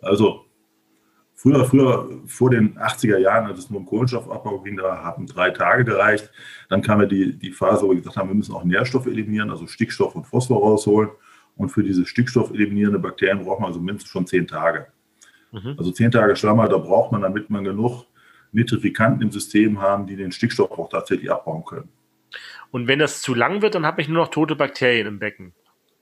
also 0.00 0.44
früher, 1.34 1.64
früher, 1.64 2.08
vor 2.26 2.50
den 2.50 2.78
80er 2.78 3.18
Jahren, 3.18 3.46
als 3.46 3.58
es 3.58 3.70
nur 3.70 3.80
um 3.80 3.86
Kohlenstoffabbau 3.86 4.60
ging, 4.60 4.76
da 4.76 5.02
haben 5.02 5.26
drei 5.26 5.50
Tage 5.50 5.84
gereicht. 5.84 6.30
Dann 6.68 6.82
kam 6.82 7.00
ja 7.00 7.06
die, 7.06 7.36
die 7.36 7.50
Phase, 7.50 7.84
wo 7.84 7.90
wir 7.90 7.96
gesagt 7.96 8.16
haben, 8.16 8.28
wir 8.28 8.36
müssen 8.36 8.54
auch 8.54 8.64
Nährstoffe 8.64 9.06
eliminieren, 9.06 9.50
also 9.50 9.66
Stickstoff 9.66 10.14
und 10.14 10.24
Phosphor 10.24 10.60
rausholen. 10.60 11.10
Und 11.56 11.68
für 11.68 11.82
diese 11.82 12.06
stickstoffeliminierende 12.06 12.98
Bakterien 12.98 13.44
braucht 13.44 13.60
man 13.60 13.68
also 13.68 13.80
mindestens 13.80 14.10
schon 14.10 14.26
zehn 14.26 14.46
Tage. 14.46 14.86
Mhm. 15.52 15.74
Also 15.78 15.92
zehn 15.92 16.10
Tage 16.10 16.34
Schlammer, 16.36 16.68
da 16.68 16.78
braucht 16.78 17.12
man, 17.12 17.22
damit 17.22 17.50
man 17.50 17.64
genug 17.64 18.06
Nitrifikanten 18.52 19.22
im 19.22 19.30
System 19.30 19.80
haben, 19.80 20.06
die 20.06 20.16
den 20.16 20.32
Stickstoff 20.32 20.70
auch 20.72 20.88
tatsächlich 20.88 21.30
abbauen 21.30 21.64
können. 21.64 21.88
Und 22.70 22.88
wenn 22.88 22.98
das 22.98 23.20
zu 23.20 23.34
lang 23.34 23.62
wird, 23.62 23.74
dann 23.74 23.86
habe 23.86 24.00
ich 24.00 24.08
nur 24.08 24.18
noch 24.18 24.30
tote 24.30 24.56
Bakterien 24.56 25.06
im 25.06 25.18
Becken. 25.18 25.52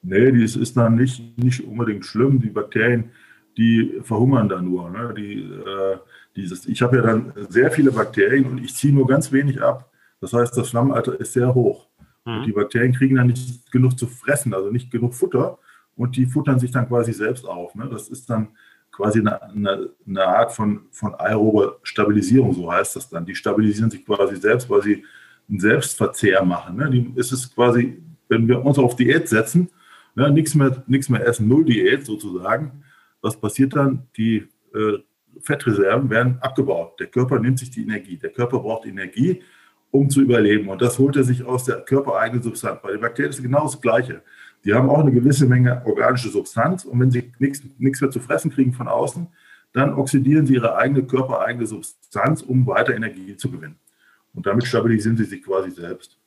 Nee, 0.03 0.33
das 0.33 0.57
ist 0.57 0.77
dann 0.77 0.95
nicht, 0.95 1.37
nicht 1.39 1.67
unbedingt 1.67 2.07
schlimm. 2.07 2.41
Die 2.41 2.49
Bakterien, 2.49 3.11
die 3.59 4.01
verhungern 4.03 4.49
da 4.49 4.63
nur. 4.63 4.89
Ne? 4.91 5.15
Die, 5.17 5.43
äh, 5.43 5.99
dieses, 6.37 6.67
ich 6.67 6.81
habe 6.83 6.97
ja 6.97 7.03
dann 7.03 7.33
sehr 7.49 7.71
viele 7.71 7.93
Bakterien 7.93 8.47
und 8.47 8.59
ich 8.59 8.75
ziehe 8.75 8.95
nur 8.95 9.07
ganz 9.07 9.33
wenig 9.33 9.61
ab. 9.61 9.93
Das 10.21 10.33
heißt, 10.33 10.57
das 10.57 10.71
Schlammalter 10.71 11.19
ist 11.19 11.33
sehr 11.33 11.55
hoch. 11.55 11.90
Mhm. 12.25 12.45
Die 12.45 12.53
Bakterien 12.53 12.93
kriegen 12.93 13.17
dann 13.17 13.29
nicht 13.29 13.71
genug 13.73 13.99
zu 13.99 14.07
fressen, 14.07 14.55
also 14.55 14.71
nicht 14.71 14.91
genug 14.91 15.15
Futter. 15.15 15.59
Und 15.97 16.17
die 16.17 16.27
futtern 16.27 16.59
sich 16.59 16.71
dann 16.71 16.89
quasi 16.89 17.13
selbst 17.13 17.47
auf. 17.47 17.75
Ne? 17.75 17.89
Das 17.91 18.09
ist 18.09 18.31
dann 18.31 18.49
quasi 18.91 19.21
eine, 19.21 19.43
eine, 19.43 19.91
eine, 20.07 20.25
Art 20.25 20.53
von, 20.53 20.83
von 20.91 21.15
aerober 21.15 21.79
Stabilisierung, 21.83 22.55
so 22.55 22.73
heißt 22.73 22.97
das 22.97 23.09
dann. 23.09 23.27
Die 23.27 23.35
stabilisieren 23.35 23.91
sich 23.91 24.05
quasi 24.05 24.37
selbst, 24.37 24.69
weil 24.69 24.83
sie 24.83 25.05
einen 25.49 25.61
Selbstverzehr 25.61 26.45
machen. 26.45 26.77
Ne? 26.77 26.91
Die, 26.91 27.13
ist 27.17 27.33
es 27.33 27.55
quasi, 27.55 28.03
wenn 28.29 28.49
wir 28.49 28.65
uns 28.65 28.79
auf 28.79 28.97
Diät 28.97 29.29
setzen, 29.29 29.71
ne, 30.15 30.31
nichts 30.31 30.55
mehr, 30.55 30.85
mehr 30.87 31.27
essen, 31.27 31.49
null 31.49 31.65
Diät 31.65 32.07
sozusagen, 32.07 32.83
was 33.21 33.39
passiert 33.39 33.77
dann? 33.77 34.07
Die 34.17 34.49
äh, 34.75 34.99
Fettreserven 35.43 36.11
werden 36.11 36.39
abgebaut. 36.41 36.99
Der 37.01 37.07
Körper 37.07 37.39
nimmt 37.39 37.59
sich 37.59 37.71
die 37.71 37.83
Energie. 37.83 38.17
Der 38.17 38.31
Körper 38.31 38.59
braucht 38.61 38.87
Energie 38.87 39.43
um 39.91 40.09
zu 40.09 40.21
überleben. 40.21 40.69
Und 40.69 40.83
das 40.83 40.99
holt 40.99 41.17
er 41.17 41.25
sich 41.25 41.45
aus 41.45 41.65
der 41.65 41.81
körpereigenen 41.81 42.43
Substanz. 42.43 42.81
Bei 42.83 42.93
den 42.93 43.01
Bakterien 43.01 43.31
ist 43.31 43.39
es 43.39 43.43
genau 43.43 43.65
das 43.65 43.81
Gleiche. 43.81 44.23
Die 44.65 44.75
haben 44.75 44.91
auch 44.91 44.99
eine 44.99 45.13
gewisse 45.13 45.47
Menge 45.47 45.83
organische 45.87 46.29
Substanz 46.29 46.85
und 46.85 47.01
wenn 47.01 47.11
sie 47.11 47.33
nichts 47.39 48.01
mehr 48.01 48.11
zu 48.11 48.21
fressen 48.21 48.51
kriegen 48.51 48.73
von 48.73 48.89
außen, 48.89 49.27
dann 49.73 49.95
oxidieren 49.95 50.47
sie 50.47 50.55
ihre 50.55 50.77
eigene 50.77 51.05
körpereigene 51.05 51.67
Substanz, 51.67 52.43
um 52.43 52.67
weiter 52.67 52.95
Energie 52.95 53.37
zu 53.37 53.51
gewinnen. 53.51 53.79
Und 54.35 54.47
damit 54.47 54.67
stabilisieren 54.67 55.17
sie 55.17 55.25
sich 55.25 55.43
quasi 55.43 55.71
selbst. 55.71 56.19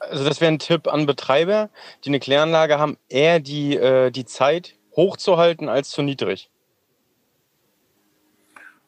Also 0.00 0.24
das 0.24 0.40
wäre 0.40 0.52
ein 0.52 0.58
Tipp 0.58 0.88
an 0.88 1.06
Betreiber, 1.06 1.70
die 2.04 2.08
eine 2.08 2.20
Kläranlage 2.20 2.78
haben, 2.78 2.96
eher 3.08 3.40
die, 3.40 3.76
äh, 3.76 4.10
die 4.10 4.24
Zeit 4.24 4.76
hochzuhalten 4.96 5.68
als 5.68 5.90
zu 5.90 6.02
niedrig. 6.02 6.49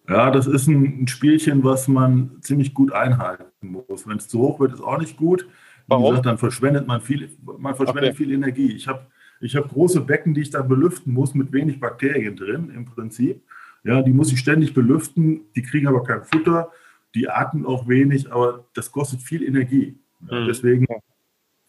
Ja, 0.08 0.30
das 0.30 0.46
ist 0.46 0.66
ein, 0.66 1.06
Spielchen, 1.06 1.62
was 1.62 1.88
man 1.88 2.38
ziemlich 2.40 2.74
gut 2.74 2.92
einhalten 2.92 3.68
muss. 3.68 4.06
Wenn 4.06 4.16
es 4.16 4.28
zu 4.28 4.40
hoch 4.40 4.60
wird, 4.60 4.72
ist 4.72 4.80
auch 4.80 4.98
nicht 4.98 5.16
gut. 5.16 5.46
Wie 5.86 5.96
gesagt, 5.96 6.26
dann 6.26 6.38
verschwendet 6.38 6.86
man 6.86 7.00
viel, 7.00 7.30
man 7.58 7.74
verschwendet 7.74 8.10
okay. 8.10 8.24
viel 8.24 8.32
Energie. 8.32 8.72
Ich 8.72 8.88
habe 8.88 9.06
ich 9.40 9.56
hab 9.56 9.68
große 9.68 10.00
Becken, 10.00 10.34
die 10.34 10.42
ich 10.42 10.50
dann 10.50 10.68
belüften 10.68 11.12
muss, 11.12 11.34
mit 11.34 11.52
wenig 11.52 11.80
Bakterien 11.80 12.36
drin 12.36 12.70
im 12.74 12.84
Prinzip. 12.84 13.42
Ja, 13.84 14.00
die 14.00 14.12
muss 14.12 14.32
ich 14.32 14.38
ständig 14.38 14.74
belüften, 14.74 15.40
die 15.56 15.62
kriegen 15.62 15.88
aber 15.88 16.04
kein 16.04 16.22
Futter, 16.22 16.70
die 17.14 17.28
atmen 17.28 17.66
auch 17.66 17.88
wenig, 17.88 18.32
aber 18.32 18.64
das 18.74 18.92
kostet 18.92 19.20
viel 19.20 19.42
Energie. 19.42 19.98
Ja, 20.30 20.40
mhm. 20.40 20.46
Deswegen 20.46 20.86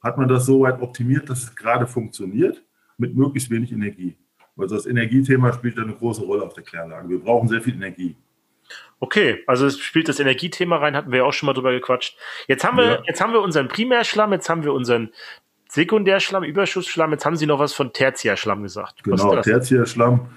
hat 0.02 0.18
man 0.18 0.28
das 0.28 0.46
so 0.46 0.62
weit 0.62 0.82
optimiert, 0.82 1.30
dass 1.30 1.44
es 1.44 1.56
gerade 1.56 1.88
funktioniert, 1.88 2.64
mit 2.98 3.16
möglichst 3.16 3.50
wenig 3.50 3.72
Energie. 3.72 4.16
Also 4.58 4.76
das 4.76 4.86
Energiethema 4.86 5.52
spielt 5.54 5.80
eine 5.80 5.94
große 5.94 6.22
Rolle 6.22 6.44
auf 6.44 6.54
der 6.54 6.64
Kläranlage. 6.64 7.10
Wir 7.10 7.20
brauchen 7.20 7.48
sehr 7.48 7.62
viel 7.62 7.74
Energie. 7.74 8.16
Okay, 9.00 9.44
also 9.48 9.66
es 9.66 9.80
spielt 9.80 10.08
das 10.08 10.20
Energiethema 10.20 10.78
rein, 10.78 10.96
hatten 10.96 11.12
wir 11.12 11.20
ja 11.20 11.26
auch 11.26 11.34
schon 11.34 11.48
mal 11.48 11.54
drüber 11.54 11.72
gequatscht. 11.72 12.18
Jetzt 12.48 12.64
haben 12.64 12.78
wir, 12.78 12.86
ja. 12.86 13.02
jetzt 13.06 13.20
haben 13.20 13.34
wir 13.34 13.42
unseren 13.42 13.68
Primärschlamm, 13.68 14.32
jetzt 14.32 14.50
haben 14.50 14.64
wir 14.64 14.74
unseren 14.74 15.10
Sekundärschlamm, 15.70 16.44
Überschussschlamm, 16.44 17.12
jetzt 17.12 17.26
haben 17.26 17.36
Sie 17.36 17.46
noch 17.46 17.60
was 17.60 17.74
von 17.74 17.92
Tertiärschlamm 17.92 18.64
gesagt. 18.64 19.04
Genau, 19.04 19.42
Tertiärschlamm, 19.42 20.28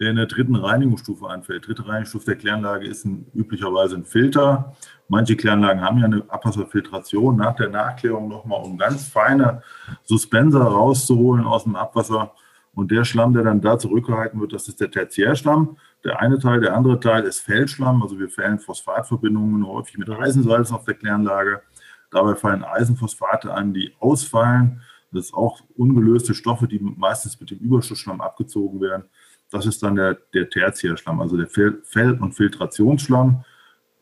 der 0.00 0.10
in 0.10 0.16
der 0.16 0.26
dritten 0.26 0.56
Reinigungsstufe 0.56 1.26
einfällt. 1.28 1.68
Dritte 1.68 1.84
Reinigungsstufe 1.84 2.26
der 2.26 2.36
Kläranlage 2.36 2.86
ist 2.86 3.04
ein, 3.06 3.30
üblicherweise 3.32 3.96
ein 3.96 4.04
Filter. 4.04 4.76
Manche 5.08 5.36
Kläranlagen 5.36 5.80
haben 5.80 5.98
ja 5.98 6.06
eine 6.06 6.24
Abwasserfiltration 6.28 7.36
nach 7.36 7.54
der 7.54 7.68
Nachklärung 7.68 8.28
nochmal, 8.28 8.62
um 8.62 8.76
ganz 8.76 9.08
feine 9.08 9.62
Suspenser 10.02 10.64
rauszuholen 10.64 11.46
aus 11.46 11.62
dem 11.62 11.76
Abwasser. 11.76 12.34
Und 12.76 12.90
der 12.90 13.06
Schlamm, 13.06 13.32
der 13.32 13.42
dann 13.42 13.62
da 13.62 13.78
zurückgehalten 13.78 14.38
wird, 14.38 14.52
das 14.52 14.68
ist 14.68 14.82
der 14.82 14.90
Tertiärschlamm. 14.90 15.78
Der 16.04 16.20
eine 16.20 16.38
Teil, 16.38 16.60
der 16.60 16.76
andere 16.76 17.00
Teil 17.00 17.24
ist 17.24 17.40
Feldschlamm. 17.40 18.02
Also 18.02 18.18
wir 18.18 18.28
fällen 18.28 18.58
Phosphatverbindungen 18.58 19.66
häufig 19.66 19.96
mit 19.96 20.10
Eisensalzen 20.10 20.76
auf 20.76 20.84
der 20.84 20.92
Kläranlage. 20.92 21.62
Dabei 22.10 22.34
fallen 22.34 22.62
Eisenphosphate 22.62 23.52
an, 23.52 23.72
die 23.72 23.94
ausfallen. 23.98 24.82
Das 25.10 25.28
sind 25.28 25.36
auch 25.36 25.62
ungelöste 25.74 26.34
Stoffe, 26.34 26.68
die 26.68 26.78
meistens 26.78 27.40
mit 27.40 27.50
dem 27.50 27.58
Überschussschlamm 27.60 28.20
abgezogen 28.20 28.78
werden. 28.82 29.04
Das 29.50 29.64
ist 29.64 29.82
dann 29.82 29.94
der, 29.94 30.18
der 30.34 30.50
Tertiärschlamm, 30.50 31.22
also 31.22 31.38
der 31.38 31.46
Fell- 31.46 32.18
und 32.20 32.34
Filtrationsschlamm. 32.34 33.42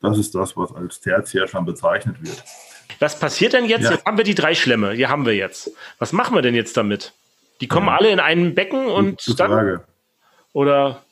Das 0.03 0.19
ist 0.19 0.35
das, 0.35 0.57
was 0.57 0.75
als 0.75 1.01
Tertiärschlamm 1.01 1.65
bezeichnet 1.65 2.17
wird. 2.21 2.43
Was 2.99 3.21
passiert 3.21 3.53
denn 3.53 3.67
jetzt? 3.67 3.85
Ja. 3.85 3.93
Jetzt 3.93 4.05
haben 4.05 4.17
wir 4.17 4.25
die 4.25 4.35
drei 4.35 4.57
Schlämme. 4.57 4.91
Hier 4.93 5.11
haben 5.11 5.27
wir 5.27 5.37
jetzt. 5.37 5.71
Was 6.01 6.13
machen 6.13 6.35
wir 6.35 6.43
denn 6.43 6.57
jetzt 6.57 6.77
damit? 6.77 7.13
Die 7.61 7.69
kommen 7.69 7.87
ja. 7.87 7.97
alle 7.97 8.11
in 8.11 8.21
ein 8.21 8.55
Becken 8.55 8.87
und 8.87 9.25
gute 9.25 9.37
dann. 9.37 9.51
Frage. 9.51 9.85
Oder? 10.53 11.03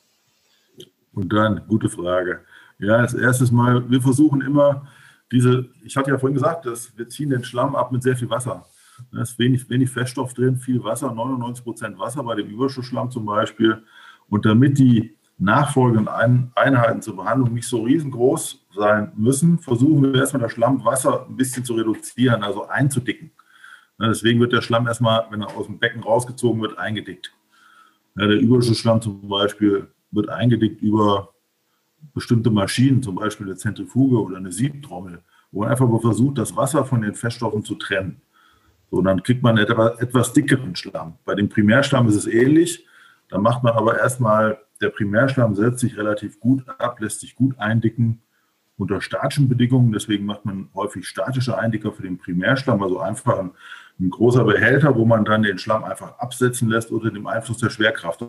Und 1.13 1.33
dann, 1.33 1.67
gute 1.69 1.89
Frage. 1.89 2.41
Ja, 2.79 2.97
als 2.97 3.15
erstes 3.15 3.53
mal, 3.53 3.89
wir 3.91 4.01
versuchen 4.01 4.41
immer 4.41 4.89
diese, 5.31 5.69
ich 5.85 5.97
hatte 5.97 6.11
ja 6.11 6.19
vorhin 6.19 6.35
gesagt, 6.35 6.67
dass 6.67 6.97
wir 6.97 7.09
ziehen 7.09 7.31
den 7.31 7.45
Schlamm 7.45 7.75
ab 7.75 7.93
mit 7.93 8.03
sehr 8.03 8.17
viel 8.17 8.29
Wasser. 8.29 8.67
Da 9.11 9.23
ist 9.23 9.39
wenig, 9.39 9.69
wenig 9.71 9.91
Feststoff 9.91 10.35
drin, 10.35 10.57
viel 10.57 10.83
Wasser, 10.85 11.13
99 11.13 11.65
Prozent 11.65 11.99
Wasser 11.99 12.23
bei 12.23 12.35
dem 12.35 12.49
Überschussschlamm 12.49 13.11
zum 13.11 13.25
Beispiel. 13.25 13.83
Und 14.29 14.45
damit 14.45 14.79
die 14.79 15.17
nachfolgenden 15.39 16.09
Einheiten 16.55 17.03
zur 17.03 17.17
Behandlung 17.17 17.55
nicht 17.55 17.67
so 17.67 17.83
riesengroß 17.83 18.67
sein 18.75 19.13
müssen, 19.17 19.59
versuchen 19.59 20.03
wir 20.03 20.21
erstmal 20.21 20.43
das 20.43 20.53
Schlammwasser 20.53 21.27
ein 21.29 21.37
bisschen 21.37 21.65
zu 21.65 21.75
reduzieren, 21.75 22.43
also 22.43 22.69
einzudicken. 22.69 23.33
Deswegen 24.09 24.41
wird 24.41 24.53
der 24.53 24.63
Schlamm 24.63 24.87
erstmal, 24.87 25.27
wenn 25.31 25.43
er 25.43 25.57
aus 25.57 25.67
dem 25.67 25.79
Becken 25.79 26.03
rausgezogen 26.03 26.61
wird, 26.61 26.79
eingedickt. 26.79 27.33
der 28.17 28.29
Überschussschlamm 28.29 29.01
zum 29.01 29.29
Beispiel 29.29 29.89
wird 30.11 30.29
eingedickt 30.29 30.83
über 30.83 31.33
bestimmte 32.15 32.51
Maschinen, 32.51 33.03
zum 33.03 33.15
Beispiel 33.15 33.47
eine 33.47 33.57
Zentrifuge 33.57 34.21
oder 34.21 34.37
eine 34.37 34.53
Siebtrommel, 34.53 35.23
wo 35.51 35.61
man 35.61 35.71
einfach 35.71 35.89
versucht, 36.01 36.39
das 36.39 36.57
Wasser 36.57 36.85
von 36.85 37.03
den 37.03 37.15
Feststoffen 37.15 37.65
zu 37.65 37.77
trennen. 37.77 38.21
So, 38.91 39.01
dann 39.01 39.23
kriegt 39.23 39.43
man 39.43 39.57
etwas, 39.57 39.99
etwas 40.01 40.33
dickeren 40.33 40.77
Schlamm. 40.77 41.15
Bei 41.25 41.35
dem 41.35 41.49
Primärschlamm 41.49 42.09
ist 42.09 42.17
es 42.17 42.27
ähnlich. 42.27 42.87
Da 43.29 43.39
macht 43.39 43.63
man 43.63 43.73
aber 43.73 43.99
erstmal, 43.99 44.59
der 44.83 44.91
Primärschlamm 44.91 45.55
setzt 45.55 45.79
sich 45.79 45.97
relativ 45.97 46.39
gut 46.41 46.69
ab, 46.79 47.01
lässt 47.01 47.21
sich 47.21 47.35
gut 47.35 47.59
eindicken 47.59 48.21
unter 48.77 49.01
statischen 49.01 49.49
Bedingungen. 49.49 49.93
Deswegen 49.93 50.27
macht 50.27 50.45
man 50.45 50.69
häufig 50.75 51.09
statische 51.09 51.57
Eindicker 51.57 51.93
für 51.93 52.03
den 52.03 52.19
Primärschlamm, 52.19 52.83
also 52.83 53.01
einfach 53.01 53.39
ein, 53.39 53.53
ein 54.01 54.11
großer 54.11 54.45
Behälter, 54.45 54.97
wo 54.97 55.05
man 55.05 55.25
dann 55.25 55.43
den 55.43 55.59
Schlamm 55.59 55.85
einfach 55.85 56.19
absetzen 56.19 56.69
lässt 56.69 56.91
unter 56.91 57.11
dem 57.11 57.27
Einfluss 57.27 57.59
der 57.59 57.71
Schwerkraft. 57.71 58.25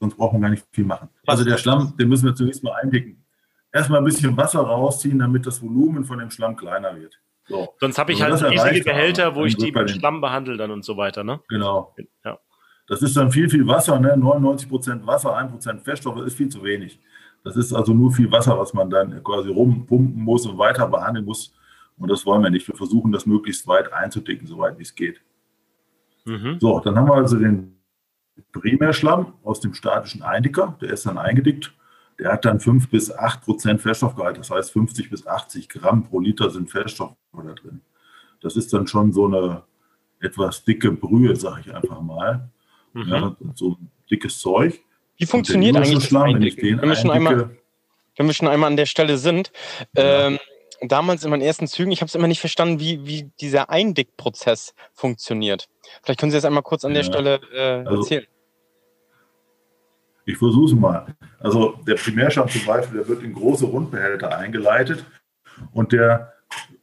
Sonst 0.00 0.16
braucht 0.16 0.32
man 0.32 0.42
gar 0.42 0.50
nicht 0.50 0.64
viel 0.72 0.84
machen. 0.84 1.08
Also 1.26 1.44
der 1.44 1.56
Schlamm, 1.56 1.94
den 1.98 2.08
müssen 2.08 2.26
wir 2.26 2.34
zunächst 2.34 2.62
mal 2.62 2.74
eindicken. 2.74 3.24
Erstmal 3.72 3.98
ein 3.98 4.04
bisschen 4.04 4.36
Wasser 4.36 4.60
rausziehen, 4.60 5.18
damit 5.18 5.46
das 5.46 5.62
Volumen 5.62 6.04
von 6.04 6.18
dem 6.18 6.30
Schlamm 6.30 6.56
kleiner 6.56 6.96
wird. 6.96 7.18
So. 7.46 7.74
Sonst 7.78 7.98
habe 7.98 8.12
ich 8.12 8.22
also 8.22 8.46
halt 8.46 8.54
riesige 8.54 8.84
Behälter, 8.84 9.34
wo 9.34 9.44
ich 9.44 9.56
die 9.56 9.72
mit 9.72 9.90
Schlamm 9.90 10.20
behandle 10.20 10.56
dann 10.56 10.70
und 10.70 10.84
so 10.84 10.96
weiter. 10.96 11.24
Ne? 11.24 11.40
Genau. 11.48 11.94
Ja. 12.24 12.38
Das 12.86 13.02
ist 13.02 13.16
dann 13.16 13.30
viel, 13.30 13.48
viel 13.48 13.66
Wasser, 13.66 13.98
ne? 13.98 14.16
99 14.16 14.68
Prozent 14.68 15.06
Wasser, 15.06 15.36
1 15.36 15.52
Prozent 15.52 15.82
Feststoff, 15.82 16.16
das 16.16 16.26
ist 16.26 16.36
viel 16.36 16.48
zu 16.48 16.62
wenig. 16.62 17.00
Das 17.42 17.56
ist 17.56 17.72
also 17.72 17.92
nur 17.92 18.12
viel 18.12 18.30
Wasser, 18.30 18.58
was 18.58 18.72
man 18.72 18.88
dann 18.90 19.22
quasi 19.22 19.50
rumpumpen 19.50 20.22
muss 20.22 20.46
und 20.46 20.58
weiter 20.58 20.86
behandeln 20.88 21.24
muss. 21.24 21.54
Und 21.96 22.10
das 22.10 22.26
wollen 22.26 22.42
wir 22.42 22.50
nicht. 22.50 22.66
Wir 22.66 22.74
versuchen 22.74 23.12
das 23.12 23.26
möglichst 23.26 23.66
weit 23.66 23.92
einzudicken, 23.92 24.46
so 24.46 24.58
weit 24.58 24.78
wie 24.78 24.82
es 24.82 24.94
geht. 24.94 25.20
Mhm. 26.24 26.58
So, 26.60 26.80
dann 26.80 26.96
haben 26.96 27.08
wir 27.08 27.14
also 27.14 27.38
den 27.38 27.76
Primärschlamm 28.52 29.34
aus 29.42 29.60
dem 29.60 29.74
statischen 29.74 30.22
Eindicker. 30.22 30.76
Der 30.80 30.90
ist 30.90 31.06
dann 31.06 31.18
eingedickt. 31.18 31.72
Der 32.18 32.32
hat 32.32 32.44
dann 32.44 32.60
5 32.60 32.88
bis 32.88 33.12
8 33.12 33.42
Prozent 33.42 33.82
Feststoffgehalt. 33.82 34.38
Das 34.38 34.50
heißt, 34.50 34.72
50 34.72 35.10
bis 35.10 35.26
80 35.26 35.68
Gramm 35.68 36.04
pro 36.04 36.20
Liter 36.20 36.50
sind 36.50 36.70
Feststoffe 36.70 37.16
da 37.32 37.52
drin. 37.52 37.80
Das 38.40 38.56
ist 38.56 38.72
dann 38.72 38.86
schon 38.86 39.12
so 39.12 39.26
eine 39.26 39.62
etwas 40.20 40.64
dicke 40.64 40.92
Brühe, 40.92 41.34
sage 41.36 41.62
ich 41.66 41.74
einfach 41.74 42.00
mal. 42.00 42.50
Mhm. 42.92 43.08
Ja, 43.08 43.36
so 43.54 43.76
dickes 44.10 44.38
Zeug. 44.38 44.80
Wie 45.16 45.26
funktioniert 45.26 45.76
eigentlich 45.76 46.08
das 46.08 46.14
Eindicken? 46.14 46.80
Wenn 46.80 46.88
wir, 46.88 46.96
schon 46.96 47.10
einmal, 47.10 47.56
wenn 48.16 48.26
wir 48.26 48.34
schon 48.34 48.48
einmal 48.48 48.70
an 48.70 48.76
der 48.76 48.86
Stelle 48.86 49.18
sind, 49.18 49.52
ja. 49.96 50.26
ähm, 50.26 50.38
damals 50.88 51.24
in 51.24 51.30
meinen 51.30 51.42
ersten 51.42 51.66
Zügen, 51.66 51.92
ich 51.92 52.00
habe 52.00 52.08
es 52.08 52.14
immer 52.14 52.28
nicht 52.28 52.40
verstanden, 52.40 52.80
wie, 52.80 53.06
wie 53.06 53.30
dieser 53.40 53.70
Eindickprozess 53.70 54.74
funktioniert. 54.92 55.68
Vielleicht 56.02 56.20
können 56.20 56.30
Sie 56.30 56.36
das 56.36 56.44
einmal 56.44 56.62
kurz 56.62 56.84
an 56.84 56.92
ja. 56.92 56.96
der 56.96 57.04
Stelle 57.04 57.40
äh, 57.52 57.86
also, 57.86 58.02
erzählen. 58.02 58.26
Ich 60.26 60.38
versuche 60.38 60.66
es 60.66 60.72
mal. 60.72 61.14
Also 61.38 61.76
der 61.86 61.96
Primärschlamm 61.96 62.48
zum 62.48 62.64
Beispiel, 62.64 62.98
der 62.98 63.08
wird 63.08 63.22
in 63.22 63.34
große 63.34 63.66
Rundbehälter 63.66 64.36
eingeleitet 64.36 65.04
und 65.72 65.92
der 65.92 66.32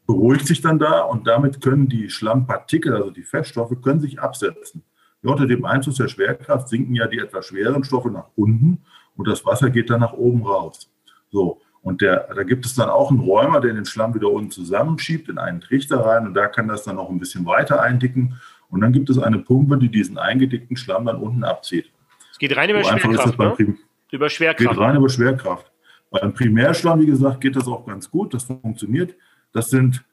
beruhigt 0.06 0.46
sich 0.46 0.62
dann 0.62 0.78
da 0.78 1.02
und 1.02 1.28
damit 1.28 1.62
können 1.62 1.88
die 1.88 2.10
Schlammpartikel, 2.10 2.96
also 2.96 3.12
die 3.12 3.24
Feststoffe, 3.24 3.82
können 3.82 4.00
sich 4.00 4.20
absetzen. 4.20 4.84
Ja, 5.24 5.32
unter 5.32 5.48
dem 5.48 5.66
Einfluss 5.66 5.96
der 5.96 6.08
Schwerkraft 6.08 6.68
sinken 6.68 6.96
ja 6.96 7.08
die 7.08 7.20
etwas 7.20 7.48
schweren 7.48 7.84
Stoffe 7.84 8.10
nach 8.10 8.30
unten 8.36 8.84
und 9.16 9.28
das 9.28 9.46
Wasser 9.46 9.70
geht 9.70 9.90
dann 9.90 10.02
nach 10.02 10.14
oben 10.14 10.46
raus. 10.46 10.92
So, 11.30 11.62
und 11.82 12.02
der, 12.02 12.28
da 12.34 12.44
gibt 12.44 12.66
es 12.66 12.76
dann 12.76 12.90
auch 12.90 13.10
einen 13.10 13.20
Räumer, 13.20 13.60
der 13.60 13.74
den 13.74 13.86
Schlamm 13.86 14.14
wieder 14.14 14.30
unten 14.30 14.52
zusammenschiebt 14.52 15.30
in 15.30 15.38
einen 15.38 15.62
Trichter 15.62 16.06
rein 16.06 16.28
und 16.28 16.36
da 16.36 16.48
kann 16.48 16.68
das 16.68 16.84
dann 16.84 16.98
noch 16.98 17.10
ein 17.10 17.20
bisschen 17.20 17.46
weiter 17.46 17.82
eindicken. 17.82 18.40
Und 18.70 18.82
dann 18.82 18.94
gibt 18.94 19.10
es 19.10 19.18
eine 19.18 19.40
Pumpe, 19.40 19.78
die 19.78 19.90
diesen 19.90 20.18
eingedickten 20.18 20.78
Schlamm 20.78 21.06
dann 21.06 21.18
unten 21.18 21.44
abzieht. 21.44 21.92
Es 22.32 22.38
geht 22.38 22.56
rein 22.56 22.70
über 22.70 22.84
so 22.84 22.90
Schwerkraft, 22.98 23.38
ne? 23.38 23.78
Über 24.12 24.30
Schwerkraft. 24.30 24.70
Geht 24.70 24.80
rein 24.80 24.96
über 24.96 25.10
Schwerkraft. 25.10 25.72
Beim 26.10 26.34
Primärschlamm, 26.34 27.02
wie 27.02 27.06
gesagt, 27.06 27.42
geht 27.42 27.56
das 27.56 27.68
auch 27.68 27.86
ganz 27.86 28.10
gut. 28.10 28.34
Das 28.34 28.44
funktioniert. 28.44 29.16
Das 29.52 29.70
sind 29.70 30.04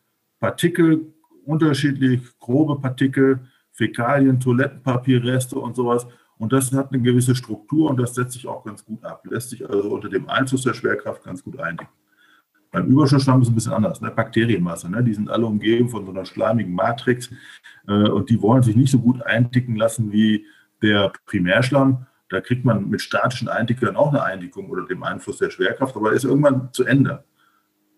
Partikel, 0.41 1.13
unterschiedlich 1.45 2.21
grobe 2.39 2.81
Partikel, 2.81 3.41
Fäkalien, 3.73 4.41
Toilettenpapierreste 4.41 5.59
und 5.59 5.77
sowas. 5.77 6.07
Und 6.38 6.53
das 6.53 6.72
hat 6.72 6.92
eine 6.92 7.03
gewisse 7.03 7.35
Struktur 7.35 7.90
und 7.90 7.98
das 7.98 8.14
setzt 8.14 8.33
sich 8.33 8.46
auch 8.46 8.64
ganz 8.64 8.85
gut 8.85 9.05
ab. 9.05 9.22
Lässt 9.29 9.51
sich 9.51 9.68
also 9.68 9.90
unter 9.90 10.09
dem 10.09 10.29
Einfluss 10.29 10.62
der 10.62 10.74
Schwerkraft 10.74 11.24
ganz 11.24 11.42
gut 11.42 11.59
eindicken. 11.59 11.92
Beim 12.70 12.87
Überschussschlamm 12.87 13.40
ist 13.40 13.48
es 13.48 13.53
ein 13.53 13.55
bisschen 13.55 13.72
anders. 13.72 14.01
Ne? 14.01 14.11
Bakterienmasse, 14.11 14.90
ne? 14.90 15.03
die 15.03 15.14
sind 15.14 15.31
alle 15.31 15.46
umgeben 15.46 15.88
von 15.88 16.05
so 16.05 16.12
einer 16.12 16.27
schleimigen 16.27 16.74
Matrix 16.74 17.31
äh, 17.87 17.92
und 17.92 18.29
die 18.31 18.40
wollen 18.42 18.62
sich 18.62 18.77
nicht 18.77 18.90
so 18.90 18.98
gut 18.98 19.22
eindicken 19.22 19.77
lassen 19.77 20.12
wie 20.12 20.44
der 20.83 21.12
Primärschlamm. 21.27 22.07
Da 22.29 22.40
kriegt 22.42 22.64
man 22.64 22.88
mit 22.90 23.01
statischen 23.01 23.48
Eindickern 23.48 23.96
auch 23.96 24.11
eine 24.11 24.22
Eindickung 24.22 24.68
oder 24.68 24.85
dem 24.85 25.03
Einfluss 25.03 25.38
der 25.38 25.51
Schwerkraft, 25.51 25.96
aber 25.96 26.12
ist 26.12 26.24
irgendwann 26.24 26.68
zu 26.72 26.85
Ende. 26.85 27.24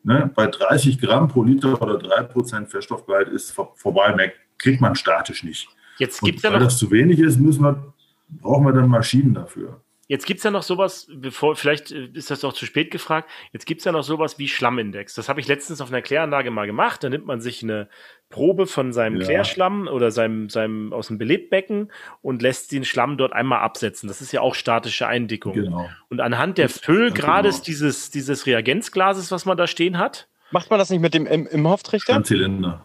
Ne? 0.05 0.31
Bei 0.35 0.47
30 0.47 1.01
Gramm 1.01 1.29
pro 1.29 1.43
Liter 1.43 1.81
oder 1.83 1.97
3% 1.97 2.67
Feststoffgehalt 2.67 3.29
ist 3.29 3.51
vor, 3.51 3.73
vorbei, 3.75 4.15
mehr 4.15 4.33
kriegt 4.59 4.81
man 4.81 4.95
statisch 4.95 5.43
nicht. 5.43 5.69
Jetzt 5.99 6.23
gibt's 6.23 6.43
ja 6.43 6.51
noch 6.51 6.59
weil 6.59 6.65
das 6.65 6.79
zu 6.79 6.91
wenig 6.91 7.19
ist, 7.19 7.39
müssen 7.39 7.65
wir, 7.65 7.93
brauchen 8.41 8.65
wir 8.67 8.73
dann 8.73 8.89
Maschinen 8.89 9.35
dafür. 9.35 9.81
Jetzt 10.11 10.27
gibt 10.27 10.39
es 10.39 10.45
ja 10.45 10.51
noch 10.51 10.65
sowas, 10.65 11.07
bevor, 11.15 11.55
vielleicht 11.55 11.93
äh, 11.93 12.09
ist 12.15 12.33
das 12.33 12.43
auch 12.43 12.53
zu 12.53 12.67
spät 12.67 12.91
gefragt, 12.91 13.31
jetzt 13.53 13.65
gibt 13.65 13.81
es 13.81 13.85
ja 13.85 13.93
noch 13.93 14.03
sowas 14.03 14.41
wie 14.41 14.49
Schlammindex. 14.49 15.15
Das 15.15 15.29
habe 15.29 15.39
ich 15.39 15.47
letztens 15.47 15.81
auf 15.81 15.89
einer 15.89 16.03
Kläranlage 16.03 16.51
mal 16.51 16.67
gemacht. 16.67 17.05
Da 17.05 17.09
nimmt 17.09 17.27
man 17.27 17.41
sich 17.41 17.63
eine 17.63 17.89
Probe 18.29 18.67
von 18.67 18.93
seinem 18.93 19.21
ja. 19.21 19.25
Klärschlamm 19.25 19.87
oder 19.87 20.11
seinem, 20.11 20.49
seinem 20.49 20.93
aus 20.93 21.07
dem 21.07 21.19
Belebbecken 21.19 21.93
und 22.23 22.43
lässt 22.43 22.73
den 22.73 22.85
Schlamm 22.85 23.19
dort 23.19 23.33
einmal 23.33 23.61
absetzen. 23.61 24.09
Das 24.09 24.21
ist 24.21 24.33
ja 24.33 24.41
auch 24.41 24.57
statische 24.57 25.07
Eindickung. 25.07 25.53
Genau. 25.53 25.89
Und 26.09 26.21
anhand 26.21 26.59
der 26.59 26.69
Füllgrades 26.69 27.59
genau. 27.59 27.65
dieses, 27.67 28.11
dieses 28.11 28.47
Reagenzglases, 28.47 29.31
was 29.31 29.45
man 29.45 29.57
da 29.57 29.69
stehen 29.69 29.97
hat. 29.97 30.27
Macht 30.51 30.71
man 30.71 30.81
das 30.81 30.91
nicht 30.91 31.01
mit 31.01 31.15
dem 31.15 31.25
im, 31.27 31.47
im 31.47 31.69
Hofttrichter? 31.69 32.15
Standzylinder. 32.15 32.85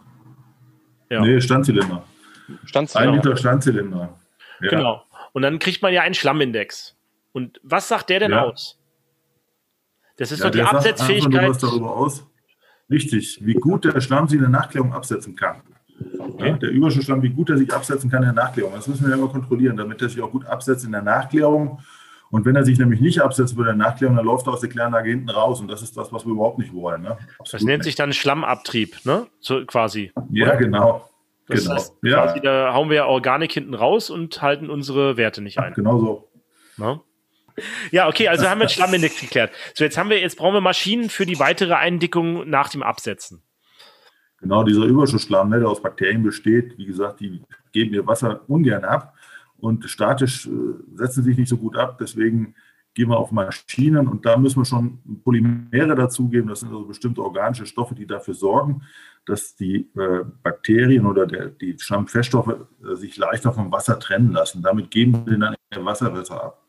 Ja. 1.10 1.22
Nee, 1.22 1.40
Standzylinder. 1.40 2.04
Standzylinder. 2.66 3.12
Ein 3.12 3.16
Liter 3.16 3.36
Standzylinder. 3.36 4.16
Ja. 4.60 4.70
Genau. 4.70 5.02
Und 5.36 5.42
dann 5.42 5.58
kriegt 5.58 5.82
man 5.82 5.92
ja 5.92 6.00
einen 6.00 6.14
Schlammindex. 6.14 6.96
Und 7.32 7.60
was 7.62 7.88
sagt 7.88 8.08
der 8.08 8.20
denn 8.20 8.30
ja. 8.30 8.44
aus? 8.44 8.78
Das 10.16 10.32
ist 10.32 10.38
ja, 10.38 10.46
doch 10.46 10.50
die 10.50 10.62
Absetzfähigkeit. 10.62 11.60
Sagt 11.60 11.74
darüber 11.74 11.94
aus. 11.94 12.26
Richtig, 12.88 13.40
wie 13.42 13.52
gut 13.52 13.84
der 13.84 14.00
Schlamm 14.00 14.28
sich 14.28 14.36
in 14.36 14.40
der 14.40 14.48
Nachklärung 14.48 14.94
absetzen 14.94 15.36
kann. 15.36 15.60
Okay. 16.18 16.48
Ja, 16.48 16.56
der 16.56 16.70
Überschussschlamm, 16.70 17.20
wie 17.20 17.28
gut 17.28 17.50
er 17.50 17.58
sich 17.58 17.70
absetzen 17.70 18.10
kann 18.10 18.22
in 18.22 18.34
der 18.34 18.44
Nachklärung. 18.44 18.72
Das 18.72 18.88
müssen 18.88 19.06
wir 19.06 19.12
immer 19.12 19.28
kontrollieren, 19.28 19.76
damit 19.76 20.00
er 20.00 20.08
sich 20.08 20.22
auch 20.22 20.30
gut 20.30 20.46
absetzt 20.46 20.86
in 20.86 20.92
der 20.92 21.02
Nachklärung. 21.02 21.80
Und 22.30 22.46
wenn 22.46 22.56
er 22.56 22.64
sich 22.64 22.78
nämlich 22.78 23.02
nicht 23.02 23.20
absetzt 23.20 23.58
bei 23.58 23.64
der 23.64 23.74
Nachklärung, 23.74 24.16
dann 24.16 24.24
läuft 24.24 24.46
er 24.46 24.54
aus 24.54 24.60
der 24.60 24.70
Kläranlage 24.70 25.10
hinten 25.10 25.28
raus. 25.28 25.60
Und 25.60 25.68
das 25.68 25.82
ist 25.82 25.94
das, 25.98 26.10
was 26.14 26.24
wir 26.24 26.32
überhaupt 26.32 26.56
nicht 26.56 26.72
wollen. 26.72 27.02
Ne? 27.02 27.18
Das 27.40 27.60
nennt 27.60 27.66
nicht. 27.66 27.82
sich 27.84 27.94
dann 27.94 28.14
Schlammabtrieb, 28.14 29.04
ne? 29.04 29.26
So, 29.40 29.66
quasi. 29.66 30.12
Ja, 30.30 30.46
oder? 30.46 30.56
genau. 30.56 31.10
Das 31.48 31.62
genau. 31.62 31.74
Heißt, 31.76 31.94
ja. 32.02 32.24
Quasi, 32.24 32.40
da 32.40 32.74
hauen 32.74 32.90
wir 32.90 33.06
Organik 33.06 33.52
hinten 33.52 33.74
raus 33.74 34.10
und 34.10 34.42
halten 34.42 34.70
unsere 34.70 35.16
Werte 35.16 35.42
nicht 35.42 35.58
ein. 35.58 35.74
Genau 35.74 35.98
so. 35.98 36.28
Ne? 36.76 37.00
Ja, 37.90 38.08
okay, 38.08 38.28
also 38.28 38.48
haben 38.48 38.60
wir 38.60 38.68
Schlammindex 38.68 39.20
geklärt. 39.20 39.50
So, 39.74 39.84
jetzt 39.84 39.96
haben 39.96 40.10
wir, 40.10 40.20
jetzt 40.20 40.36
brauchen 40.36 40.54
wir 40.54 40.60
Maschinen 40.60 41.08
für 41.08 41.24
die 41.24 41.38
weitere 41.38 41.74
Eindickung 41.74 42.48
nach 42.48 42.68
dem 42.68 42.82
Absetzen. 42.82 43.42
Genau, 44.40 44.62
dieser 44.64 44.84
Überschussschlamm, 44.84 45.48
ne, 45.48 45.60
der 45.60 45.68
aus 45.68 45.80
Bakterien 45.80 46.22
besteht, 46.22 46.76
wie 46.76 46.84
gesagt, 46.84 47.20
die 47.20 47.42
geben 47.72 47.94
ihr 47.94 48.06
Wasser 48.06 48.42
ungern 48.48 48.84
ab 48.84 49.14
und 49.56 49.88
statisch 49.88 50.46
äh, 50.46 50.50
setzen 50.94 51.24
sich 51.24 51.38
nicht 51.38 51.48
so 51.48 51.56
gut 51.56 51.76
ab. 51.76 51.96
Deswegen 51.98 52.54
gehen 52.94 53.08
wir 53.08 53.16
auf 53.16 53.32
Maschinen 53.32 54.06
und 54.08 54.26
da 54.26 54.36
müssen 54.36 54.60
wir 54.60 54.64
schon 54.66 54.98
Polymere 55.24 55.94
dazugeben. 55.94 56.48
Das 56.48 56.60
sind 56.60 56.68
also 56.68 56.84
bestimmte 56.84 57.22
organische 57.22 57.66
Stoffe, 57.66 57.94
die 57.94 58.06
dafür 58.06 58.34
sorgen, 58.34 58.82
dass 59.26 59.56
die 59.56 59.88
äh, 59.96 60.24
Bakterien 60.42 61.04
oder 61.04 61.26
der, 61.26 61.48
die 61.48 61.76
Schlammfeststoffe 61.78 62.48
äh, 62.48 62.94
sich 62.94 63.16
leichter 63.16 63.52
vom 63.52 63.70
Wasser 63.72 63.98
trennen 63.98 64.32
lassen. 64.32 64.62
Damit 64.62 64.90
geben 64.90 65.26
wir 65.26 65.36
dann 65.36 65.56
ihr 65.74 65.84
Wasser 65.84 66.10
besser 66.10 66.42
ab. 66.42 66.62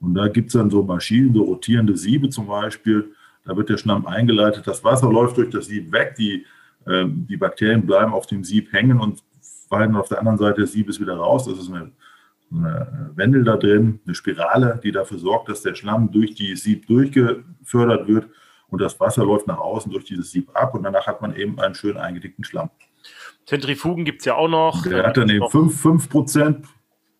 Und 0.00 0.14
da 0.14 0.26
gibt 0.26 0.48
es 0.48 0.54
dann 0.54 0.68
so 0.68 0.82
Maschinen, 0.82 1.32
so 1.32 1.44
rotierende 1.44 1.96
Siebe 1.96 2.28
zum 2.28 2.48
Beispiel. 2.48 3.14
Da 3.44 3.56
wird 3.56 3.68
der 3.68 3.76
Schlamm 3.76 4.06
eingeleitet, 4.06 4.66
das 4.66 4.82
Wasser 4.82 5.10
läuft 5.10 5.36
durch 5.36 5.50
das 5.50 5.66
Sieb 5.66 5.92
weg, 5.92 6.16
die, 6.16 6.44
äh, 6.86 7.04
die 7.06 7.36
Bakterien 7.36 7.86
bleiben 7.86 8.12
auf 8.12 8.26
dem 8.26 8.42
Sieb 8.42 8.72
hängen 8.72 9.00
und 9.00 9.22
fallen 9.68 9.94
auf 9.94 10.08
der 10.08 10.18
anderen 10.18 10.38
Seite 10.38 10.62
des 10.62 10.72
Siebes 10.72 11.00
wieder 11.00 11.14
raus. 11.14 11.46
Das 11.46 11.58
ist 11.58 11.70
eine, 11.70 11.92
eine 12.52 13.12
Wendel 13.14 13.44
da 13.44 13.56
drin, 13.56 14.00
eine 14.04 14.14
Spirale, 14.16 14.80
die 14.82 14.90
dafür 14.90 15.18
sorgt, 15.18 15.48
dass 15.48 15.62
der 15.62 15.76
Schlamm 15.76 16.10
durch 16.10 16.34
die 16.34 16.56
Sieb 16.56 16.88
durchgefördert 16.88 18.08
wird 18.08 18.28
und 18.72 18.80
das 18.80 18.98
Wasser 18.98 19.24
läuft 19.24 19.46
nach 19.46 19.58
außen 19.58 19.92
durch 19.92 20.04
dieses 20.04 20.32
Sieb 20.32 20.50
ab 20.54 20.74
und 20.74 20.82
danach 20.82 21.06
hat 21.06 21.22
man 21.22 21.36
eben 21.36 21.60
einen 21.60 21.74
schön 21.74 21.96
eingedickten 21.96 22.44
Schlamm. 22.44 22.70
Zentrifugen 23.46 24.04
gibt 24.04 24.20
es 24.20 24.26
ja 24.26 24.34
auch 24.34 24.48
noch. 24.48 24.82
Der 24.82 25.06
hat 25.06 25.16
dann 25.16 25.28
eben 25.28 25.48
5, 25.48 25.80
5 25.80 26.08
Prozent 26.08 26.66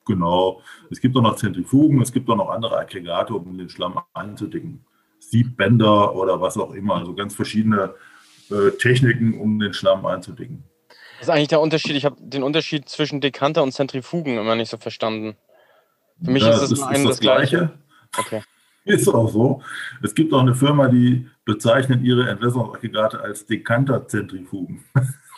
Genau. 0.07 0.63
Es 0.91 1.01
gibt 1.01 1.17
auch 1.17 1.23
noch 1.23 1.37
Zentrifugen, 1.37 2.01
es 2.03 2.13
gibt 2.13 2.29
auch 2.29 2.37
noch 2.37 2.51
andere 2.51 2.79
Aggregate, 2.79 3.35
um 3.35 3.57
den 3.57 3.69
Schlamm 3.69 4.01
einzudicken. 4.15 4.85
Siebbänder 5.19 6.15
oder 6.15 6.41
was 6.41 6.57
auch 6.59 6.73
immer. 6.73 6.97
Also 6.97 7.15
ganz 7.15 7.35
verschiedene 7.35 7.95
äh, 8.51 8.71
Techniken, 8.79 9.39
um 9.39 9.59
den 9.59 9.73
Schlamm 9.73 10.05
einzudicken. 10.05 10.65
Was 11.19 11.29
ist 11.29 11.31
eigentlich 11.31 11.49
der 11.49 11.61
Unterschied? 11.61 11.95
Ich 11.95 12.05
habe 12.05 12.17
den 12.19 12.43
Unterschied 12.43 12.89
zwischen 12.89 13.21
Dekanter 13.21 13.63
und 13.63 13.73
Zentrifugen 13.73 14.39
immer 14.39 14.57
nicht 14.57 14.71
so 14.71 14.79
verstanden. 14.79 15.37
Für 16.23 16.31
mich 16.31 16.43
ja, 16.43 16.51
ist 16.51 16.63
es 16.63 16.73
ist, 16.73 16.91
ist 16.91 17.05
das 17.05 17.21
Gleiche. 17.21 17.79
Okay. 18.19 18.43
Ist 18.85 19.09
auch 19.09 19.29
so. 19.29 19.63
Es 20.03 20.15
gibt 20.15 20.33
auch 20.33 20.41
eine 20.41 20.55
Firma, 20.55 20.89
die 20.89 21.29
bezeichnet 21.45 22.03
ihre 22.03 22.29
Entwässerungsaggregate 22.29 23.21
als 23.21 23.47
Dekanterzentrifugen. 23.47 24.85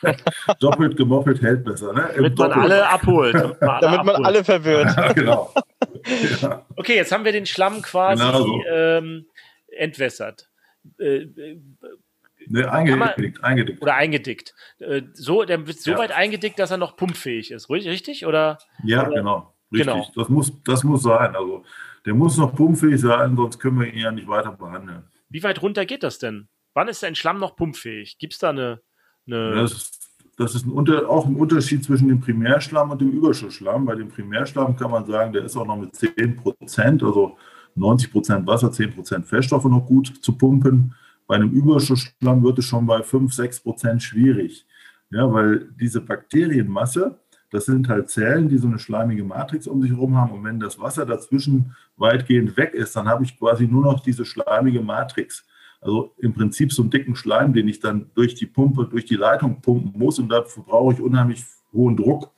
Doppelt 0.60 0.96
gemoppelt 0.96 1.42
hält 1.42 1.64
besser. 1.64 1.92
Ne? 1.92 2.10
Damit 2.14 2.38
man 2.38 2.52
alle 2.52 2.88
abholt. 2.88 3.34
Damit 3.34 3.60
man 3.60 3.70
alle, 3.70 3.80
Damit 3.80 4.04
man 4.04 4.24
alle 4.24 4.44
verwirrt. 4.44 4.94
Ja, 4.96 5.12
genau. 5.12 5.52
Ja. 6.40 6.66
Okay, 6.76 6.96
jetzt 6.96 7.12
haben 7.12 7.24
wir 7.24 7.32
den 7.32 7.46
Schlamm 7.46 7.80
quasi 7.82 8.22
genau 8.22 8.42
so. 8.42 8.62
ähm, 8.66 9.26
entwässert. 9.68 10.48
Äh, 10.98 11.26
Ne, 12.46 12.70
eingedickt, 12.70 13.40
man, 13.40 13.50
eingedickt. 13.50 13.82
Oder 13.82 13.94
eingedickt. 13.94 14.54
Äh, 14.78 15.02
so, 15.14 15.44
der 15.44 15.66
wird 15.66 15.80
so 15.80 15.92
ja. 15.92 15.98
weit 15.98 16.12
eingedickt, 16.12 16.58
dass 16.58 16.70
er 16.70 16.76
noch 16.76 16.96
pumpfähig 16.96 17.50
ist. 17.50 17.70
Richtig? 17.70 18.26
Oder, 18.26 18.58
ja, 18.84 19.06
oder? 19.06 19.16
genau. 19.16 19.54
Richtig. 19.72 19.92
Genau. 19.92 20.06
Das, 20.14 20.28
muss, 20.28 20.52
das 20.62 20.84
muss 20.84 21.02
sein. 21.02 21.34
Also, 21.34 21.64
der 22.04 22.14
muss 22.14 22.36
noch 22.36 22.54
pumpfähig 22.54 23.00
sein, 23.00 23.36
sonst 23.36 23.58
können 23.58 23.80
wir 23.80 23.92
ihn 23.92 24.00
ja 24.00 24.12
nicht 24.12 24.28
weiter 24.28 24.52
behandeln. 24.52 25.04
Wie 25.28 25.42
weit 25.42 25.62
runter 25.62 25.86
geht 25.86 26.02
das 26.02 26.18
denn? 26.18 26.48
Wann 26.74 26.88
ist 26.88 27.04
ein 27.04 27.14
Schlamm 27.14 27.38
noch 27.38 27.56
pumpfähig? 27.56 28.18
Gibt 28.18 28.34
es 28.34 28.38
da 28.40 28.50
eine. 28.50 28.80
eine 29.26 29.54
das 29.54 29.72
ist, 29.72 30.10
das 30.36 30.54
ist 30.54 30.66
ein 30.66 30.72
Unter, 30.72 31.08
auch 31.08 31.26
ein 31.26 31.36
Unterschied 31.36 31.84
zwischen 31.84 32.08
dem 32.08 32.20
Primärschlamm 32.20 32.90
und 32.90 33.00
dem 33.00 33.10
Überschussschlamm. 33.10 33.86
Bei 33.86 33.94
dem 33.94 34.08
Primärschlamm 34.08 34.76
kann 34.76 34.90
man 34.90 35.06
sagen, 35.06 35.32
der 35.32 35.44
ist 35.44 35.56
auch 35.56 35.66
noch 35.66 35.78
mit 35.78 35.94
10 35.94 36.36
Prozent, 36.36 37.02
also 37.02 37.36
90 37.76 38.12
Prozent 38.12 38.46
Wasser, 38.46 38.70
10 38.70 38.94
Prozent 38.94 39.26
Feststoffe 39.26 39.64
noch 39.64 39.86
gut 39.86 40.12
zu 40.20 40.36
pumpen. 40.36 40.94
Bei 41.26 41.36
einem 41.36 41.50
Überschussschlamm 41.50 42.42
wird 42.42 42.58
es 42.58 42.66
schon 42.66 42.86
bei 42.86 43.02
5, 43.02 43.32
6 43.32 43.60
Prozent 43.60 44.02
schwierig. 44.02 44.66
Ja, 45.10 45.32
weil 45.32 45.68
diese 45.80 46.00
Bakterienmasse, 46.00 47.18
das 47.54 47.66
sind 47.66 47.88
halt 47.88 48.10
Zellen, 48.10 48.48
die 48.48 48.58
so 48.58 48.66
eine 48.66 48.80
schleimige 48.80 49.22
Matrix 49.22 49.68
um 49.68 49.80
sich 49.80 49.92
herum 49.92 50.16
haben. 50.16 50.32
Und 50.32 50.42
wenn 50.42 50.58
das 50.58 50.80
Wasser 50.80 51.06
dazwischen 51.06 51.76
weitgehend 51.96 52.56
weg 52.56 52.74
ist, 52.74 52.96
dann 52.96 53.08
habe 53.08 53.22
ich 53.22 53.38
quasi 53.38 53.68
nur 53.68 53.84
noch 53.84 54.00
diese 54.00 54.24
schleimige 54.24 54.80
Matrix. 54.80 55.46
Also 55.80 56.12
im 56.18 56.34
Prinzip 56.34 56.72
so 56.72 56.82
einen 56.82 56.90
dicken 56.90 57.14
Schleim, 57.14 57.52
den 57.52 57.68
ich 57.68 57.78
dann 57.78 58.10
durch 58.16 58.34
die 58.34 58.46
Pumpe, 58.46 58.86
durch 58.86 59.04
die 59.04 59.14
Leitung 59.14 59.60
pumpen 59.60 59.92
muss. 59.96 60.18
Und 60.18 60.30
dafür 60.30 60.64
brauche 60.64 60.94
ich 60.94 61.00
unheimlich 61.00 61.44
hohen 61.72 61.96
Druck. 61.96 62.32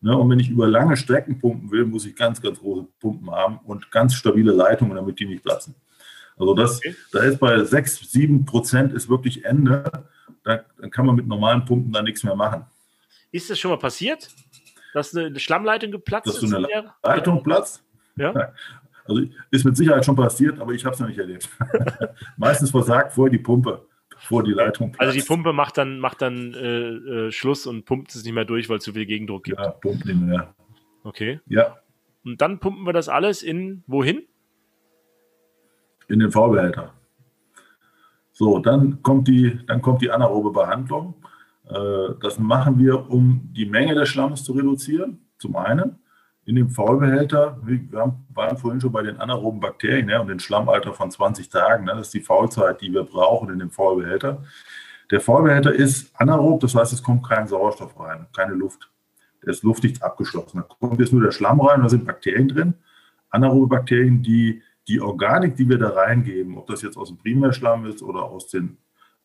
Ne? 0.00 0.16
Und 0.16 0.30
wenn 0.30 0.38
ich 0.38 0.48
über 0.48 0.66
lange 0.66 0.96
Strecken 0.96 1.38
pumpen 1.38 1.70
will, 1.70 1.84
muss 1.84 2.06
ich 2.06 2.16
ganz, 2.16 2.40
ganz 2.40 2.58
große 2.58 2.86
Pumpen 3.00 3.30
haben 3.30 3.58
und 3.66 3.90
ganz 3.90 4.14
stabile 4.14 4.52
Leitungen, 4.52 4.96
damit 4.96 5.20
die 5.20 5.26
nicht 5.26 5.44
platzen. 5.44 5.74
Also 6.38 6.54
das, 6.54 6.78
okay. 6.78 6.96
da 7.12 7.18
ist 7.18 7.38
bei 7.38 7.62
6, 7.62 8.10
7 8.10 8.46
Prozent 8.46 8.94
ist 8.94 9.10
wirklich 9.10 9.44
Ende. 9.44 9.84
Da, 10.42 10.64
dann 10.80 10.90
kann 10.90 11.04
man 11.04 11.16
mit 11.16 11.26
normalen 11.26 11.66
Pumpen 11.66 11.92
da 11.92 12.00
nichts 12.00 12.24
mehr 12.24 12.34
machen. 12.34 12.64
Ist 13.30 13.50
das 13.50 13.58
schon 13.58 13.70
mal 13.70 13.78
passiert? 13.78 14.30
Dass 14.94 15.14
eine 15.14 15.38
Schlammleitung 15.40 15.90
geplatzt 15.90 16.28
ist? 16.28 16.42
Dass 16.42 16.54
eine 16.54 16.92
Leitung 17.02 17.42
platzt? 17.42 17.84
Ja. 18.16 18.52
Also 19.06 19.22
ist 19.50 19.64
mit 19.64 19.76
Sicherheit 19.76 20.04
schon 20.04 20.14
passiert, 20.14 20.60
aber 20.60 20.72
ich 20.72 20.84
habe 20.84 20.94
es 20.94 21.00
noch 21.00 21.08
nicht 21.08 21.18
erlebt. 21.18 21.48
Meistens 22.36 22.70
versagt 22.70 23.12
vorher 23.12 23.30
die 23.32 23.42
Pumpe, 23.42 23.84
bevor 24.08 24.44
die 24.44 24.52
Leitung 24.52 24.92
platzt. 24.92 25.00
Also 25.00 25.18
die 25.18 25.26
Pumpe 25.26 25.52
macht 25.52 25.76
dann, 25.76 25.98
macht 25.98 26.22
dann 26.22 26.54
äh, 26.54 27.26
äh, 27.26 27.32
Schluss 27.32 27.66
und 27.66 27.84
pumpt 27.84 28.14
es 28.14 28.24
nicht 28.24 28.32
mehr 28.32 28.44
durch, 28.44 28.68
weil 28.68 28.78
es 28.78 28.84
zu 28.84 28.92
viel 28.92 29.04
Gegendruck 29.04 29.44
gibt. 29.44 29.58
Ja, 29.58 29.70
pumpt 29.72 30.06
nicht 30.06 30.20
mehr. 30.20 30.54
Okay. 31.02 31.40
Ja. 31.46 31.76
Und 32.24 32.40
dann 32.40 32.60
pumpen 32.60 32.84
wir 32.84 32.92
das 32.92 33.08
alles 33.08 33.42
in 33.42 33.82
wohin? 33.88 34.22
In 36.06 36.20
den 36.20 36.30
V-Behälter. 36.30 36.94
So, 38.32 38.60
dann 38.60 39.02
kommt 39.02 39.26
die, 39.26 39.58
dann 39.66 39.82
kommt 39.82 40.02
die 40.02 40.10
anaerobe 40.10 40.52
Behandlung. 40.52 41.14
Äh, 41.68 42.14
das 42.20 42.38
machen 42.38 42.78
wir, 42.78 43.10
um 43.10 43.50
die 43.52 43.66
Menge 43.66 43.94
des 43.94 44.08
Schlammes 44.08 44.44
zu 44.44 44.52
reduzieren, 44.52 45.26
zum 45.38 45.56
einen 45.56 45.98
in 46.46 46.56
dem 46.56 46.68
Faulbehälter, 46.68 47.58
wir 47.62 47.80
waren 48.34 48.58
vorhin 48.58 48.80
schon 48.80 48.92
bei 48.92 49.02
den 49.02 49.18
anaeroben 49.18 49.60
Bakterien 49.60 50.06
ne, 50.06 50.20
und 50.20 50.28
dem 50.28 50.38
Schlammalter 50.38 50.92
von 50.92 51.10
20 51.10 51.48
Tagen. 51.48 51.84
Ne, 51.84 51.92
das 51.92 52.08
ist 52.08 52.14
die 52.14 52.20
Faulzeit, 52.20 52.80
die 52.82 52.92
wir 52.92 53.04
brauchen 53.04 53.48
in 53.50 53.58
dem 53.58 53.70
Faulbehälter. 53.70 54.42
Der 55.10 55.20
Faulbehälter 55.20 55.72
ist 55.72 56.14
anaerob, 56.20 56.60
das 56.60 56.74
heißt, 56.74 56.92
es 56.92 57.02
kommt 57.02 57.26
kein 57.26 57.46
Sauerstoff 57.46 57.98
rein, 57.98 58.26
keine 58.36 58.54
Luft. 58.54 58.90
Der 59.42 59.50
ist 59.50 59.62
luftdicht 59.62 60.02
abgeschlossen. 60.02 60.58
Da 60.58 60.62
kommt 60.62 61.00
jetzt 61.00 61.12
nur 61.12 61.22
der 61.22 61.30
Schlamm 61.30 61.60
rein, 61.60 61.82
da 61.82 61.88
sind 61.88 62.06
Bakterien 62.06 62.48
drin. 62.48 62.74
Anaerobe 63.30 63.76
Bakterien, 63.76 64.22
die 64.22 64.62
die 64.86 65.00
Organik, 65.00 65.56
die 65.56 65.68
wir 65.68 65.78
da 65.78 65.90
reingeben, 65.90 66.58
ob 66.58 66.66
das 66.66 66.82
jetzt 66.82 66.98
aus 66.98 67.08
dem 67.08 67.16
Primärschlamm 67.16 67.86
ist 67.86 68.02
oder 68.02 68.22
aus 68.24 68.48
den 68.48 68.76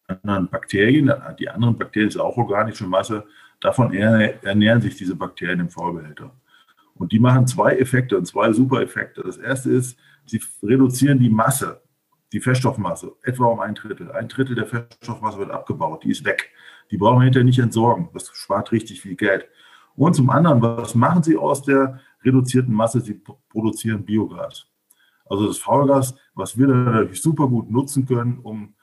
anderen 0.10 0.50
Bakterien, 0.50 1.12
die 1.38 1.50
anderen 1.50 1.78
Bakterien 1.78 2.12
sind 2.12 2.22
auch 2.22 2.38
organische 2.38 2.86
Masse, 2.86 3.26
davon 3.60 3.94
ernähren 3.94 4.82
sich 4.82 4.96
diese 4.96 5.16
Bakterien 5.16 5.60
im 5.60 5.70
Faulbehälter. 5.70 6.32
Und 6.96 7.12
die 7.12 7.20
machen 7.20 7.48
zwei 7.48 7.78
Effekte 7.78 8.18
und 8.18 8.26
zwei 8.26 8.52
super 8.52 8.82
Effekte. 8.82 9.24
Das 9.24 9.38
erste 9.38 9.72
ist, 9.72 9.98
sie 10.26 10.42
reduzieren 10.62 11.20
die 11.20 11.30
Masse, 11.30 11.82
die 12.34 12.42
Feststoffmasse, 12.42 13.14
etwa 13.24 13.46
um 13.46 13.60
ein 13.60 13.74
Drittel. 13.76 14.12
Ein 14.12 14.28
Drittel 14.28 14.56
der 14.56 14.68
Feststoffmasse 14.68 15.40
wird 15.40 15.52
abgebaut, 15.52 16.04
die 16.04 16.12
ist 16.12 16.26
weg. 16.26 16.52
Die 16.92 16.98
brauchen 16.98 17.20
wir 17.20 17.24
hinterher 17.24 17.46
nicht 17.46 17.60
entsorgen. 17.60 18.10
Das 18.14 18.30
spart 18.34 18.72
richtig 18.72 19.02
viel 19.02 19.16
Geld. 19.16 19.48
Und 19.96 20.16
zum 20.16 20.30
anderen, 20.30 20.62
was 20.62 20.96
machen 20.96 21.24
sie 21.24 21.38
aus 21.38 21.62
der 21.62 22.00
reduzierten 22.24 22.74
Masse? 22.74 23.02
Sie 23.02 23.22
produzieren 23.50 24.04
Biogas. 24.04 24.68
Also 25.26 25.48
das 25.48 25.58
Faulgas, 25.58 26.16
was 26.34 26.58
wir 26.58 26.68
natürlich 26.68 27.22
super 27.22 27.48
gut 27.48 27.70
nutzen 27.70 28.06
können, 28.06 28.40
um 28.40 28.74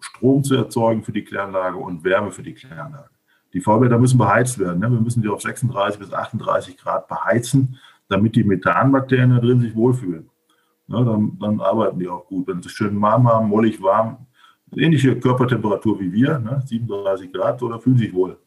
Strom 0.00 0.44
zu 0.44 0.54
erzeugen 0.56 1.02
für 1.02 1.12
die 1.12 1.24
Kläranlage 1.24 1.76
und 1.76 2.04
Wärme 2.04 2.30
für 2.30 2.42
die 2.42 2.54
Kläranlage. 2.54 3.10
Die 3.52 3.60
Faulblätter 3.60 3.98
müssen 3.98 4.18
beheizt 4.18 4.58
werden. 4.58 4.80
Ne? 4.80 4.90
Wir 4.90 5.00
müssen 5.00 5.22
die 5.22 5.28
auf 5.28 5.40
36 5.40 5.98
bis 5.98 6.12
38 6.12 6.76
Grad 6.76 7.08
beheizen, 7.08 7.78
damit 8.08 8.36
die 8.36 8.44
Methanbakterien 8.44 9.30
da 9.30 9.38
drin 9.38 9.60
sich 9.60 9.74
wohlfühlen. 9.74 10.28
Ne? 10.88 11.04
Dann, 11.04 11.38
dann, 11.40 11.60
arbeiten 11.60 11.98
die 11.98 12.08
auch 12.08 12.26
gut. 12.26 12.46
Wenn 12.48 12.62
sie 12.62 12.68
schön 12.68 13.00
warm 13.00 13.28
haben, 13.28 13.48
mollig 13.48 13.82
warm, 13.82 14.26
ähnliche 14.76 15.18
Körpertemperatur 15.18 15.98
wie 16.00 16.12
wir, 16.12 16.38
ne? 16.38 16.62
37 16.64 17.32
Grad, 17.32 17.60
so, 17.60 17.68
da 17.68 17.78
fühlen 17.78 17.98
sich 17.98 18.12
wohl. 18.12 18.38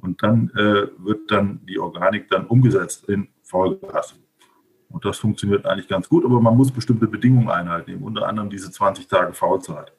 Und 0.00 0.22
dann 0.22 0.50
äh, 0.56 0.88
wird 0.98 1.30
dann 1.30 1.60
die 1.68 1.78
Organik 1.78 2.28
dann 2.30 2.46
umgesetzt 2.46 3.08
in 3.08 3.28
Faulgas. 3.42 4.18
Und 4.90 5.04
das 5.04 5.18
funktioniert 5.18 5.66
eigentlich 5.66 5.88
ganz 5.88 6.08
gut, 6.08 6.24
aber 6.24 6.40
man 6.40 6.56
muss 6.56 6.72
bestimmte 6.72 7.06
Bedingungen 7.06 7.48
einhalten, 7.48 8.02
unter 8.02 8.26
anderem 8.26 8.50
diese 8.50 8.70
20 8.70 9.06
Tage 9.06 9.32
Faulzeit. 9.32 9.92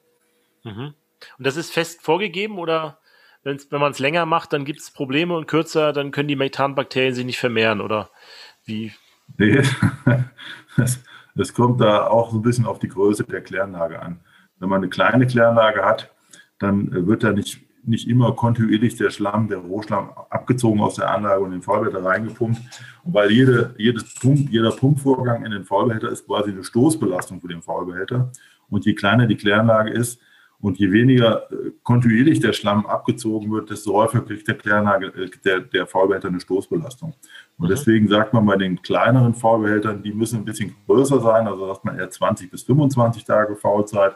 Mhm. 0.64 0.94
Und 1.38 1.46
das 1.46 1.56
ist 1.56 1.72
fest 1.72 2.02
vorgegeben 2.02 2.58
oder 2.58 2.98
wenn's, 3.42 3.70
wenn 3.70 3.80
man 3.80 3.92
es 3.92 3.98
länger 3.98 4.26
macht, 4.26 4.52
dann 4.52 4.64
gibt 4.64 4.80
es 4.80 4.90
Probleme 4.90 5.34
und 5.36 5.46
kürzer, 5.46 5.92
dann 5.92 6.10
können 6.10 6.28
die 6.28 6.36
Methanbakterien 6.36 7.14
sich 7.14 7.24
nicht 7.24 7.38
vermehren 7.38 7.80
oder 7.80 8.10
wie? 8.64 8.92
Nee, 9.38 9.62
es, 11.36 11.54
kommt 11.54 11.80
da 11.80 12.06
auch 12.06 12.30
so 12.30 12.38
ein 12.38 12.42
bisschen 12.42 12.66
auf 12.66 12.78
die 12.78 12.88
Größe 12.88 13.24
der 13.24 13.40
Kläranlage 13.40 14.00
an. 14.00 14.20
Wenn 14.58 14.68
man 14.68 14.78
eine 14.78 14.90
kleine 14.90 15.26
Kläranlage 15.26 15.84
hat, 15.84 16.12
dann 16.58 17.06
wird 17.06 17.24
da 17.24 17.32
nicht, 17.32 17.60
nicht 17.84 18.08
immer 18.08 18.32
kontinuierlich 18.32 18.96
der 18.96 19.10
Schlamm, 19.10 19.48
der 19.48 19.58
Rohschlamm 19.58 20.10
abgezogen 20.30 20.80
aus 20.80 20.94
der 20.94 21.10
Anlage 21.10 21.40
und 21.40 21.46
in 21.46 21.58
den 21.58 21.62
Vollbehälter 21.62 22.04
reingepumpt. 22.04 22.60
Und 23.04 23.14
weil 23.14 23.30
jede, 23.30 23.74
jedes 23.78 24.14
Pump, 24.14 24.50
jeder 24.50 24.70
Pumpvorgang 24.70 25.44
in 25.44 25.50
den 25.50 25.64
Vollbehälter 25.64 26.10
ist 26.10 26.26
quasi 26.26 26.50
eine 26.50 26.64
Stoßbelastung 26.64 27.40
für 27.40 27.48
den 27.48 27.62
Vollbehälter. 27.62 28.30
Und 28.70 28.84
je 28.84 28.94
kleiner 28.94 29.26
die 29.26 29.36
Kläranlage 29.36 29.90
ist, 29.90 30.20
und 30.62 30.78
je 30.78 30.92
weniger 30.92 31.50
äh, 31.50 31.72
kontinuierlich 31.82 32.38
der 32.38 32.52
Schlamm 32.52 32.86
abgezogen 32.86 33.50
wird, 33.50 33.68
desto 33.70 33.94
häufiger 33.94 34.24
kriegt 34.24 34.46
der 34.46 34.54
Klärnagel, 34.54 35.12
äh, 35.24 35.30
der, 35.44 35.60
der 35.60 35.86
Faulbehälter 35.88 36.28
eine 36.28 36.40
Stoßbelastung. 36.40 37.14
Und 37.58 37.66
mhm. 37.66 37.68
deswegen 37.68 38.08
sagt 38.08 38.32
man 38.32 38.46
bei 38.46 38.56
den 38.56 38.80
kleineren 38.80 39.34
Faulbehältern, 39.34 40.02
die 40.04 40.12
müssen 40.12 40.38
ein 40.38 40.44
bisschen 40.44 40.74
größer 40.86 41.20
sein, 41.20 41.48
also 41.48 41.66
sagt 41.66 41.84
man 41.84 41.98
eher 41.98 42.08
20 42.08 42.48
bis 42.48 42.62
25 42.62 43.24
Tage 43.24 43.56
Faulzeit. 43.56 44.14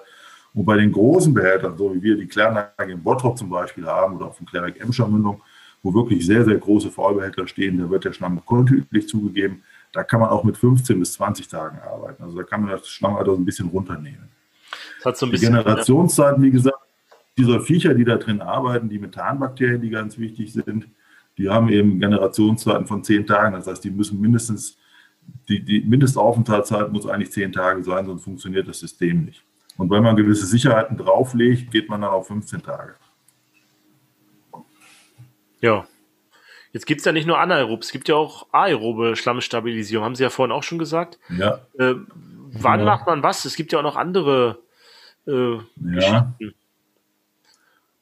Und 0.57 0.65
bei 0.65 0.79
den 0.79 0.91
großen 0.91 1.35
Behältern, 1.35 1.77
so 1.77 1.95
wie 1.95 2.03
wir 2.03 2.17
die 2.17 2.27
Kläranlage 2.27 2.91
in 2.91 3.03
Bottrop 3.03 3.37
zum 3.37 3.51
Beispiel 3.51 3.87
haben 3.87 4.17
oder 4.17 4.29
auf 4.29 4.39
dem 4.39 4.47
Klärwerk 4.47 4.81
Emscher 4.81 5.07
Mündung, 5.07 5.43
wo 5.83 5.93
wirklich 5.93 6.25
sehr, 6.25 6.47
sehr 6.47 6.57
große 6.57 6.91
Faulbehälter 6.91 7.47
stehen, 7.47 7.77
da 7.77 7.91
wird 7.91 8.07
der 8.07 8.15
Schlamm 8.15 8.43
kontinuierlich 8.43 9.07
zugegeben. 9.07 9.63
Da 9.93 10.03
kann 10.03 10.21
man 10.21 10.31
auch 10.31 10.45
mit 10.45 10.57
15 10.57 10.99
bis 10.99 11.13
20 11.13 11.47
Tagen 11.49 11.79
arbeiten. 11.81 12.23
Also 12.23 12.39
da 12.39 12.43
kann 12.43 12.63
man 12.63 12.71
das 12.71 12.89
Schlammalter 12.89 13.33
so 13.33 13.37
ein 13.37 13.45
bisschen 13.45 13.69
runternehmen. 13.69 14.31
Das 15.05 15.19
so 15.19 15.27
die 15.27 15.37
Generationszeiten, 15.37 16.43
wie 16.43 16.51
gesagt, 16.51 16.79
dieser 17.37 17.61
Viecher, 17.61 17.93
die 17.93 18.07
da 18.07 18.17
drin 18.17 18.41
arbeiten, 18.41 18.89
die 18.89 18.99
Methanbakterien, 18.99 19.83
die 19.83 19.91
ganz 19.91 20.17
wichtig 20.17 20.55
sind, 20.55 20.89
die 21.37 21.51
haben 21.51 21.69
eben 21.69 22.01
Generationszeiten 22.01 22.87
von 22.87 23.05
zehn 23.05 23.27
Tagen. 23.27 23.55
Das 23.55 23.67
heißt, 23.67 23.85
die 23.85 23.91
müssen 23.91 24.19
mindestens, 24.19 24.79
die, 25.51 25.63
die 25.63 25.83
Mindestaufenthaltszeit 25.83 26.91
muss 26.91 27.07
eigentlich 27.07 27.31
zehn 27.31 27.53
Tage 27.53 27.85
sein, 27.85 28.07
sonst 28.07 28.25
funktioniert 28.25 28.67
das 28.67 28.81
System 28.81 29.27
nicht. 29.27 29.45
Und 29.77 29.91
wenn 29.91 30.03
man 30.03 30.17
gewisse 30.17 30.47
Sicherheiten 30.47 30.97
drauflegt, 30.97 31.71
geht 31.71 31.89
man 31.89 32.01
dann 32.01 32.11
auf 32.11 32.29
15 32.29 32.63
Tage. 32.63 32.95
Ja. 35.61 35.87
Jetzt 36.73 36.87
gibt 36.87 37.01
es 37.01 37.05
ja 37.05 37.13
nicht 37.13 37.27
nur 37.27 37.39
anaerob, 37.39 37.83
es 37.83 37.93
gibt 37.93 38.09
ja 38.09 38.17
auch 38.17 38.47
aerobe 38.53 39.17
Schlammstabilisierung, 39.17 40.05
haben 40.05 40.15
Sie 40.15 40.23
ja 40.23 40.31
vorhin 40.31 40.53
auch 40.53 40.63
schon 40.63 40.79
gesagt. 40.79 41.19
Ja. 41.31 41.61
Äh, 41.79 41.95
wann 42.53 42.81
ja. 42.81 42.87
macht 42.87 43.07
man 43.07 43.23
was? 43.23 43.45
Es 43.47 43.57
gibt 43.57 43.73
ja 43.73 43.79
auch 43.79 43.83
noch 43.83 43.97
andere 43.97 44.59
äh, 45.27 45.59
ja. 45.99 46.35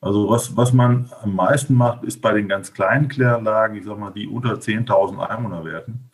Also 0.01 0.29
was, 0.29 0.55
was 0.57 0.73
man 0.73 1.11
am 1.23 1.35
meisten 1.35 1.75
macht, 1.75 2.05
ist 2.05 2.21
bei 2.21 2.33
den 2.33 2.49
ganz 2.49 2.75
kleinen 2.75 3.09
Kläranlagen, 3.09 3.77
ich 3.77 3.85
sag 3.85 3.99
mal, 3.99 4.11
die 4.11 4.29
unter 4.29 4.55
10.000 4.55 5.19
Einwohner 5.19 5.65
werden. 5.65 6.11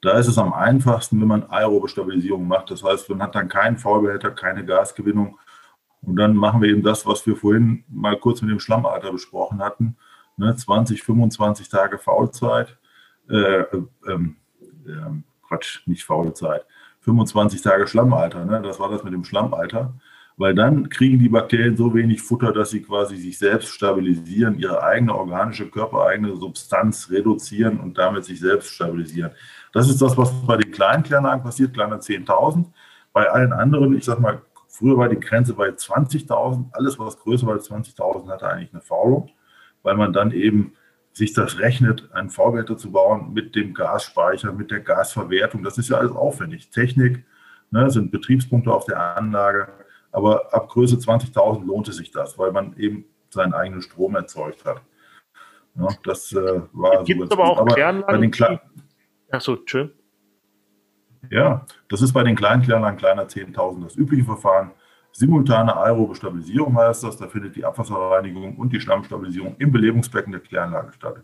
Da 0.00 0.12
ist 0.18 0.28
es 0.28 0.38
am 0.38 0.52
einfachsten, 0.52 1.20
wenn 1.20 1.28
man 1.28 1.50
aerobe 1.50 1.88
Stabilisierung 1.88 2.46
macht. 2.46 2.70
Das 2.70 2.84
heißt, 2.84 3.10
man 3.10 3.22
hat 3.22 3.34
dann 3.34 3.48
keinen 3.48 3.78
Vollbehälter, 3.78 4.30
keine 4.30 4.64
Gasgewinnung. 4.64 5.38
Und 6.02 6.16
dann 6.16 6.36
machen 6.36 6.62
wir 6.62 6.68
eben 6.68 6.82
das, 6.82 7.06
was 7.06 7.26
wir 7.26 7.36
vorhin 7.36 7.84
mal 7.88 8.16
kurz 8.18 8.40
mit 8.40 8.50
dem 8.50 8.60
Schlammalter 8.60 9.10
besprochen 9.10 9.60
hatten. 9.60 9.96
Ne, 10.36 10.54
20, 10.54 11.02
25 11.02 11.68
Tage 11.68 11.98
Faulzeit. 11.98 12.78
Äh, 13.28 13.62
äh, 13.62 13.82
äh, 14.06 15.22
Quatsch, 15.48 15.86
nicht 15.86 16.04
Faulzeit. 16.04 16.64
25 17.00 17.60
Tage 17.62 17.88
Schlammalter. 17.88 18.44
Ne? 18.44 18.62
Das 18.62 18.78
war 18.78 18.90
das 18.90 19.02
mit 19.02 19.12
dem 19.12 19.24
Schlammalter. 19.24 19.94
weil 20.40 20.54
dann 20.54 20.88
kriegen 20.88 21.18
die 21.18 21.28
Bakterien 21.28 21.76
so 21.76 21.92
wenig 21.94 22.22
Futter, 22.22 22.52
dass 22.52 22.70
sie 22.70 22.82
quasi 22.82 23.16
sich 23.16 23.38
selbst 23.38 23.70
stabilisieren, 23.70 24.56
ihre 24.56 24.84
eigene 24.84 25.12
organische, 25.12 25.68
körpereigene 25.68 26.36
Substanz 26.36 27.10
reduzieren 27.10 27.80
und 27.80 27.98
damit 27.98 28.24
sich 28.24 28.38
selbst 28.38 28.72
stabilisieren. 28.72 29.32
Das 29.72 29.88
ist 29.88 30.00
das, 30.00 30.16
was 30.16 30.32
bei 30.46 30.56
den 30.56 30.70
kleinen 30.70 31.02
Kläranlagen 31.02 31.42
passiert, 31.42 31.74
kleiner 31.74 31.98
10.000. 31.98 32.66
Bei 33.12 33.30
allen 33.30 33.52
anderen, 33.52 33.96
ich 33.96 34.04
sag 34.04 34.20
mal, 34.20 34.42
früher 34.68 34.96
war 34.96 35.08
die 35.08 35.20
Grenze 35.20 35.54
bei 35.54 35.68
20.000. 35.68 36.66
Alles, 36.72 36.98
was 36.98 37.18
größer 37.18 37.48
als 37.48 37.70
20.000 37.70 38.28
hatte 38.30 38.48
eigentlich 38.48 38.72
eine 38.72 38.82
Faulung, 38.82 39.30
weil 39.82 39.96
man 39.96 40.12
dann 40.12 40.32
eben 40.32 40.72
sich 41.12 41.32
das 41.32 41.58
rechnet, 41.58 42.12
einen 42.12 42.30
V-Werte 42.30 42.76
zu 42.76 42.92
bauen 42.92 43.32
mit 43.32 43.56
dem 43.56 43.74
Gasspeicher, 43.74 44.52
mit 44.52 44.70
der 44.70 44.80
Gasverwertung. 44.80 45.64
Das 45.64 45.78
ist 45.78 45.88
ja 45.88 45.96
alles 45.96 46.12
aufwendig. 46.12 46.70
Technik, 46.70 47.24
ne, 47.70 47.90
sind 47.90 48.12
Betriebspunkte 48.12 48.72
auf 48.72 48.84
der 48.84 49.16
Anlage 49.16 49.68
aber 50.12 50.52
ab 50.52 50.68
Größe 50.68 50.96
20.000 50.96 51.64
lohnte 51.64 51.92
sich 51.92 52.10
das, 52.10 52.38
weil 52.38 52.52
man 52.52 52.76
eben 52.76 53.04
seinen 53.30 53.52
eigenen 53.52 53.82
Strom 53.82 54.14
erzeugt 54.16 54.64
hat. 54.64 54.80
Ja, 55.74 55.88
das 56.04 56.32
äh, 56.32 56.60
war 56.72 57.04
Gibt 57.04 57.28
so. 57.28 57.38
aber 57.38 57.44
auch 57.44 57.58
aber 57.58 57.74
Kläranlagen? 57.74 58.32
Achso, 59.30 59.58
schön. 59.66 59.92
Ja, 61.30 61.66
das 61.88 62.02
ist 62.02 62.12
bei 62.12 62.22
den 62.22 62.36
kleinen 62.36 62.62
Kläranlagen 62.62 62.98
kleiner 62.98 63.24
10.000 63.24 63.84
das 63.84 63.96
übliche 63.96 64.24
Verfahren. 64.24 64.72
Simultane 65.12 65.76
aerobe 65.76 66.14
Stabilisierung 66.14 66.76
heißt 66.76 67.02
das. 67.04 67.16
Da 67.16 67.26
findet 67.26 67.56
die 67.56 67.64
Abwasserreinigung 67.64 68.56
und 68.56 68.72
die 68.72 68.80
Schlammstabilisierung 68.80 69.56
im 69.58 69.72
Belebungsbecken 69.72 70.32
der 70.32 70.40
Kläranlage 70.40 70.92
statt. 70.92 71.22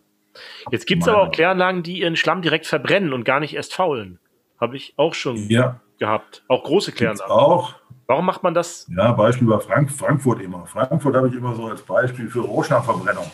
Jetzt 0.70 0.86
gibt 0.86 1.02
es 1.02 1.08
aber 1.08 1.22
auch 1.22 1.30
Kläranlagen, 1.30 1.82
die 1.82 2.00
ihren 2.00 2.16
Schlamm 2.16 2.42
direkt 2.42 2.66
verbrennen 2.66 3.12
und 3.12 3.24
gar 3.24 3.40
nicht 3.40 3.54
erst 3.54 3.72
faulen. 3.74 4.18
Habe 4.60 4.76
ich 4.76 4.94
auch 4.96 5.14
schon 5.14 5.36
ja. 5.48 5.80
gehabt. 5.98 6.44
Auch 6.48 6.64
große 6.64 6.92
Kläranlagen. 6.92 7.28
Gibt's 7.28 7.42
auch. 7.42 7.74
Warum 8.06 8.26
macht 8.26 8.42
man 8.42 8.52
das? 8.52 8.86
Ja, 8.94 9.12
Beispiel 9.12 9.46
bei 9.46 9.58
Frank 9.60 9.90
Frankfurt 9.90 10.42
immer. 10.42 10.66
Frankfurt 10.66 11.14
habe 11.14 11.28
ich 11.28 11.34
immer 11.34 11.54
so 11.54 11.66
als 11.66 11.82
Beispiel 11.82 12.28
für 12.28 12.40
Rohstoffverbrennung. 12.40 13.30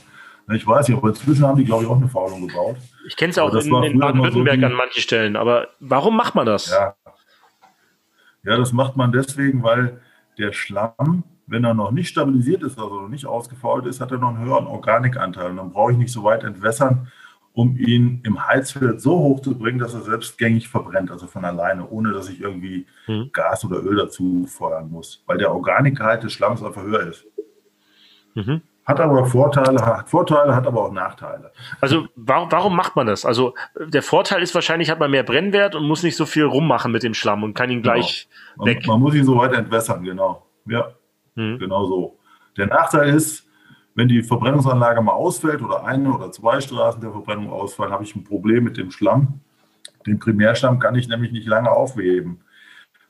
Ich 0.52 0.66
weiß 0.66 0.88
nicht, 0.88 0.96
aber 0.96 1.08
inzwischen 1.08 1.46
haben 1.46 1.58
die, 1.58 1.64
glaube 1.64 1.84
ich, 1.84 1.88
auch 1.88 1.96
eine 1.96 2.08
Faulung 2.08 2.46
gebaut. 2.46 2.76
Ich 3.06 3.16
kenne 3.16 3.30
es 3.30 3.38
auch 3.38 3.52
in, 3.54 3.82
in 3.84 3.98
Baden-Württemberg 3.98 4.60
so 4.60 4.66
an 4.66 4.72
manchen 4.72 5.00
Stellen. 5.00 5.36
Aber 5.36 5.68
warum 5.80 6.16
macht 6.16 6.34
man 6.34 6.46
das? 6.46 6.70
Ja. 6.70 6.94
ja, 8.44 8.56
das 8.56 8.72
macht 8.72 8.96
man 8.96 9.12
deswegen, 9.12 9.62
weil 9.62 10.00
der 10.38 10.52
Schlamm, 10.52 11.24
wenn 11.46 11.64
er 11.64 11.74
noch 11.74 11.90
nicht 11.90 12.08
stabilisiert 12.08 12.62
ist, 12.62 12.78
also 12.78 13.02
noch 13.02 13.08
nicht 13.08 13.26
ausgefault 13.26 13.86
ist, 13.86 14.00
hat 14.00 14.10
er 14.12 14.18
noch 14.18 14.30
einen 14.30 14.44
höheren 14.44 14.66
Organikanteil. 14.66 15.50
Und 15.50 15.56
dann 15.56 15.72
brauche 15.72 15.92
ich 15.92 15.98
nicht 15.98 16.12
so 16.12 16.24
weit 16.24 16.44
entwässern, 16.44 17.08
um 17.52 17.76
ihn 17.76 18.20
im 18.24 18.46
Heizfeld 18.46 19.00
so 19.00 19.18
hoch 19.18 19.40
zu 19.40 19.58
bringen, 19.58 19.78
dass 19.78 19.94
er 19.94 20.02
selbstgängig 20.02 20.68
verbrennt, 20.68 21.10
also 21.10 21.26
von 21.26 21.44
alleine, 21.44 21.88
ohne 21.88 22.12
dass 22.12 22.28
ich 22.28 22.40
irgendwie 22.40 22.86
mhm. 23.06 23.30
Gas 23.32 23.64
oder 23.64 23.82
Öl 23.82 23.96
dazu 23.96 24.46
feuern 24.46 24.90
muss, 24.90 25.22
weil 25.26 25.38
der 25.38 25.52
Organikgehalt 25.52 26.22
des 26.22 26.32
Schlamms 26.32 26.62
einfach 26.62 26.82
höher 26.82 27.08
ist. 27.08 27.26
Mhm. 28.34 28.62
Hat 28.90 28.98
aber 28.98 29.24
Vorteile, 29.24 29.86
hat 29.86 30.10
Vorteile, 30.10 30.52
hat 30.52 30.66
aber 30.66 30.86
auch 30.86 30.92
Nachteile. 30.92 31.52
Also 31.80 32.08
warum, 32.16 32.50
warum 32.50 32.74
macht 32.74 32.96
man 32.96 33.06
das? 33.06 33.24
Also 33.24 33.54
der 33.78 34.02
Vorteil 34.02 34.42
ist 34.42 34.52
wahrscheinlich, 34.52 34.90
hat 34.90 34.98
man 34.98 35.12
mehr 35.12 35.22
Brennwert 35.22 35.76
und 35.76 35.86
muss 35.86 36.02
nicht 36.02 36.16
so 36.16 36.26
viel 36.26 36.42
rummachen 36.42 36.90
mit 36.90 37.04
dem 37.04 37.14
Schlamm 37.14 37.44
und 37.44 37.54
kann 37.54 37.70
ihn 37.70 37.82
gleich 37.82 38.28
genau. 38.54 38.66
weg. 38.66 38.86
Man, 38.88 38.96
man, 38.96 39.00
muss 39.02 39.14
ihn 39.14 39.24
so 39.24 39.36
weit 39.36 39.52
entwässern, 39.52 40.02
genau. 40.02 40.44
Ja, 40.66 40.88
mhm. 41.36 41.60
genau 41.60 41.84
so. 41.84 42.18
Der 42.56 42.66
Nachteil 42.66 43.14
ist, 43.14 43.46
wenn 43.94 44.08
die 44.08 44.24
Verbrennungsanlage 44.24 45.00
mal 45.02 45.12
ausfällt 45.12 45.62
oder 45.62 45.84
eine 45.84 46.12
oder 46.12 46.32
zwei 46.32 46.60
Straßen 46.60 47.00
der 47.00 47.12
Verbrennung 47.12 47.48
ausfallen, 47.48 47.92
habe 47.92 48.02
ich 48.02 48.16
ein 48.16 48.24
Problem 48.24 48.64
mit 48.64 48.76
dem 48.76 48.90
Schlamm. 48.90 49.40
Den 50.04 50.18
Primärschlamm 50.18 50.80
kann 50.80 50.96
ich 50.96 51.06
nämlich 51.06 51.30
nicht 51.30 51.46
lange 51.46 51.70
aufheben. 51.70 52.40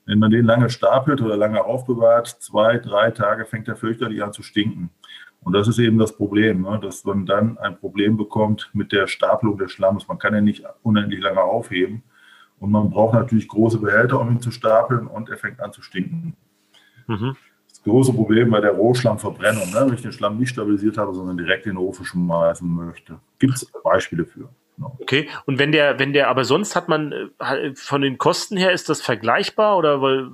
Wenn 0.04 0.18
man 0.18 0.30
den 0.30 0.44
lange 0.44 0.68
stapelt 0.68 1.22
oder 1.22 1.38
lange 1.38 1.64
aufbewahrt, 1.64 2.26
zwei, 2.26 2.76
drei 2.76 3.12
Tage 3.12 3.46
fängt 3.46 3.66
der 3.66 3.76
fürchterlich 3.76 4.22
an 4.22 4.34
zu 4.34 4.42
stinken. 4.42 4.90
Und 5.42 5.54
das 5.54 5.68
ist 5.68 5.78
eben 5.78 5.98
das 5.98 6.14
Problem, 6.16 6.62
ne? 6.62 6.78
dass 6.82 7.04
man 7.04 7.24
dann 7.26 7.56
ein 7.58 7.78
Problem 7.78 8.16
bekommt 8.16 8.70
mit 8.72 8.92
der 8.92 9.06
Stapelung 9.06 9.56
des 9.56 9.72
Schlamms. 9.72 10.06
Man 10.06 10.18
kann 10.18 10.34
ihn 10.34 10.44
nicht 10.44 10.64
unendlich 10.82 11.20
lange 11.20 11.40
aufheben. 11.40 12.02
Und 12.58 12.70
man 12.70 12.90
braucht 12.90 13.14
natürlich 13.14 13.48
große 13.48 13.78
Behälter, 13.78 14.20
um 14.20 14.30
ihn 14.30 14.40
zu 14.40 14.50
stapeln 14.50 15.06
und 15.06 15.30
er 15.30 15.38
fängt 15.38 15.60
an 15.60 15.72
zu 15.72 15.80
stinken. 15.80 16.36
Mhm 17.06 17.36
große 17.84 18.12
Problem 18.12 18.50
bei 18.50 18.60
der 18.60 18.72
Rohschlammverbrennung, 18.72 19.70
ne? 19.70 19.84
wenn 19.86 19.94
ich 19.94 20.02
den 20.02 20.12
Schlamm 20.12 20.38
nicht 20.38 20.50
stabilisiert 20.50 20.98
habe, 20.98 21.14
sondern 21.14 21.36
direkt 21.36 21.66
in 21.66 21.72
den 21.72 21.78
Ofen 21.78 22.04
schmeißen 22.04 22.68
möchte. 22.68 23.18
Gibt 23.38 23.54
es 23.54 23.66
Beispiele 23.82 24.24
für. 24.24 24.48
Genau. 24.76 24.96
Okay, 25.00 25.28
und 25.46 25.58
wenn 25.58 25.72
der, 25.72 25.98
wenn 25.98 26.12
der, 26.12 26.28
aber 26.28 26.44
sonst 26.44 26.74
hat 26.74 26.88
man 26.88 27.12
äh, 27.38 27.74
von 27.74 28.02
den 28.02 28.18
Kosten 28.18 28.56
her, 28.56 28.72
ist 28.72 28.88
das 28.88 29.02
vergleichbar 29.02 29.76
oder 29.76 30.00
weil 30.00 30.30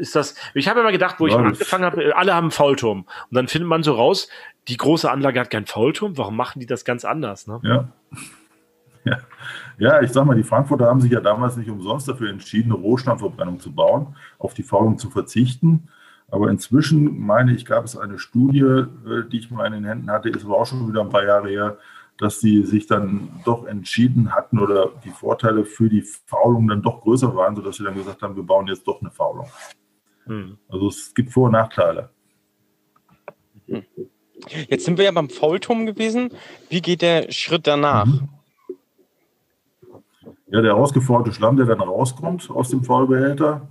ist 0.00 0.16
das, 0.16 0.34
ich 0.54 0.68
habe 0.68 0.80
immer 0.80 0.92
gedacht, 0.92 1.16
wo 1.18 1.26
ich 1.26 1.34
angefangen 1.34 1.84
habe, 1.84 2.02
äh, 2.02 2.12
alle 2.12 2.34
haben 2.34 2.46
einen 2.46 2.50
Faulturm. 2.50 3.00
Und 3.00 3.34
dann 3.34 3.48
findet 3.48 3.68
man 3.68 3.82
so 3.82 3.94
raus, 3.94 4.28
die 4.68 4.76
große 4.76 5.10
Anlage 5.10 5.38
hat 5.40 5.50
keinen 5.50 5.66
Faulturm, 5.66 6.18
warum 6.18 6.36
machen 6.36 6.60
die 6.60 6.66
das 6.66 6.84
ganz 6.84 7.04
anders? 7.04 7.46
Ne? 7.46 7.60
Ja. 7.62 7.88
Ja. 9.02 9.16
ja, 9.78 10.02
ich 10.02 10.12
sag 10.12 10.26
mal, 10.26 10.36
die 10.36 10.42
Frankfurter 10.42 10.84
haben 10.84 11.00
sich 11.00 11.10
ja 11.10 11.22
damals 11.22 11.56
nicht 11.56 11.70
umsonst 11.70 12.06
dafür 12.06 12.28
entschieden, 12.28 12.70
eine 12.70 12.82
Rohstammverbrennung 12.82 13.58
zu 13.58 13.72
bauen, 13.72 14.14
auf 14.38 14.52
die 14.52 14.62
Faulung 14.62 14.98
zu 14.98 15.08
verzichten. 15.08 15.88
Aber 16.30 16.50
inzwischen, 16.50 17.18
meine 17.18 17.54
ich, 17.54 17.64
gab 17.64 17.86
es 17.86 17.96
eine 17.96 18.18
Studie, 18.18 18.60
äh, 18.60 18.86
die 19.32 19.38
ich 19.38 19.50
mal 19.50 19.66
in 19.68 19.72
den 19.72 19.84
Händen 19.86 20.10
hatte, 20.10 20.28
ist 20.28 20.44
aber 20.44 20.58
auch 20.58 20.66
schon 20.66 20.86
wieder 20.86 21.00
ein 21.00 21.08
paar 21.08 21.24
Jahre 21.24 21.48
her, 21.48 21.78
dass 22.18 22.40
sie 22.40 22.64
sich 22.64 22.86
dann 22.86 23.30
doch 23.44 23.64
entschieden 23.64 24.34
hatten 24.34 24.58
oder 24.58 24.90
die 25.04 25.10
Vorteile 25.10 25.64
für 25.64 25.88
die 25.88 26.02
Faulung 26.02 26.68
dann 26.68 26.82
doch 26.82 27.00
größer 27.00 27.34
waren, 27.34 27.56
sodass 27.56 27.76
sie 27.76 27.84
dann 27.84 27.94
gesagt 27.94 28.20
haben, 28.20 28.36
wir 28.36 28.42
bauen 28.42 28.66
jetzt 28.66 28.86
doch 28.86 29.00
eine 29.00 29.10
Faulung. 29.10 29.46
Hm. 30.30 30.58
Also 30.68 30.86
es 30.86 31.12
gibt 31.12 31.32
Vor- 31.32 31.46
und 31.46 31.52
Nachteile. 31.52 32.10
Jetzt 34.68 34.84
sind 34.84 34.96
wir 34.96 35.04
ja 35.04 35.10
beim 35.10 35.28
Faulturm 35.28 35.86
gewesen. 35.86 36.30
Wie 36.68 36.80
geht 36.80 37.02
der 37.02 37.32
Schritt 37.32 37.66
danach? 37.66 38.06
Mhm. 38.06 38.28
Ja, 40.46 40.62
der 40.62 40.76
ausgefaulte 40.76 41.32
Schlamm, 41.32 41.56
der 41.56 41.66
dann 41.66 41.80
rauskommt 41.80 42.48
aus 42.50 42.70
dem 42.70 42.84
Faulbehälter, 42.84 43.68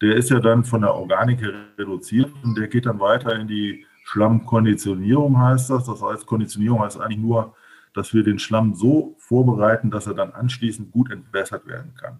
der 0.00 0.16
ist 0.16 0.30
ja 0.30 0.40
dann 0.40 0.64
von 0.64 0.80
der 0.80 0.94
Organik 0.94 1.40
her 1.40 1.52
reduziert 1.78 2.32
und 2.42 2.56
der 2.56 2.66
geht 2.68 2.86
dann 2.86 2.98
weiter 2.98 3.34
in 3.36 3.46
die 3.46 3.86
Schlammkonditionierung, 4.04 5.38
heißt 5.38 5.70
das. 5.70 5.86
Das 5.86 6.02
heißt, 6.02 6.26
Konditionierung 6.26 6.80
heißt 6.80 7.00
eigentlich 7.00 7.18
nur, 7.18 7.54
dass 7.94 8.14
wir 8.14 8.24
den 8.24 8.38
Schlamm 8.38 8.74
so 8.74 9.14
vorbereiten, 9.18 9.90
dass 9.90 10.06
er 10.06 10.14
dann 10.14 10.32
anschließend 10.32 10.90
gut 10.90 11.10
entwässert 11.10 11.66
werden 11.66 11.94
kann. 11.94 12.18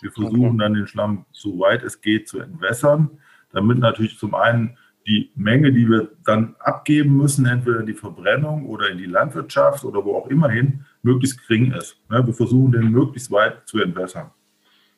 Wir 0.00 0.10
versuchen 0.10 0.46
okay. 0.46 0.58
dann 0.58 0.74
den 0.74 0.86
Schlamm, 0.88 1.26
soweit 1.30 1.84
es 1.84 2.00
geht, 2.00 2.28
zu 2.28 2.40
entwässern, 2.40 3.10
damit 3.52 3.78
natürlich 3.78 4.18
zum 4.18 4.34
einen 4.34 4.76
die 5.06 5.30
Menge, 5.34 5.72
die 5.72 5.88
wir 5.88 6.10
dann 6.24 6.54
abgeben 6.60 7.16
müssen, 7.16 7.46
entweder 7.46 7.80
in 7.80 7.86
die 7.86 7.94
Verbrennung 7.94 8.66
oder 8.66 8.88
in 8.88 8.98
die 8.98 9.06
Landwirtschaft 9.06 9.84
oder 9.84 10.04
wo 10.04 10.16
auch 10.16 10.28
immer 10.28 10.48
hin, 10.48 10.84
möglichst 11.02 11.46
gering 11.46 11.72
ist. 11.72 11.96
Wir 12.08 12.34
versuchen 12.34 12.72
den 12.72 12.90
möglichst 12.90 13.30
weit 13.30 13.66
zu 13.66 13.80
entwässern. 13.80 14.30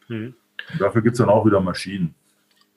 Mhm. 0.08 0.34
dafür 0.78 1.00
gibt 1.00 1.14
es 1.14 1.18
dann 1.18 1.30
auch 1.30 1.46
wieder 1.46 1.60
Maschinen. 1.60 2.14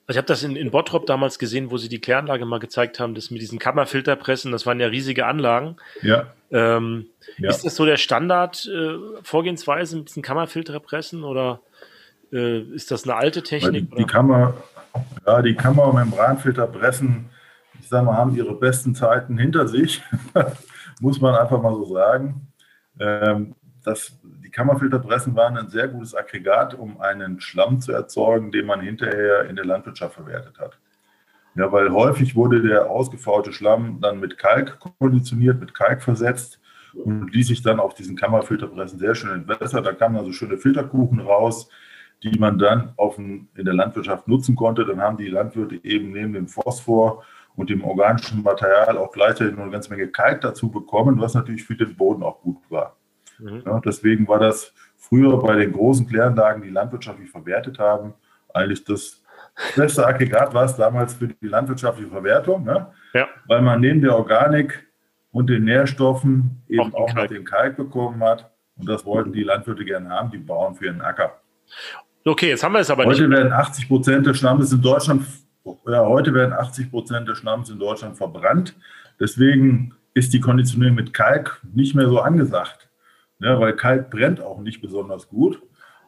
Also 0.07 0.15
ich 0.15 0.17
habe 0.19 0.27
das 0.27 0.41
in, 0.43 0.55
in 0.55 0.71
Bottrop 0.71 1.05
damals 1.05 1.37
gesehen, 1.37 1.69
wo 1.69 1.77
sie 1.77 1.89
die 1.89 1.99
Kläranlage 1.99 2.45
mal 2.45 2.59
gezeigt 2.59 2.97
haben, 3.01 3.13
das 3.13 3.29
mit 3.29 3.41
diesen 3.41 3.59
Kammerfilterpressen, 3.59 4.53
das 4.53 4.65
waren 4.65 4.79
ja 4.79 4.87
riesige 4.87 5.25
Anlagen. 5.25 5.75
Ja. 6.01 6.27
Ähm, 6.49 7.07
ja. 7.37 7.49
Ist 7.49 7.65
das 7.65 7.75
so 7.75 7.85
der 7.85 7.97
Standard-Vorgehensweise 7.97 9.95
äh, 9.95 9.99
mit 9.99 10.07
diesen 10.07 10.23
Kammerfilterpressen 10.23 11.25
oder 11.25 11.59
äh, 12.31 12.61
ist 12.61 12.91
das 12.91 13.03
eine 13.03 13.15
alte 13.15 13.43
Technik? 13.43 13.91
Die, 13.91 13.97
die, 13.97 14.05
Kammer, 14.05 14.53
ja, 15.25 15.41
die 15.41 15.55
Kammermembranfilterpressen, 15.55 17.29
ich 17.79 17.87
sage 17.87 18.05
mal, 18.05 18.17
haben 18.17 18.35
ihre 18.35 18.55
besten 18.55 18.95
Zeiten 18.95 19.37
hinter 19.37 19.67
sich, 19.67 20.03
muss 21.01 21.21
man 21.21 21.35
einfach 21.35 21.61
mal 21.61 21.73
so 21.73 21.85
sagen. 21.93 22.47
Ähm, 22.99 23.55
das, 23.83 24.19
die 24.23 24.51
Kammerfilterpressen 24.51 25.35
waren 25.35 25.57
ein 25.57 25.69
sehr 25.69 25.87
gutes 25.87 26.13
Aggregat, 26.13 26.73
um 26.73 26.99
einen 26.99 27.39
Schlamm 27.39 27.79
zu 27.79 27.93
erzeugen, 27.93 28.51
den 28.51 28.65
man 28.65 28.81
hinterher 28.81 29.45
in 29.49 29.55
der 29.55 29.65
Landwirtschaft 29.65 30.15
verwertet 30.15 30.59
hat. 30.59 30.77
Ja, 31.55 31.71
weil 31.71 31.91
häufig 31.91 32.35
wurde 32.35 32.61
der 32.61 32.89
ausgefaulte 32.89 33.51
Schlamm 33.51 33.99
dann 34.01 34.19
mit 34.19 34.37
Kalk 34.37 34.77
konditioniert, 34.99 35.59
mit 35.59 35.73
Kalk 35.73 36.03
versetzt 36.03 36.59
und 36.93 37.33
ließ 37.33 37.47
sich 37.47 37.61
dann 37.61 37.79
auf 37.79 37.93
diesen 37.93 38.15
Kammerfilterpressen 38.15 38.99
sehr 38.99 39.15
schön 39.15 39.31
entwässern. 39.31 39.83
Da 39.83 39.93
kamen 39.93 40.17
also 40.17 40.31
schöne 40.31 40.57
Filterkuchen 40.57 41.19
raus, 41.19 41.69
die 42.23 42.37
man 42.39 42.57
dann 42.57 42.93
ein, 42.97 43.47
in 43.55 43.65
der 43.65 43.73
Landwirtschaft 43.73 44.27
nutzen 44.27 44.55
konnte. 44.55 44.85
Dann 44.85 45.01
haben 45.01 45.17
die 45.17 45.27
Landwirte 45.27 45.79
eben 45.83 46.11
neben 46.11 46.33
dem 46.33 46.47
Phosphor 46.47 47.23
und 47.55 47.69
dem 47.69 47.83
organischen 47.83 48.43
Material 48.43 48.97
auch 48.97 49.11
gleichzeitig 49.11 49.55
noch 49.55 49.63
eine 49.63 49.71
ganze 49.71 49.89
Menge 49.89 50.07
Kalk 50.07 50.41
dazu 50.41 50.69
bekommen, 50.69 51.19
was 51.19 51.33
natürlich 51.33 51.63
für 51.63 51.75
den 51.75 51.95
Boden 51.95 52.23
auch 52.23 52.41
gut 52.41 52.57
war. 52.69 52.95
Mhm. 53.39 53.63
Ja, 53.65 53.79
deswegen 53.79 54.27
war 54.27 54.39
das 54.39 54.73
früher 54.95 55.37
bei 55.39 55.55
den 55.55 55.73
großen 55.73 56.07
Kläranlagen, 56.07 56.61
die 56.63 56.69
landwirtschaftlich 56.69 57.29
verwertet 57.29 57.79
haben, 57.79 58.13
eigentlich 58.53 58.83
das 58.83 59.23
beste 59.75 60.05
Aggregat 60.05 60.53
war 60.53 60.65
es 60.65 60.75
damals 60.75 61.15
für 61.15 61.27
die 61.27 61.47
landwirtschaftliche 61.47 62.09
Verwertung, 62.09 62.63
ne? 62.63 62.87
ja. 63.13 63.27
weil 63.47 63.61
man 63.61 63.79
neben 63.79 64.01
der 64.01 64.15
Organik 64.15 64.87
und 65.31 65.49
den 65.49 65.65
Nährstoffen 65.65 66.63
eben 66.67 66.93
auch, 66.93 67.09
auch 67.09 67.13
noch 67.13 67.27
den 67.27 67.43
Kalk 67.43 67.77
bekommen 67.77 68.23
hat. 68.23 68.51
Und 68.75 68.87
das 68.87 69.05
wollten 69.05 69.33
die 69.33 69.43
Landwirte 69.43 69.83
gerne 69.83 70.09
haben, 70.09 70.31
die 70.31 70.37
Bauern 70.37 70.75
für 70.75 70.85
ihren 70.85 71.01
Acker. 71.01 71.41
Okay, 72.27 72.49
jetzt 72.49 72.63
haben 72.63 72.73
wir 72.73 72.79
es 72.79 72.89
aber 72.89 73.05
Heute 73.05 73.27
nicht. 73.27 73.37
werden 73.37 73.53
80 73.53 73.87
Prozent 73.87 74.25
des 74.25 74.37
Stammes 74.37 74.71
in 74.71 74.81
Deutschland 74.81 75.25
Ja, 75.85 76.05
heute 76.05 76.33
werden 76.33 76.53
80 76.53 76.91
Prozent 76.91 77.27
des 77.27 77.37
Schlamms 77.37 77.69
in 77.69 77.79
Deutschland 77.79 78.17
verbrannt. 78.17 78.75
Deswegen 79.19 79.93
ist 80.13 80.33
die 80.33 80.39
Konditionierung 80.41 80.95
mit 80.95 81.13
Kalk 81.13 81.61
nicht 81.73 81.95
mehr 81.95 82.07
so 82.07 82.19
angesagt. 82.19 82.89
Ja, 83.39 83.59
weil 83.59 83.75
Kalk 83.75 84.09
brennt 84.09 84.41
auch 84.41 84.59
nicht 84.59 84.81
besonders 84.81 85.29
gut 85.29 85.61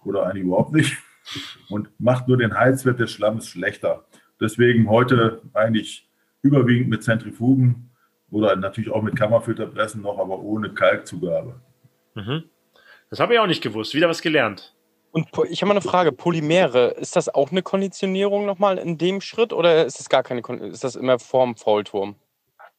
oder 0.03 0.25
eigentlich 0.25 0.43
überhaupt 0.43 0.73
nicht 0.73 0.97
und 1.69 1.89
macht 1.99 2.27
nur 2.27 2.37
den 2.37 2.57
Heizwert 2.57 2.99
des 2.99 3.11
Schlamms 3.11 3.47
schlechter. 3.47 4.05
Deswegen 4.41 4.89
heute 4.89 5.41
eigentlich 5.53 6.09
überwiegend 6.41 6.89
mit 6.89 7.03
Zentrifugen 7.03 7.91
oder 8.31 8.55
natürlich 8.55 8.91
auch 8.91 9.01
mit 9.01 9.15
Kammerfilterpressen 9.15 10.01
noch, 10.01 10.19
aber 10.19 10.39
ohne 10.39 10.73
Kalkzugabe. 10.73 11.59
Mhm. 12.15 12.43
Das 13.09 13.19
habe 13.19 13.33
ich 13.33 13.39
auch 13.39 13.47
nicht 13.47 13.63
gewusst. 13.63 13.93
Wieder 13.93 14.09
was 14.09 14.21
gelernt. 14.21 14.73
Und 15.11 15.27
ich 15.49 15.61
habe 15.61 15.69
mal 15.69 15.73
eine 15.73 15.81
Frage: 15.81 16.11
Polymere, 16.11 16.89
ist 16.91 17.15
das 17.15 17.33
auch 17.33 17.51
eine 17.51 17.63
Konditionierung 17.63 18.45
nochmal 18.45 18.77
in 18.77 18.97
dem 18.97 19.21
Schritt 19.21 19.53
oder 19.53 19.85
ist 19.85 19.99
das 19.99 20.09
gar 20.09 20.23
keine, 20.23 20.41
ist 20.41 20.83
das 20.83 20.95
immer 20.95 21.19
vorm 21.19 21.55
Faulturm? 21.55 22.15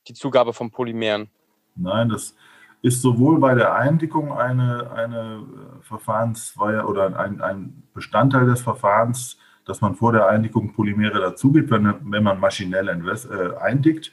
Die 0.09 0.15
Zugabe 0.15 0.53
von 0.53 0.71
Polymeren? 0.71 1.29
Nein, 1.77 2.09
das 2.09 2.35
ist 2.83 3.03
sowohl 3.03 3.39
bei 3.39 3.55
der 3.55 3.75
Eindickung 3.75 4.33
eine, 4.33 4.91
eine 4.93 5.47
äh, 5.81 5.83
Verfahrensweise 5.83 6.85
oder 6.85 7.19
ein, 7.19 7.41
ein 7.41 7.83
Bestandteil 7.93 8.47
des 8.47 8.63
Verfahrens, 8.63 9.39
dass 9.67 9.81
man 9.81 9.95
vor 9.95 10.13
der 10.13 10.27
Eindickung 10.29 10.73
Polymere 10.73 11.21
dazugibt, 11.21 11.71
wenn, 11.71 11.95
wenn 12.11 12.23
man 12.23 12.41
maschinell 12.41 12.89
äh, 12.89 13.57
eindickt, 13.61 14.13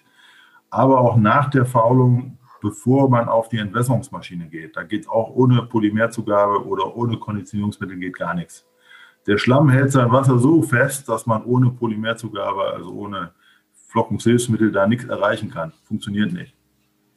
aber 0.70 1.00
auch 1.00 1.16
nach 1.16 1.50
der 1.50 1.66
Faulung, 1.66 2.38
bevor 2.68 3.10
man 3.10 3.30
auf 3.30 3.48
die 3.48 3.60
Entwässerungsmaschine 3.60 4.48
geht. 4.48 4.76
Da 4.76 4.84
geht 4.84 5.08
auch 5.08 5.30
ohne 5.34 5.64
Polymerzugabe 5.64 6.66
oder 6.66 6.98
ohne 6.98 7.18
Konditionierungsmittel 7.18 7.98
geht 7.98 8.18
gar 8.18 8.34
nichts. 8.34 8.66
Der 9.26 9.38
Schlamm 9.38 9.70
hält 9.70 9.92
sein 9.92 10.12
Wasser 10.12 10.38
so 10.38 10.62
fest, 10.62 11.08
dass 11.08 11.26
man 11.26 11.46
ohne 11.46 11.70
Polymerzugabe, 11.70 12.74
also 12.74 12.92
ohne 12.92 13.32
Flockungshilfsmittel, 13.88 14.72
da 14.74 14.86
nichts 14.86 15.06
erreichen 15.06 15.50
kann. 15.50 15.72
Funktioniert 15.86 16.34
nicht. 16.34 16.54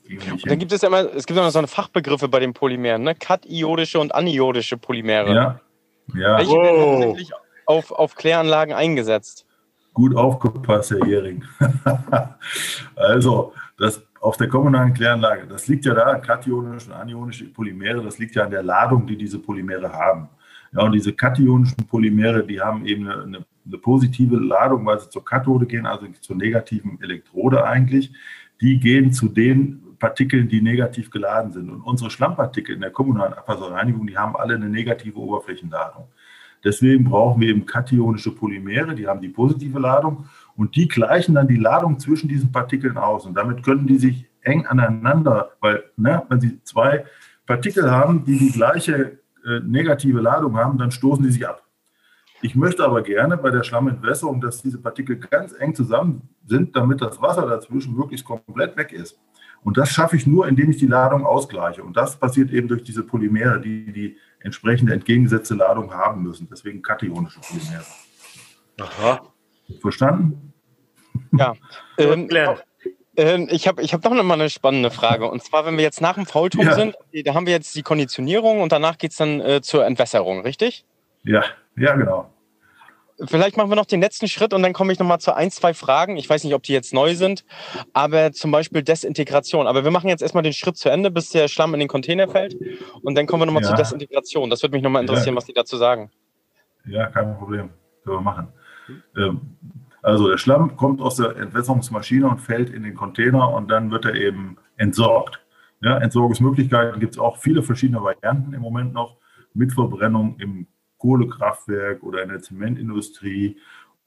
Und 0.08 0.48
dann 0.48 0.58
gibt 0.58 0.72
es 0.72 0.82
ja 0.82 0.88
immer, 0.88 1.12
es 1.14 1.26
gibt 1.26 1.38
immer 1.38 1.50
so 1.50 1.58
eine 1.58 1.68
Fachbegriffe 1.68 2.28
bei 2.28 2.40
den 2.40 2.52
Polymeren, 2.52 3.02
ne? 3.02 3.14
Katiodische 3.14 4.00
und 4.00 4.14
aniodische 4.14 4.76
Polymere. 4.76 5.34
Ja. 5.34 5.60
ja. 6.14 6.38
Welche 6.38 6.52
wow. 6.52 6.62
werden 6.62 7.00
tatsächlich 7.00 7.30
auf, 7.66 7.92
auf 7.92 8.14
Kläranlagen 8.16 8.74
eingesetzt? 8.74 9.46
Gut 9.94 10.16
aufgepasst, 10.16 10.90
Herr 10.92 11.06
Ehring. 11.06 11.44
also, 12.96 13.52
das 13.78 14.02
auf 14.20 14.36
der 14.36 14.48
kommunalen 14.48 14.92
Kläranlage, 14.92 15.46
das 15.46 15.66
liegt 15.66 15.86
ja 15.86 15.94
da, 15.94 16.16
kationische 16.16 16.90
und 16.90 16.96
anionische 16.96 17.46
Polymere, 17.46 18.02
das 18.02 18.18
liegt 18.18 18.34
ja 18.34 18.44
an 18.44 18.50
der 18.50 18.62
Ladung, 18.62 19.06
die 19.06 19.16
diese 19.16 19.38
Polymere 19.38 19.90
haben. 19.92 20.28
Ja, 20.72 20.82
und 20.82 20.92
diese 20.92 21.12
kationischen 21.12 21.86
Polymere, 21.86 22.46
die 22.46 22.60
haben 22.60 22.86
eben 22.86 23.08
eine, 23.08 23.22
eine, 23.22 23.46
eine 23.66 23.78
positive 23.78 24.36
Ladung, 24.36 24.86
weil 24.86 25.00
sie 25.00 25.08
zur 25.08 25.24
Kathode 25.24 25.66
gehen, 25.66 25.86
also 25.86 26.06
zur 26.20 26.36
negativen 26.36 27.00
Elektrode 27.00 27.64
eigentlich. 27.64 28.12
Die 28.60 28.78
gehen 28.78 29.12
zu 29.12 29.28
den 29.28 29.96
Partikeln, 29.98 30.48
die 30.48 30.60
negativ 30.60 31.10
geladen 31.10 31.52
sind. 31.52 31.70
Und 31.70 31.80
unsere 31.80 32.10
Schlammpartikel 32.10 32.74
in 32.74 32.82
der 32.82 32.90
kommunalen 32.90 33.32
Abwasserreinigung, 33.32 34.06
die 34.06 34.16
haben 34.16 34.36
alle 34.36 34.54
eine 34.54 34.68
negative 34.68 35.18
Oberflächenladung. 35.18 36.08
Deswegen 36.62 37.04
brauchen 37.04 37.40
wir 37.40 37.48
eben 37.48 37.64
kationische 37.64 38.34
Polymere, 38.34 38.94
die 38.94 39.06
haben 39.06 39.20
die 39.20 39.28
positive 39.28 39.78
Ladung 39.78 40.26
und 40.60 40.76
die 40.76 40.88
gleichen 40.88 41.36
dann 41.36 41.48
die 41.48 41.56
Ladung 41.56 41.98
zwischen 41.98 42.28
diesen 42.28 42.52
Partikeln 42.52 42.98
aus. 42.98 43.24
Und 43.24 43.32
damit 43.32 43.62
können 43.62 43.86
die 43.86 43.96
sich 43.96 44.26
eng 44.42 44.66
aneinander, 44.66 45.52
weil 45.60 45.84
ne, 45.96 46.22
wenn 46.28 46.38
sie 46.38 46.62
zwei 46.64 47.06
Partikel 47.46 47.90
haben, 47.90 48.26
die 48.26 48.36
die 48.36 48.52
gleiche 48.52 49.20
äh, 49.42 49.60
negative 49.64 50.20
Ladung 50.20 50.58
haben, 50.58 50.76
dann 50.76 50.90
stoßen 50.90 51.24
die 51.24 51.30
sich 51.30 51.48
ab. 51.48 51.66
Ich 52.42 52.54
möchte 52.56 52.84
aber 52.84 53.00
gerne 53.00 53.38
bei 53.38 53.50
der 53.50 53.62
Schlammentwässerung, 53.62 54.42
dass 54.42 54.60
diese 54.60 54.76
Partikel 54.76 55.16
ganz 55.16 55.54
eng 55.58 55.74
zusammen 55.74 56.28
sind, 56.44 56.76
damit 56.76 57.00
das 57.00 57.22
Wasser 57.22 57.46
dazwischen 57.46 57.96
wirklich 57.96 58.22
komplett 58.22 58.76
weg 58.76 58.92
ist. 58.92 59.18
Und 59.62 59.78
das 59.78 59.88
schaffe 59.88 60.16
ich 60.16 60.26
nur, 60.26 60.46
indem 60.46 60.72
ich 60.72 60.76
die 60.76 60.86
Ladung 60.86 61.24
ausgleiche. 61.24 61.82
Und 61.82 61.96
das 61.96 62.16
passiert 62.18 62.50
eben 62.50 62.68
durch 62.68 62.82
diese 62.82 63.02
Polymere, 63.02 63.62
die 63.62 63.90
die 63.94 64.18
entsprechende 64.40 64.92
entgegengesetzte 64.92 65.54
Ladung 65.54 65.90
haben 65.94 66.22
müssen. 66.22 66.48
Deswegen 66.50 66.82
kationische 66.82 67.40
Polymere. 67.40 67.84
Aha. 68.78 69.22
Verstanden? 69.80 70.49
Ja. 71.32 71.54
ähm, 71.98 72.28
ähm, 73.16 73.48
ich 73.50 73.68
habe 73.68 73.82
ich 73.82 73.92
hab 73.92 74.02
doch 74.02 74.14
noch 74.14 74.22
mal 74.22 74.34
eine 74.34 74.50
spannende 74.50 74.90
Frage. 74.90 75.30
Und 75.30 75.42
zwar, 75.42 75.66
wenn 75.66 75.76
wir 75.76 75.84
jetzt 75.84 76.00
nach 76.00 76.14
dem 76.14 76.26
Faulturm 76.26 76.66
ja. 76.66 76.74
sind, 76.74 76.96
da 77.24 77.34
haben 77.34 77.46
wir 77.46 77.52
jetzt 77.52 77.74
die 77.74 77.82
Konditionierung 77.82 78.60
und 78.60 78.72
danach 78.72 78.98
geht 78.98 79.10
es 79.10 79.16
dann 79.16 79.40
äh, 79.40 79.60
zur 79.60 79.84
Entwässerung, 79.84 80.42
richtig? 80.42 80.84
Ja, 81.24 81.44
ja, 81.76 81.94
genau. 81.94 82.30
Vielleicht 83.26 83.58
machen 83.58 83.70
wir 83.70 83.76
noch 83.76 83.86
den 83.86 84.00
letzten 84.00 84.28
Schritt 84.28 84.54
und 84.54 84.62
dann 84.62 84.72
komme 84.72 84.92
ich 84.92 84.98
noch 84.98 85.06
mal 85.06 85.18
zu 85.18 85.34
ein, 85.34 85.50
zwei 85.50 85.74
Fragen. 85.74 86.16
Ich 86.16 86.30
weiß 86.30 86.44
nicht, 86.44 86.54
ob 86.54 86.62
die 86.62 86.72
jetzt 86.72 86.94
neu 86.94 87.14
sind, 87.14 87.44
aber 87.92 88.32
zum 88.32 88.50
Beispiel 88.50 88.82
Desintegration. 88.82 89.66
Aber 89.66 89.84
wir 89.84 89.90
machen 89.90 90.08
jetzt 90.08 90.22
erstmal 90.22 90.42
den 90.42 90.54
Schritt 90.54 90.78
zu 90.78 90.88
Ende, 90.88 91.10
bis 91.10 91.28
der 91.28 91.48
Schlamm 91.48 91.74
in 91.74 91.80
den 91.80 91.88
Container 91.88 92.28
fällt. 92.28 92.56
Und 93.02 93.16
dann 93.16 93.26
kommen 93.26 93.42
wir 93.42 93.46
noch 93.46 93.52
mal 93.52 93.60
ja. 93.62 93.68
zur 93.68 93.76
Desintegration. 93.76 94.48
Das 94.48 94.62
würde 94.62 94.74
mich 94.74 94.82
noch 94.82 94.90
mal 94.90 95.00
interessieren, 95.00 95.34
ja. 95.34 95.36
was 95.36 95.44
die 95.44 95.52
dazu 95.52 95.76
sagen. 95.76 96.10
Ja, 96.86 97.08
kein 97.08 97.36
Problem. 97.36 97.68
Können 98.04 98.16
wir 98.16 98.20
machen. 98.22 98.48
Ähm, 99.16 99.40
also 100.02 100.28
der 100.28 100.38
Schlamm 100.38 100.76
kommt 100.76 101.00
aus 101.00 101.16
der 101.16 101.36
Entwässerungsmaschine 101.36 102.28
und 102.28 102.40
fällt 102.40 102.70
in 102.70 102.82
den 102.82 102.94
Container 102.94 103.52
und 103.52 103.68
dann 103.68 103.90
wird 103.90 104.04
er 104.04 104.14
eben 104.14 104.56
entsorgt. 104.76 105.40
Ja, 105.82 105.98
Entsorgungsmöglichkeiten 105.98 107.00
gibt 107.00 107.14
es 107.14 107.18
auch 107.18 107.38
viele 107.38 107.62
verschiedene 107.62 108.02
Varianten 108.02 108.52
im 108.52 108.60
Moment 108.60 108.92
noch 108.92 109.16
mit 109.54 109.72
Verbrennung 109.72 110.36
im 110.38 110.66
Kohlekraftwerk 110.98 112.02
oder 112.02 112.22
in 112.22 112.28
der 112.28 112.40
Zementindustrie 112.40 113.56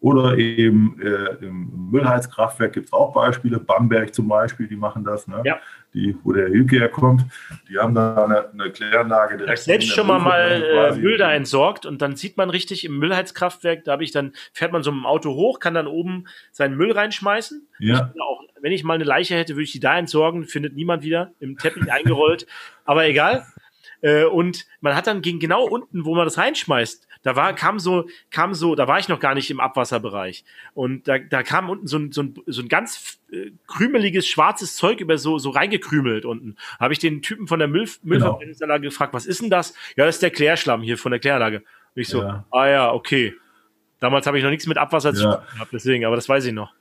oder 0.04 0.38
eben 0.38 1.00
äh, 1.02 1.46
im 1.46 1.90
Müllheizkraftwerk 1.90 2.74
gibt 2.74 2.88
es 2.88 2.94
auch 2.94 3.14
Beispiele. 3.14 3.58
Bamberg 3.58 4.14
zum 4.14 4.28
Beispiel, 4.28 4.68
die 4.68 4.76
machen 4.76 5.06
das, 5.06 5.30
ne? 5.30 5.42
ja. 5.46 5.58
die, 5.94 6.14
wo 6.24 6.34
der 6.34 6.50
Hilke 6.50 6.78
herkommt. 6.78 7.24
Die 7.70 7.78
haben 7.78 7.96
da 7.96 8.26
eine, 8.26 8.50
eine 8.50 8.70
Kläranlage 8.70 9.38
direkt. 9.38 9.60
Ich 9.60 9.64
selbst 9.64 9.88
schon 9.94 10.08
mal, 10.08 10.20
mal 10.20 10.92
äh, 10.92 10.96
Müll 10.98 11.18
da 11.18 11.32
entsorgt 11.32 11.86
und 11.86 12.02
dann 12.02 12.18
sieht 12.18 12.36
man 12.36 12.50
richtig 12.50 12.84
im 12.84 13.00
Müllheizkraftwerk, 13.00 13.86
da 13.86 13.94
habe 13.94 14.04
ich 14.04 14.12
dann, 14.12 14.34
fährt 14.52 14.74
man 14.74 14.84
so 14.84 14.92
mit 14.92 15.04
dem 15.04 15.06
Auto 15.06 15.36
hoch, 15.36 15.62
kann 15.62 15.74
dann 15.74 15.88
oben 15.88 16.26
seinen 16.52 16.76
Müll 16.76 16.92
reinschmeißen. 16.92 17.66
Ja. 17.80 18.12
Ich 18.14 18.22
auch, 18.22 18.42
wenn 18.60 18.74
ich 18.74 18.84
mal 18.84 18.96
eine 18.96 19.06
Leiche 19.06 19.36
hätte, 19.36 19.54
würde 19.54 19.64
ich 19.64 19.72
die 19.72 19.80
da 19.80 19.98
entsorgen, 19.98 20.44
findet 20.44 20.76
niemand 20.76 21.04
wieder, 21.04 21.32
im 21.40 21.58
Teppich 21.58 21.90
eingerollt. 21.90 22.46
Aber 22.84 23.08
egal. 23.08 23.46
Äh, 24.02 24.26
und 24.26 24.66
man 24.82 24.98
hat 24.98 25.08
dann 25.08 25.22
gegen 25.22 25.40
genau 25.40 25.64
unten, 25.64 26.04
wo 26.04 26.14
man 26.14 26.26
das 26.26 26.38
reinschmeißt, 26.38 27.08
da 27.24 27.38
war, 27.38 27.54
kam 27.54 27.80
so, 27.80 28.08
kam 28.32 28.54
so, 28.54 28.76
da 28.76 28.88
war 28.88 29.00
ich 29.00 29.08
noch 29.08 29.20
gar 29.20 29.34
nicht 29.34 29.50
im 29.50 29.60
Abwasserbereich. 29.60 30.44
Und 30.74 31.08
da, 31.08 31.18
da 31.18 31.42
kam 31.42 31.70
unten 31.70 31.88
so 31.88 31.98
ein, 31.98 32.12
so 32.12 32.22
ein, 32.22 32.36
so 32.46 32.62
ein 32.62 32.68
ganz 32.68 33.20
äh, 33.32 33.52
krümeliges, 33.68 34.28
schwarzes 34.28 34.76
Zeug 34.76 35.00
über 35.00 35.18
so, 35.18 35.40
so 35.40 35.50
reingekrümelt 35.50 36.26
unten. 36.26 36.58
Habe 36.80 36.94
ich 36.94 37.00
den 37.00 37.22
Typen 37.22 37.48
von 37.48 37.60
der 37.60 37.70
Müll. 37.70 37.88
Müllverbrennungsanlage 38.04 38.82
genau. 38.82 38.90
gefragt, 38.92 39.14
was 39.14 39.26
ist 39.26 39.42
denn 39.42 39.50
das? 39.50 39.74
Ja, 39.96 40.06
das 40.06 40.16
ist 40.16 40.24
der 40.24 40.32
Klärschlamm 40.32 40.82
hier 40.82 40.98
von 40.98 41.12
der 41.12 41.20
Kläranlage. 41.20 41.58
Und 41.58 42.02
ich 42.02 42.10
so, 42.10 42.22
ja. 42.22 42.46
ah 42.52 42.68
ja, 42.68 42.92
okay. 42.92 43.34
Damals 44.00 44.28
habe 44.28 44.38
ich 44.38 44.44
noch 44.44 44.50
nichts 44.50 44.68
mit 44.68 44.78
Abwasser 44.78 45.14
zu 45.14 45.24
tun 45.24 45.38
gehabt, 45.54 45.72
deswegen, 45.72 46.04
aber 46.06 46.18
das 46.18 46.28
weiß 46.28 46.44
ich 46.46 46.54
noch. 46.54 46.74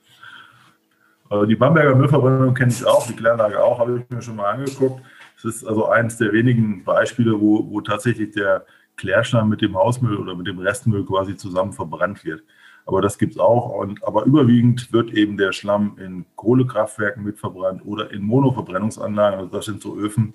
Also 1.29 1.45
die 1.45 1.55
Bamberger 1.55 1.95
Müllverbrennung 1.95 2.53
kenne 2.53 2.71
ich 2.71 2.85
auch, 2.85 3.07
die 3.07 3.15
Kläranlage 3.15 3.63
auch, 3.63 3.79
habe 3.79 3.99
ich 3.99 4.15
mir 4.15 4.21
schon 4.21 4.35
mal 4.35 4.51
angeguckt. 4.51 5.01
Es 5.37 5.45
ist 5.45 5.65
also 5.65 5.87
eines 5.87 6.17
der 6.17 6.33
wenigen 6.33 6.83
Beispiele, 6.83 7.39
wo, 7.39 7.69
wo 7.69 7.79
tatsächlich 7.79 8.31
der 8.31 8.65
Klärschlamm 8.97 9.49
mit 9.49 9.61
dem 9.61 9.75
Hausmüll 9.75 10.17
oder 10.17 10.35
mit 10.35 10.47
dem 10.47 10.59
Restmüll 10.59 11.05
quasi 11.05 11.35
zusammen 11.35 11.73
verbrannt 11.73 12.23
wird. 12.23 12.43
Aber 12.85 13.01
das 13.01 13.17
gibt 13.17 13.33
es 13.33 13.39
auch. 13.39 13.69
Und, 13.69 14.03
aber 14.03 14.25
überwiegend 14.25 14.91
wird 14.91 15.11
eben 15.13 15.37
der 15.37 15.53
Schlamm 15.53 15.97
in 15.99 16.25
Kohlekraftwerken 16.35 17.23
mitverbrannt 17.23 17.85
oder 17.85 18.11
in 18.11 18.23
Monoverbrennungsanlagen. 18.23 19.39
Also 19.39 19.51
das 19.51 19.65
sind 19.65 19.81
so 19.81 19.95
Öfen, 19.95 20.33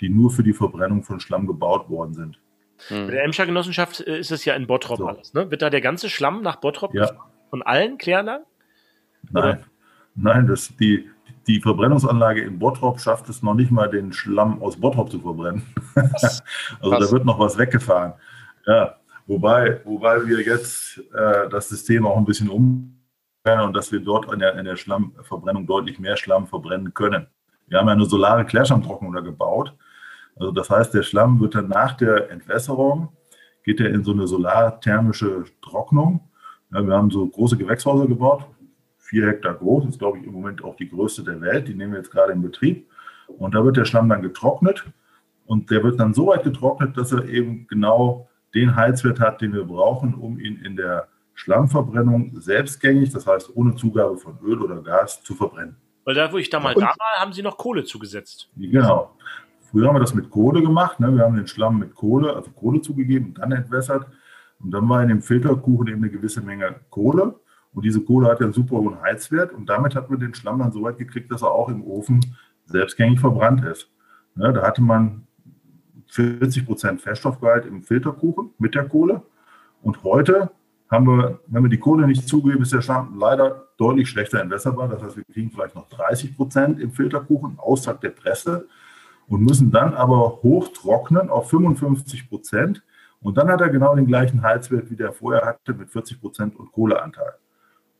die 0.00 0.08
nur 0.08 0.30
für 0.30 0.42
die 0.42 0.52
Verbrennung 0.52 1.02
von 1.02 1.20
Schlamm 1.20 1.46
gebaut 1.46 1.90
worden 1.90 2.14
sind. 2.14 2.38
Hm. 2.88 3.06
Bei 3.06 3.12
der 3.12 3.24
Emscher 3.24 3.46
Genossenschaft 3.46 4.00
äh, 4.00 4.18
ist 4.18 4.30
es 4.30 4.44
ja 4.44 4.54
in 4.54 4.66
Bottrop 4.66 4.98
so. 4.98 5.06
alles. 5.06 5.34
Ne? 5.34 5.50
Wird 5.50 5.62
da 5.62 5.70
der 5.70 5.80
ganze 5.80 6.08
Schlamm 6.08 6.42
nach 6.42 6.56
Bottrop 6.56 6.94
ja. 6.94 7.10
von 7.50 7.62
allen 7.62 7.98
Kläranlagen? 7.98 8.46
Nein, 9.30 9.64
nein, 10.14 10.46
das, 10.46 10.74
die, 10.76 11.10
die 11.48 11.60
Verbrennungsanlage 11.60 12.42
in 12.42 12.58
Bottrop 12.58 13.00
schafft 13.00 13.28
es 13.30 13.42
noch 13.42 13.54
nicht 13.54 13.70
mal, 13.70 13.88
den 13.88 14.12
Schlamm 14.12 14.62
aus 14.62 14.76
Bottrop 14.76 15.10
zu 15.10 15.18
verbrennen. 15.18 15.62
also 15.94 16.42
da 16.82 17.10
wird 17.10 17.24
noch 17.24 17.38
was 17.38 17.56
weggefahren. 17.56 18.12
Ja, 18.66 18.96
wobei, 19.26 19.80
wobei 19.84 20.26
wir 20.26 20.42
jetzt 20.42 20.98
äh, 21.14 21.48
das 21.48 21.70
System 21.70 22.06
auch 22.06 22.18
ein 22.18 22.26
bisschen 22.26 22.50
umstellen 22.50 23.60
und 23.62 23.72
dass 23.72 23.90
wir 23.90 24.00
dort 24.00 24.30
in 24.30 24.40
der, 24.40 24.58
in 24.58 24.66
der 24.66 24.76
Schlammverbrennung 24.76 25.66
deutlich 25.66 25.98
mehr 25.98 26.18
Schlamm 26.18 26.46
verbrennen 26.46 26.92
können. 26.92 27.26
Wir 27.66 27.78
haben 27.78 27.86
ja 27.86 27.94
eine 27.94 28.04
solare 28.04 28.44
Klärschlammtrocknung 28.44 29.14
da 29.14 29.20
gebaut. 29.20 29.74
Also 30.36 30.52
das 30.52 30.68
heißt, 30.68 30.92
der 30.92 31.02
Schlamm 31.02 31.40
wird 31.40 31.54
dann 31.54 31.68
nach 31.68 31.94
der 31.94 32.30
Entwässerung, 32.30 33.08
geht 33.64 33.80
er 33.80 33.88
in 33.88 34.04
so 34.04 34.12
eine 34.12 34.26
solarthermische 34.26 35.44
Trocknung. 35.62 36.20
Ja, 36.72 36.86
wir 36.86 36.94
haben 36.94 37.10
so 37.10 37.26
große 37.26 37.56
Gewächshäuser 37.56 38.06
gebaut, 38.06 38.46
vier 39.08 39.26
Hektar 39.26 39.54
groß, 39.54 39.86
ist 39.86 39.98
glaube 39.98 40.18
ich 40.18 40.24
im 40.24 40.32
Moment 40.32 40.62
auch 40.62 40.76
die 40.76 40.88
größte 40.88 41.24
der 41.24 41.40
Welt. 41.40 41.68
Die 41.68 41.74
nehmen 41.74 41.92
wir 41.92 41.98
jetzt 41.98 42.10
gerade 42.10 42.32
in 42.32 42.42
Betrieb. 42.42 42.86
Und 43.26 43.54
da 43.54 43.64
wird 43.64 43.76
der 43.76 43.84
Schlamm 43.84 44.08
dann 44.08 44.22
getrocknet 44.22 44.84
und 45.46 45.70
der 45.70 45.82
wird 45.82 45.98
dann 45.98 46.14
so 46.14 46.26
weit 46.28 46.44
getrocknet, 46.44 46.96
dass 46.96 47.12
er 47.12 47.24
eben 47.24 47.66
genau 47.68 48.28
den 48.54 48.76
Heizwert 48.76 49.20
hat, 49.20 49.40
den 49.40 49.52
wir 49.52 49.64
brauchen, 49.64 50.14
um 50.14 50.38
ihn 50.38 50.56
in 50.56 50.76
der 50.76 51.08
Schlammverbrennung 51.34 52.40
selbstgängig, 52.40 53.10
das 53.10 53.26
heißt 53.26 53.54
ohne 53.54 53.74
Zugabe 53.76 54.16
von 54.16 54.38
Öl 54.42 54.60
oder 54.60 54.82
Gas, 54.82 55.22
zu 55.22 55.34
verbrennen. 55.34 55.76
Weil 56.04 56.14
da, 56.14 56.32
wo 56.32 56.38
ich 56.38 56.50
da 56.50 56.58
mal 56.58 56.74
da 56.74 56.80
war, 56.80 57.20
haben 57.20 57.32
sie 57.32 57.42
noch 57.42 57.56
Kohle 57.56 57.84
zugesetzt. 57.84 58.50
Genau. 58.56 59.14
Früher 59.70 59.88
haben 59.88 59.96
wir 59.96 60.00
das 60.00 60.14
mit 60.14 60.30
Kohle 60.30 60.62
gemacht. 60.62 60.98
Ne? 61.00 61.14
Wir 61.14 61.22
haben 61.22 61.36
den 61.36 61.46
Schlamm 61.46 61.78
mit 61.78 61.94
Kohle, 61.94 62.34
also 62.34 62.50
Kohle 62.50 62.80
zugegeben 62.80 63.26
und 63.26 63.38
dann 63.38 63.52
entwässert. 63.52 64.06
Und 64.58 64.70
dann 64.70 64.88
war 64.88 65.02
in 65.02 65.08
dem 65.08 65.22
Filterkuchen 65.22 65.86
eben 65.88 65.98
eine 65.98 66.10
gewisse 66.10 66.40
Menge 66.40 66.80
Kohle. 66.90 67.38
Und 67.78 67.84
diese 67.84 68.00
Kohle 68.00 68.28
hat 68.28 68.40
ja 68.40 68.46
einen 68.46 68.52
super 68.52 68.78
hohen 68.78 69.00
Heizwert. 69.00 69.52
Und 69.52 69.68
damit 69.68 69.94
hat 69.94 70.10
man 70.10 70.18
den 70.18 70.34
Schlamm 70.34 70.58
dann 70.58 70.72
so 70.72 70.82
weit 70.82 70.98
gekriegt, 70.98 71.30
dass 71.30 71.42
er 71.42 71.52
auch 71.52 71.68
im 71.68 71.84
Ofen 71.84 72.18
selbstgängig 72.64 73.20
verbrannt 73.20 73.64
ist. 73.64 73.88
Ne? 74.34 74.52
Da 74.52 74.62
hatte 74.62 74.82
man 74.82 75.28
40 76.08 76.66
Prozent 76.66 77.00
Feststoffgehalt 77.00 77.66
im 77.66 77.84
Filterkuchen 77.84 78.50
mit 78.58 78.74
der 78.74 78.88
Kohle. 78.88 79.22
Und 79.80 80.02
heute 80.02 80.50
haben 80.90 81.06
wir, 81.06 81.38
wenn 81.46 81.62
wir 81.62 81.70
die 81.70 81.78
Kohle 81.78 82.08
nicht 82.08 82.26
zugeben, 82.26 82.62
ist 82.62 82.72
der 82.72 82.80
Schlamm 82.80 83.16
leider 83.16 83.68
deutlich 83.76 84.08
schlechter 84.08 84.40
entwässerbar. 84.40 84.88
Das 84.88 85.00
heißt, 85.00 85.16
wir 85.16 85.24
kriegen 85.32 85.52
vielleicht 85.52 85.76
noch 85.76 85.88
30 85.88 86.34
Prozent 86.34 86.80
im 86.80 86.90
Filterkuchen 86.90 87.60
außerhalb 87.60 88.00
der 88.00 88.10
Presse 88.10 88.66
und 89.28 89.44
müssen 89.44 89.70
dann 89.70 89.94
aber 89.94 90.40
hochtrocknen 90.42 91.30
auf 91.30 91.48
55 91.50 92.28
Prozent. 92.28 92.82
Und 93.20 93.38
dann 93.38 93.48
hat 93.48 93.60
er 93.60 93.68
genau 93.68 93.94
den 93.94 94.08
gleichen 94.08 94.42
Heizwert, 94.42 94.90
wie 94.90 94.96
der 94.96 95.12
vorher 95.12 95.46
hatte, 95.46 95.74
mit 95.74 95.90
40 95.90 96.20
Prozent 96.20 96.56
und 96.56 96.72
Kohleanteil. 96.72 97.34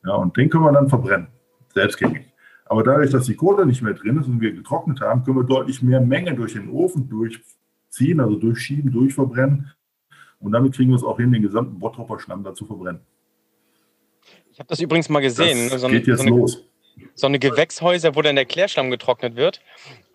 Ja, 0.09 0.15
und 0.15 0.35
den 0.39 0.49
können 0.49 0.65
wir 0.65 0.73
dann 0.73 0.89
verbrennen, 0.89 1.27
selbstgängig. 1.75 2.25
Aber 2.65 2.83
dadurch, 2.83 3.11
dass 3.11 3.27
die 3.27 3.37
Kohle 3.37 3.67
nicht 3.67 3.83
mehr 3.83 3.93
drin 3.93 4.19
ist 4.19 4.27
und 4.27 4.41
wir 4.41 4.53
getrocknet 4.53 5.03
haben, 5.03 5.23
können 5.23 5.37
wir 5.37 5.45
deutlich 5.45 5.83
mehr 5.83 6.01
Menge 6.01 6.35
durch 6.35 6.55
den 6.55 6.71
Ofen 6.71 7.11
durchziehen, 7.11 8.19
also 8.19 8.37
durchschieben, 8.37 8.91
durchverbrennen. 8.91 9.71
Und 10.41 10.53
damit 10.53 10.75
kriegen 10.75 10.91
wir 10.91 10.97
es 10.97 11.05
auch 11.05 11.19
hin, 11.19 11.31
den 11.31 11.43
gesamten 11.43 11.79
Bottropper 11.79 12.19
Schlamm 12.19 12.43
da 12.43 12.55
zu 12.55 12.65
verbrennen. 12.65 13.03
Ich 14.51 14.59
habe 14.59 14.69
das 14.69 14.81
übrigens 14.81 15.11
mal 15.11 15.21
gesehen. 15.21 15.69
Das 15.69 15.83
so 15.83 15.89
geht 15.89 16.07
jetzt 16.07 16.21
so 16.21 16.27
eine, 16.27 16.37
los. 16.37 16.65
So 17.15 17.27
eine 17.27 17.39
Gewächshäuser, 17.39 18.17
wo 18.17 18.23
dann 18.23 18.37
der 18.37 18.47
Klärschlamm 18.47 18.91
getrocknet 18.91 19.37
wird. 19.37 19.61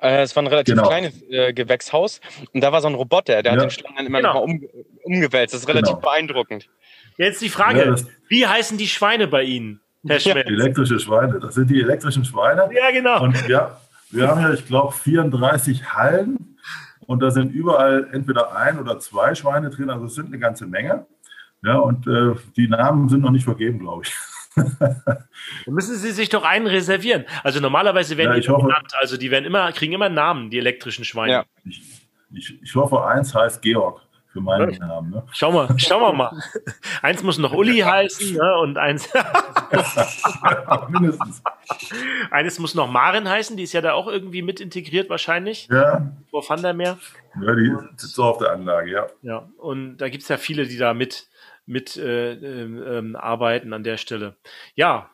Äh, 0.02 0.24
es 0.24 0.36
war 0.36 0.42
ein 0.42 0.48
relativ 0.48 0.74
genau. 0.74 0.88
kleines 0.88 1.22
äh, 1.30 1.54
Gewächshaus. 1.54 2.20
Und 2.52 2.62
da 2.62 2.72
war 2.72 2.82
so 2.82 2.88
ein 2.88 2.96
Roboter, 2.96 3.44
der 3.44 3.52
ja. 3.52 3.52
hat 3.52 3.62
den 3.62 3.70
Schlamm 3.70 3.94
dann 3.96 4.08
immer 4.08 4.22
genau. 4.22 4.34
noch 4.34 4.42
um, 4.42 4.64
umgewälzt. 5.04 5.54
Das 5.54 5.62
ist 5.62 5.68
relativ 5.68 5.96
genau. 5.96 6.02
beeindruckend. 6.02 6.68
Jetzt 7.18 7.42
die 7.44 7.50
Frage, 7.50 7.86
ja, 7.86 7.96
wie 8.28 8.48
heißen 8.48 8.78
die 8.78 8.88
Schweine 8.88 9.28
bei 9.28 9.44
Ihnen, 9.44 9.83
Herr 10.08 10.20
Schmidt? 10.20 10.48
Elektrische 10.48 11.00
Schweine, 11.00 11.40
das 11.40 11.56
sind 11.56 11.70
die 11.70 11.82
elektrischen 11.82 12.26
Schweine. 12.26 12.70
Ja, 12.74 12.92
genau. 12.92 13.24
Und 13.24 13.48
ja, 13.48 13.78
wir 14.12 14.28
haben 14.28 14.42
ja, 14.42 14.54
ich 14.54 14.66
glaube, 14.66 14.94
34 14.94 15.94
Hallen 15.94 16.58
und 17.02 17.22
da 17.22 17.32
sind 17.32 17.52
überall 17.52 18.10
entweder 18.12 18.56
ein 18.56 18.80
oder 18.80 19.00
zwei 19.00 19.36
Schweine 19.36 19.70
drin, 19.70 19.90
also 19.90 20.06
es 20.06 20.16
sind 20.16 20.28
eine 20.28 20.40
ganze 20.40 20.66
Menge. 20.66 21.06
Ja, 21.64 21.78
und 21.78 22.08
äh, 22.08 22.36
die 22.58 22.68
Namen 22.68 23.08
sind 23.08 23.22
noch 23.22 23.32
nicht 23.32 23.46
vergeben, 23.46 23.80
glaube 23.80 24.04
ich. 24.06 24.14
Dann 24.56 25.74
müssen 25.74 25.96
Sie 25.96 26.12
sich 26.12 26.30
doch 26.30 26.44
einen 26.44 26.68
reservieren. 26.68 27.26
Also 27.44 27.60
normalerweise 27.60 28.18
werden 28.18 28.34
ja, 28.36 28.40
die 28.40 28.50
hoffe, 28.50 28.68
genannt, 28.68 28.92
also 29.00 29.18
die 29.18 29.32
werden 29.32 29.46
immer, 29.46 29.72
kriegen 29.72 29.94
immer 29.94 30.10
Namen, 30.10 30.50
die 30.50 30.60
elektrischen 30.60 31.06
Schweine. 31.06 31.32
Ja. 31.32 31.46
Ich, 31.64 31.82
ich, 32.32 32.62
ich 32.62 32.76
hoffe, 32.76 33.06
eins 33.06 33.34
heißt 33.34 33.62
Georg 33.62 34.02
für 34.34 34.42
meinen 34.42 34.72
ja. 34.72 34.88
Namen. 34.88 35.12
Ne? 35.12 35.24
Schau 35.32 35.52
mal, 35.52 35.70
schauen 35.78 36.02
wir 36.02 36.14
mal. 36.14 36.44
eins 37.04 37.22
muss 37.22 37.38
noch 37.38 37.54
Uli 37.54 37.80
heißen 37.80 38.36
ne? 38.36 38.58
und 38.58 38.80
eins. 38.80 39.08
Mindestens. 40.90 41.44
Eines 42.32 42.58
muss 42.58 42.74
noch 42.74 42.90
Maren 42.90 43.30
heißen, 43.30 43.56
die 43.56 43.64
ist 43.64 43.74
ja 43.74 43.82
da 43.82 43.94
auch 43.94 44.08
irgendwie 44.08 44.42
mit 44.42 44.60
integriert 44.60 45.10
wahrscheinlich. 45.12 45.68
Ja. 45.72 46.12
Vor 46.32 46.44
Van 46.50 46.64
der 46.64 46.74
Meer. 46.74 46.98
Ja, 47.40 47.54
die 47.54 47.76
sitzt 47.98 48.16
so 48.16 48.24
auf 48.24 48.40
der 48.40 48.52
Anlage, 48.52 48.92
ja. 48.92 49.08
Ja, 49.22 49.50
und 49.58 49.98
da 49.98 50.10
gibt 50.10 50.24
es 50.24 50.30
ja 50.30 50.38
viele, 50.38 50.66
die 50.66 50.78
da 50.78 50.96
mit, 50.96 51.30
mit 51.68 51.96
äh, 51.96 52.34
ähm, 52.34 53.16
arbeiten 53.16 53.72
an 53.72 53.84
der 53.84 53.98
Stelle. 53.98 54.36
Ja, 54.74 55.12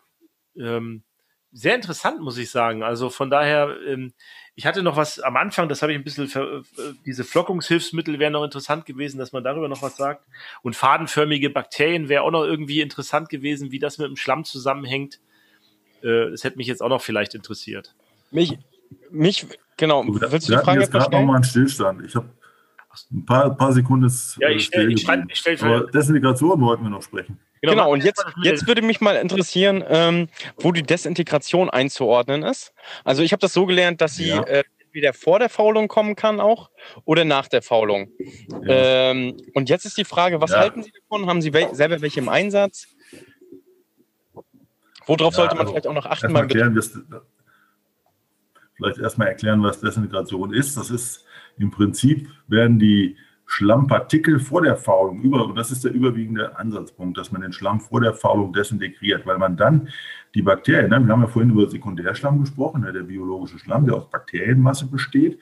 ähm, 0.55 1.03
sehr 1.51 1.75
interessant, 1.75 2.21
muss 2.21 2.37
ich 2.37 2.51
sagen. 2.51 2.83
Also 2.83 3.09
von 3.09 3.29
daher, 3.29 3.75
ähm, 3.85 4.13
ich 4.59 4.65
hatte 4.65 4.83
noch 4.83 4.97
was 4.97 5.21
am 5.21 5.37
Anfang, 5.37 5.69
das 5.69 5.81
habe 5.81 5.93
ich 5.93 5.97
ein 5.97 6.03
bisschen, 6.03 6.27
für, 6.27 6.65
äh, 6.77 6.91
diese 7.05 7.23
Flockungshilfsmittel 7.23 8.19
wären 8.19 8.33
noch 8.33 8.43
interessant 8.43 8.85
gewesen, 8.85 9.17
dass 9.17 9.31
man 9.31 9.41
darüber 9.41 9.69
noch 9.69 9.81
was 9.81 9.95
sagt. 9.95 10.25
Und 10.63 10.75
fadenförmige 10.75 11.49
Bakterien 11.49 12.09
wäre 12.09 12.23
auch 12.23 12.31
noch 12.31 12.43
irgendwie 12.43 12.81
interessant 12.81 13.29
gewesen, 13.29 13.71
wie 13.71 13.79
das 13.79 13.99
mit 13.99 14.09
dem 14.09 14.17
Schlamm 14.17 14.43
zusammenhängt. 14.43 15.21
Äh, 16.01 16.31
das 16.31 16.43
hätte 16.43 16.57
mich 16.57 16.67
jetzt 16.67 16.81
auch 16.81 16.89
noch 16.89 17.01
vielleicht 17.01 17.35
interessiert. 17.35 17.95
Mich, 18.31 18.57
mich 19.09 19.47
genau. 19.77 20.03
Willst 20.05 20.49
du 20.49 20.57
die 20.57 20.61
Frage 20.61 20.81
jetzt 20.81 20.91
gerade 20.91 21.09
noch 21.09 21.23
mal 21.23 21.35
einen 21.35 21.45
Stillstand. 21.45 22.03
Ich 22.03 22.13
habe 22.17 22.29
ein 23.11 23.25
paar, 23.25 23.55
paar 23.55 23.73
Sekunden. 23.73 24.11
Ja, 24.39 24.49
ich 24.49 24.65
stelle 24.65 24.91
ich 24.91 25.01
stell, 25.01 25.25
ich 25.29 25.39
stell, 25.39 25.57
Aber 25.61 25.87
Desintegration 25.91 26.59
wollten 26.61 26.83
wir 26.83 26.89
noch 26.89 27.03
sprechen. 27.03 27.39
Genau, 27.61 27.73
genau 27.73 27.91
und 27.91 28.03
jetzt, 28.03 28.25
jetzt 28.43 28.67
würde 28.67 28.81
mich 28.81 29.01
mal 29.01 29.15
interessieren, 29.17 29.83
ähm, 29.87 30.29
wo 30.57 30.71
die 30.71 30.83
Desintegration 30.83 31.69
einzuordnen 31.69 32.43
ist. 32.43 32.73
Also 33.03 33.21
ich 33.21 33.31
habe 33.31 33.41
das 33.41 33.53
so 33.53 33.65
gelernt, 33.65 34.01
dass 34.01 34.15
sie 34.15 34.29
ja. 34.29 34.41
äh, 34.43 34.63
entweder 34.79 35.13
vor 35.13 35.39
der 35.39 35.49
Faulung 35.49 35.87
kommen 35.87 36.15
kann 36.15 36.39
auch 36.39 36.69
oder 37.05 37.25
nach 37.25 37.47
der 37.47 37.61
Faulung. 37.61 38.11
Ja. 38.63 39.11
Ähm, 39.11 39.37
und 39.53 39.69
jetzt 39.69 39.85
ist 39.85 39.97
die 39.97 40.05
Frage, 40.05 40.41
was 40.41 40.51
ja. 40.51 40.59
halten 40.59 40.83
Sie 40.83 40.91
davon? 40.91 41.27
Haben 41.27 41.41
Sie 41.41 41.53
wel 41.53 41.75
selber 41.75 42.01
welche 42.01 42.21
im 42.21 42.29
Einsatz? 42.29 42.87
Worauf 45.05 45.35
sollte 45.35 45.55
man 45.55 45.61
also 45.61 45.73
vielleicht 45.73 45.87
auch 45.87 45.93
noch 45.93 46.05
achten? 46.05 46.31
Beim 46.31 46.43
erklären, 46.43 46.79
vielleicht 48.75 48.99
erstmal 48.99 49.27
erklären, 49.27 49.61
was 49.63 49.81
Desintegration 49.81 50.53
ist. 50.53 50.77
Das 50.77 50.89
ist 50.89 51.25
im 51.59 51.71
Prinzip, 51.71 52.27
werden 52.47 52.79
die 52.79 53.15
Schlammpartikel 53.45 54.39
vor 54.39 54.61
der 54.61 54.77
Faulung 54.77 55.21
über, 55.21 55.45
und 55.45 55.55
das 55.55 55.71
ist 55.71 55.83
der 55.83 55.91
überwiegende 55.91 56.57
Ansatzpunkt, 56.57 57.17
dass 57.17 57.31
man 57.31 57.41
den 57.41 57.51
Schlamm 57.51 57.79
vor 57.79 57.99
der 57.99 58.13
Faulung 58.13 58.53
desintegriert, 58.53 59.25
weil 59.25 59.39
man 59.39 59.57
dann 59.57 59.89
die 60.35 60.43
Bakterien, 60.43 60.91
ne, 60.91 61.03
wir 61.03 61.11
haben 61.11 61.21
ja 61.21 61.27
vorhin 61.27 61.51
über 61.51 61.67
Sekundärschlamm 61.67 62.41
gesprochen, 62.41 62.81
ne, 62.81 62.93
der 62.93 63.01
biologische 63.01 63.57
Schlamm, 63.57 63.85
der 63.85 63.95
aus 63.95 64.09
Bakterienmasse 64.09 64.85
besteht. 64.85 65.39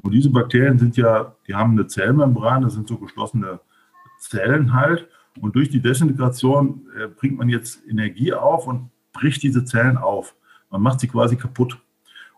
Und 0.00 0.12
diese 0.12 0.30
Bakterien 0.30 0.78
sind 0.78 0.96
ja, 0.96 1.36
die 1.46 1.54
haben 1.54 1.72
eine 1.72 1.86
Zellmembran, 1.86 2.62
das 2.62 2.74
sind 2.74 2.88
so 2.88 2.96
geschlossene 2.96 3.60
Zellen 4.20 4.72
halt. 4.72 5.06
Und 5.38 5.54
durch 5.54 5.68
die 5.68 5.82
Desintegration 5.82 6.86
äh, 6.98 7.08
bringt 7.08 7.36
man 7.36 7.50
jetzt 7.50 7.86
Energie 7.86 8.32
auf 8.32 8.66
und 8.66 8.90
bricht 9.12 9.42
diese 9.42 9.64
Zellen 9.64 9.98
auf. 9.98 10.34
Man 10.70 10.80
macht 10.80 11.00
sie 11.00 11.08
quasi 11.08 11.36
kaputt. 11.36 11.78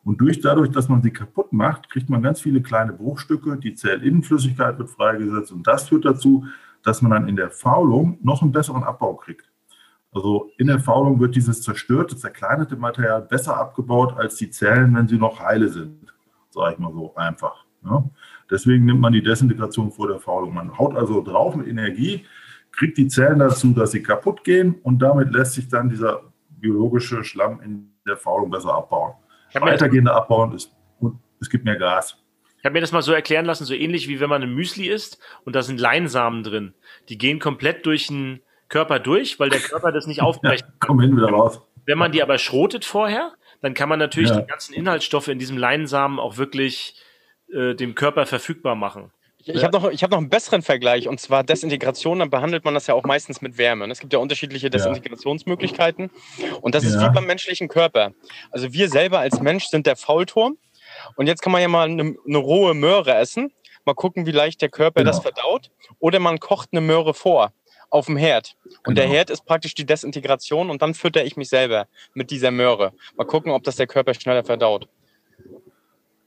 Und 0.05 0.21
durch 0.21 0.41
dadurch, 0.41 0.71
dass 0.71 0.89
man 0.89 1.03
sie 1.03 1.13
kaputt 1.13 1.53
macht, 1.53 1.89
kriegt 1.89 2.11
man 2.11 2.23
ganz 2.23 2.41
viele 2.41 2.61
kleine 2.61 2.93
Bruchstücke, 2.93 3.57
die 3.57 3.75
Zellinnenflüssigkeit 3.75 4.79
wird 4.79 4.91
freigesetzt 4.91 5.53
und 5.53 5.67
das 5.67 5.89
führt 5.89 6.05
dazu, 6.05 6.45
dass 6.83 7.03
man 7.03 7.13
dann 7.13 7.29
in 7.29 7.37
der 7.37 7.51
Faulung 7.51 8.19
noch 8.23 8.43
einen 8.43 8.51
besseren 8.51 8.83
Abbau 8.83 9.15
kriegt. 9.15 9.49
Also 10.13 10.51
in 10.59 10.67
der 10.67 10.81
Faulung 10.81 11.21
wird 11.21 11.37
dieses 11.37 11.63
zerstörte, 11.63 12.17
zerkleinerte 12.17 12.77
Material 12.77 13.23
besser 13.23 13.57
abgebaut 13.57 14.15
als 14.17 14.37
die 14.37 14.51
Zellen, 14.51 14.95
wenn 14.95 15.07
sie 15.07 15.17
noch 15.17 15.39
heile 15.39 15.69
sind, 15.69 16.13
sage 16.51 16.75
ich 16.75 16.79
mal 16.81 16.93
so 16.93 17.15
einfach. 17.15 17.65
Ja. 17.85 18.05
Deswegen 18.51 18.85
nimmt 18.85 19.01
man 19.01 19.13
die 19.13 19.23
Desintegration 19.23 19.91
vor 19.93 20.09
der 20.09 20.19
Faulung. 20.19 20.53
Man 20.53 20.77
haut 20.77 20.97
also 20.97 21.23
drauf 21.23 21.55
mit 21.55 21.69
Energie, 21.69 22.27
kriegt 22.73 22.99
die 22.99 23.07
Zellen 23.07 23.39
dazu, 23.39 23.73
dass 23.73 23.93
sie 23.93 24.03
kaputt 24.03 24.43
gehen 24.45 24.75
und 24.83 25.01
damit 25.01 25.33
lässt 25.33 25.55
sich 25.55 25.69
dann 25.69 25.89
dieser 25.89 26.23
biologische 26.51 27.23
Schlamm 27.25 27.61
in 27.61 27.93
der 28.05 28.17
Faulung 28.17 28.51
besser 28.51 28.75
abbauen 28.75 29.15
weitergehende 29.55 30.13
abbauen 30.13 30.55
ist 30.55 30.73
und 31.01 31.19
es 31.41 31.51
gibt 31.51 31.65
mehr 31.65 31.77
Gas. 31.77 32.19
Ich 32.59 32.65
habe 32.65 32.75
mir 32.75 32.81
das 32.81 32.93
mal 32.93 33.03
so 33.03 33.13
erklären 33.13 33.45
lassen, 33.45 33.65
so 33.65 33.75
ähnlich 33.75 34.09
wie 34.09 34.21
wenn 34.21 34.29
man 34.29 34.43
ein 34.43 34.55
Müsli 34.55 34.89
isst 34.89 35.19
und 35.45 35.57
da 35.57 35.63
sind 35.63 35.81
Leinsamen 35.81 36.45
drin. 36.45 36.75
Die 37.09 37.19
gehen 37.19 37.41
komplett 37.41 37.85
durch 37.87 38.07
den 38.07 38.41
Körper 38.69 39.01
durch, 39.01 39.41
weil 39.41 39.51
der 39.51 39.61
Körper 39.61 39.91
das 39.91 40.07
nicht 40.07 40.23
aufbrechen 40.23 40.67
kann. 40.79 40.79
Kommen 40.79 41.01
hin 41.01 41.17
wieder 41.17 41.29
raus. 41.29 41.61
Wenn 41.85 41.99
man 41.99 42.13
die 42.13 42.23
aber 42.23 42.39
schrotet 42.39 42.85
vorher, 42.85 43.33
dann 43.61 43.75
kann 43.75 43.89
man 43.89 43.99
natürlich 43.99 44.31
ja. 44.31 44.41
die 44.41 44.47
ganzen 44.47 44.75
Inhaltsstoffe 44.75 45.29
in 45.29 45.39
diesem 45.39 45.59
Leinsamen 45.59 46.21
auch 46.21 46.37
wirklich 46.37 46.95
äh, 47.53 47.75
dem 47.75 47.95
Körper 47.95 48.27
verfügbar 48.27 48.77
machen. 48.77 49.13
Ich, 49.45 49.49
ich 49.49 49.65
habe 49.65 49.77
noch, 49.77 49.91
hab 49.91 50.11
noch 50.11 50.19
einen 50.19 50.29
besseren 50.29 50.63
Vergleich 50.63 51.09
und 51.09 51.21
zwar 51.21 51.43
Desintegration. 51.43 52.21
Dann 52.21 52.31
behandelt 52.31 52.65
man 52.65 52.75
das 52.75 52.87
ja 52.87 52.95
auch 52.95 53.03
meistens 53.03 53.41
mit 53.41 53.59
Wärme. 53.59 53.91
Es 53.91 53.99
gibt 53.99 54.13
ja 54.13 54.19
unterschiedliche 54.19 54.71
Desintegrationsmöglichkeiten 54.71 56.11
und 56.61 56.75
das 56.75 56.85
ist 56.85 57.01
wie 57.01 57.11
beim 57.11 57.27
menschlichen 57.27 57.69
Körper. 57.69 58.13
Also 58.51 58.73
wir 58.73 58.89
selber 58.89 59.19
als 59.19 59.41
Mensch 59.41 59.67
sind 59.67 59.87
der 59.87 59.97
Faulturm 59.97 60.57
und 61.17 61.27
jetzt 61.27 61.43
kann 61.43 61.53
man 61.53 61.61
ja 61.61 61.69
mal 61.69 61.89
eine, 61.89 62.15
eine 62.27 62.39
rohe 62.39 62.75
Möhre 62.75 63.15
essen. 63.15 63.53
Mal 63.85 63.95
gucken, 63.95 64.27
wie 64.27 64.31
leicht 64.31 64.63
der 64.63 64.69
Körper 64.69 65.01
genau. 65.01 65.11
das 65.11 65.21
verdaut. 65.21 65.71
Oder 65.99 66.21
man 66.21 66.39
kocht 66.39 66.69
eine 66.71 66.81
Möhre 66.81 67.15
vor 67.15 67.53
auf 67.91 68.07
dem 68.07 68.17
Herd. 68.17 68.57
Und 68.65 68.95
genau. 68.95 69.01
der 69.01 69.09
Herd 69.09 69.31
ist 69.31 69.45
praktisch 69.45 69.75
die 69.75 69.85
Desintegration 69.85 70.71
und 70.71 70.83
dann 70.83 70.95
fütter 70.95 71.25
ich 71.25 71.37
mich 71.37 71.49
selber 71.49 71.89
mit 72.15 72.31
dieser 72.31 72.53
Möhre. 72.53 72.93
Mal 73.17 73.25
gucken, 73.25 73.51
ob 73.51 73.65
das 73.65 73.77
der 73.77 73.89
Körper 73.89 74.15
schneller 74.15 74.45
verdaut 74.45 74.89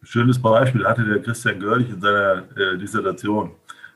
schönes 0.05 0.41
Beispiel 0.41 0.85
hatte 0.85 1.03
der 1.03 1.21
Christian 1.21 1.59
Görlich 1.59 1.89
in 1.89 1.99
seiner 1.99 2.43
äh, 2.55 2.77
Dissertation. 2.77 3.51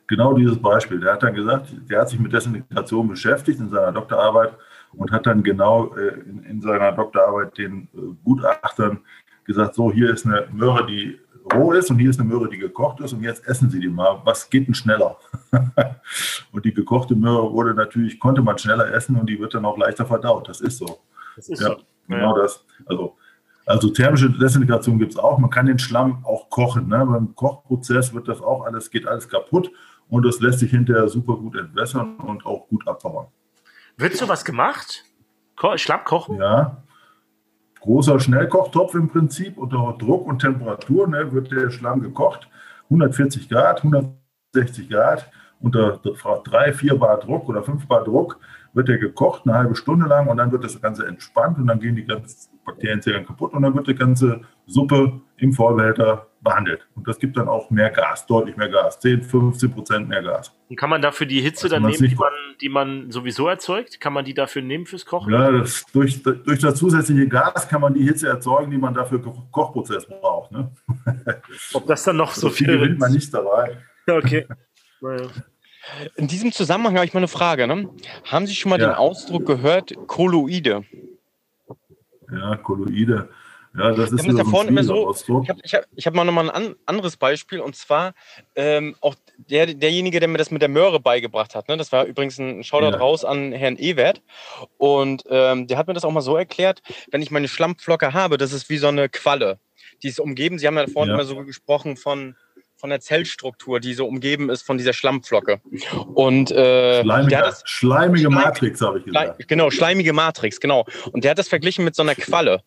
Genau 0.07 0.33
dieses 0.33 0.59
Beispiel. 0.59 0.99
Der 0.99 1.13
hat 1.13 1.23
dann 1.23 1.35
gesagt, 1.35 1.71
der 1.89 2.01
hat 2.01 2.09
sich 2.09 2.19
mit 2.19 2.33
Desintegration 2.33 3.07
beschäftigt 3.07 3.59
in 3.59 3.69
seiner 3.69 3.91
Doktorarbeit 3.91 4.53
und 4.93 5.11
hat 5.11 5.27
dann 5.27 5.43
genau 5.43 5.95
äh, 5.95 6.19
in, 6.21 6.43
in, 6.43 6.61
seiner 6.61 6.91
Doktorarbeit 6.91 7.57
den 7.57 7.87
äh, 7.93 7.99
Gutachtern 8.23 8.99
gesagt, 9.45 9.75
so 9.75 9.91
hier 9.91 10.11
ist 10.11 10.25
eine 10.25 10.47
Möhre, 10.51 10.85
die 10.85 11.19
roh 11.53 11.71
ist 11.73 11.89
und 11.89 11.99
hier 11.99 12.09
ist 12.09 12.19
eine 12.19 12.27
Möhre, 12.27 12.49
die 12.49 12.57
gekocht 12.57 12.99
ist 13.01 13.13
und 13.13 13.21
jetzt 13.21 13.47
essen 13.47 13.69
Sie 13.69 13.79
die 13.79 13.87
mal. 13.87 14.21
Was 14.23 14.49
geht 14.49 14.67
denn 14.67 14.73
schneller? 14.73 15.17
und 16.51 16.65
die 16.65 16.73
gekochte 16.73 17.15
Möhre 17.15 17.51
wurde 17.51 17.73
natürlich, 17.73 18.19
konnte 18.19 18.41
man 18.41 18.57
schneller 18.57 18.91
essen 18.91 19.15
und 19.15 19.29
die 19.29 19.39
wird 19.39 19.53
dann 19.53 19.65
auch 19.65 19.77
leichter 19.77 20.05
verdaut. 20.05 20.49
Das 20.49 20.61
ist 20.61 20.77
so. 20.77 20.99
Das 21.35 21.49
ist 21.49 21.61
ja, 21.61 21.69
so. 21.69 21.77
Genau 22.07 22.35
ja. 22.35 22.41
das. 22.41 22.65
Also, 22.87 23.15
also 23.69 23.89
thermische 23.89 24.31
Desintegration 24.31 24.97
gibt 24.97 25.11
es 25.11 25.19
auch. 25.19 25.37
Man 25.37 25.51
kann 25.51 25.67
den 25.67 25.77
Schlamm 25.77 26.25
auch 26.25 26.49
kochen. 26.49 26.87
Ne? 26.87 27.05
Beim 27.05 27.35
Kochprozess 27.35 28.13
wird 28.15 28.27
das 28.27 28.41
auch 28.41 28.65
alles, 28.65 28.89
geht 28.89 29.07
alles 29.07 29.29
kaputt 29.29 29.71
und 30.09 30.25
das 30.25 30.39
lässt 30.39 30.59
sich 30.59 30.71
hinterher 30.71 31.07
super 31.07 31.35
gut 31.35 31.55
entwässern 31.55 32.17
und 32.17 32.45
auch 32.47 32.67
gut 32.67 32.87
abbauen. 32.87 33.27
Wird 33.95 34.15
sowas 34.15 34.43
gemacht? 34.43 35.03
Ko 35.55 35.77
Schlamm 35.77 36.03
kochen? 36.03 36.37
Ja. 36.37 36.81
Großer 37.81 38.19
Schnellkochtopf 38.19 38.95
im 38.95 39.07
Prinzip 39.07 39.55
unter 39.57 39.95
Druck 39.99 40.25
und 40.25 40.39
Temperatur 40.39 41.07
ne, 41.07 41.31
wird 41.31 41.51
der 41.51 41.69
Schlamm 41.69 42.01
gekocht. 42.01 42.49
140 42.85 43.49
Grad, 43.49 43.83
160 43.83 44.89
Grad 44.89 45.29
unter 45.59 45.99
3, 45.99 46.73
4 46.73 46.95
Bar 46.95 47.19
Druck 47.19 47.47
oder 47.47 47.61
5 47.61 47.85
Bar 47.85 48.03
Druck 48.03 48.39
wird 48.79 48.87
der 48.87 48.97
gekocht 48.97 49.41
eine 49.45 49.55
halbe 49.57 49.75
Stunde 49.75 50.07
lang 50.07 50.27
und 50.27 50.37
dann 50.37 50.53
wird 50.53 50.63
das 50.63 50.81
Ganze 50.81 51.05
entspannt 51.05 51.57
und 51.57 51.67
dann 51.67 51.81
gehen 51.81 51.97
die 51.97 52.05
ganzen 52.05 52.57
Bakterienzellen 52.65 53.25
kaputt 53.25 53.53
und 53.53 53.61
dann 53.61 53.75
wird 53.75 53.87
die 53.87 53.95
ganze 53.95 54.41
Suppe 54.67 55.19
im 55.35 55.51
Vollbehälter 55.51 56.27
behandelt. 56.41 56.87
Und 56.95 57.05
das 57.05 57.19
gibt 57.19 57.35
dann 57.35 57.49
auch 57.49 57.69
mehr 57.69 57.89
Gas, 57.89 58.25
deutlich 58.25 58.55
mehr 58.55 58.69
Gas, 58.69 59.01
10, 59.01 59.23
15 59.23 59.71
Prozent 59.71 60.07
mehr 60.07 60.23
Gas. 60.23 60.55
Und 60.69 60.77
kann 60.77 60.89
man 60.89 61.01
dafür 61.01 61.27
die 61.27 61.41
Hitze 61.41 61.65
also 61.65 61.75
dann 61.75 61.83
nehmen, 61.83 62.07
die 62.07 62.15
man, 62.15 62.31
die 62.61 62.69
man 62.69 63.11
sowieso 63.11 63.49
erzeugt? 63.49 63.99
Kann 63.99 64.13
man 64.13 64.23
die 64.23 64.33
dafür 64.33 64.61
nehmen 64.61 64.85
fürs 64.85 65.05
Kochen? 65.05 65.33
Ja, 65.33 65.51
das, 65.51 65.85
durch, 65.91 66.23
durch 66.23 66.59
das 66.59 66.75
zusätzliche 66.75 67.27
Gas 67.27 67.67
kann 67.67 67.81
man 67.81 67.93
die 67.93 68.03
Hitze 68.03 68.29
erzeugen, 68.29 68.71
die 68.71 68.77
man 68.77 68.93
dafür 68.93 69.21
Ko 69.21 69.45
Kochprozess 69.51 70.07
braucht. 70.07 70.53
Ne? 70.53 70.71
Ob 71.73 71.85
das 71.85 72.03
dann 72.03 72.15
noch 72.15 72.31
so, 72.33 72.47
so 72.47 72.49
viel 72.49 72.67
gewinnt 72.67 72.99
man 72.99 73.11
nicht 73.11 73.33
dabei. 73.33 73.77
Okay. 74.09 74.47
Naja. 75.01 75.27
In 76.15 76.27
diesem 76.27 76.51
Zusammenhang 76.51 76.95
habe 76.95 77.05
ich 77.05 77.13
mal 77.13 77.19
eine 77.19 77.27
Frage. 77.27 77.67
Ne? 77.67 77.89
Haben 78.25 78.47
Sie 78.47 78.55
schon 78.55 78.69
mal 78.69 78.79
ja. 78.79 78.87
den 78.87 78.95
Ausdruck 78.95 79.45
gehört, 79.45 79.93
Kolloide? 80.07 80.83
Ja, 82.31 82.55
Kolloide. 82.57 83.29
Ja, 83.77 83.91
das 83.91 84.11
ist 84.11 84.27
das 84.27 84.37
ja 84.37 84.43
vorhin 84.43 84.69
immer 84.69 84.83
so. 84.83 85.11
Ich 85.11 85.49
habe 85.49 85.61
hab, 85.63 85.85
hab 86.05 86.13
mal 86.15 86.23
nochmal 86.23 86.49
ein 86.49 86.75
anderes 86.87 87.17
Beispiel 87.17 87.59
und 87.59 87.75
zwar 87.75 88.13
ähm, 88.55 88.95
auch 88.99 89.15
der, 89.37 89.67
derjenige, 89.67 90.19
der 90.19 90.27
mir 90.27 90.39
das 90.39 90.49
mit 90.49 90.61
der 90.61 90.69
Möhre 90.69 90.99
beigebracht 90.99 91.53
hat. 91.53 91.67
Ne? 91.67 91.77
Das 91.77 91.91
war 91.91 92.05
übrigens 92.05 92.39
ein 92.39 92.63
Shoutout 92.63 92.93
ja. 92.93 92.97
raus 92.97 93.23
an 93.23 93.51
Herrn 93.51 93.77
Ewert. 93.77 94.23
Und 94.77 95.23
ähm, 95.29 95.67
der 95.67 95.77
hat 95.77 95.87
mir 95.87 95.93
das 95.93 96.03
auch 96.03 96.11
mal 96.11 96.21
so 96.21 96.35
erklärt, 96.35 96.81
wenn 97.11 97.21
ich 97.21 97.29
meine 97.29 97.47
Schlammflocke 97.47 98.13
habe, 98.13 98.37
das 98.37 98.53
ist 98.53 98.69
wie 98.69 98.77
so 98.77 98.87
eine 98.87 99.07
Qualle. 99.07 99.59
Die 100.01 100.07
ist 100.07 100.19
umgeben, 100.19 100.57
Sie 100.57 100.65
haben 100.65 100.77
ja 100.77 100.87
vorhin 100.87 101.09
ja. 101.09 101.15
immer 101.15 101.25
so 101.25 101.35
gesprochen 101.43 101.95
von 101.95 102.35
von 102.79 102.89
der 102.89 103.01
Zellstruktur, 103.01 103.79
die 103.79 103.93
so 103.93 104.07
umgeben 104.07 104.49
ist 104.49 104.61
von 104.63 104.77
dieser 104.77 104.93
Schlammflocke. 104.93 105.61
Und 106.13 106.51
äh, 106.51 107.01
schleimige, 107.01 107.37
das, 107.37 107.61
schleimige 107.65 108.21
Schleim, 108.21 108.33
Matrix, 108.33 108.81
habe 108.81 108.99
ich 108.99 109.05
gesagt. 109.05 109.47
Genau, 109.47 109.69
schleimige 109.69 110.13
Matrix, 110.13 110.59
genau. 110.59 110.85
Und 111.11 111.23
der 111.23 111.31
hat 111.31 111.39
das 111.39 111.49
verglichen 111.49 111.83
mit 111.83 111.95
so 111.95 112.03
einer 112.03 112.15
Qualle. 112.15 112.63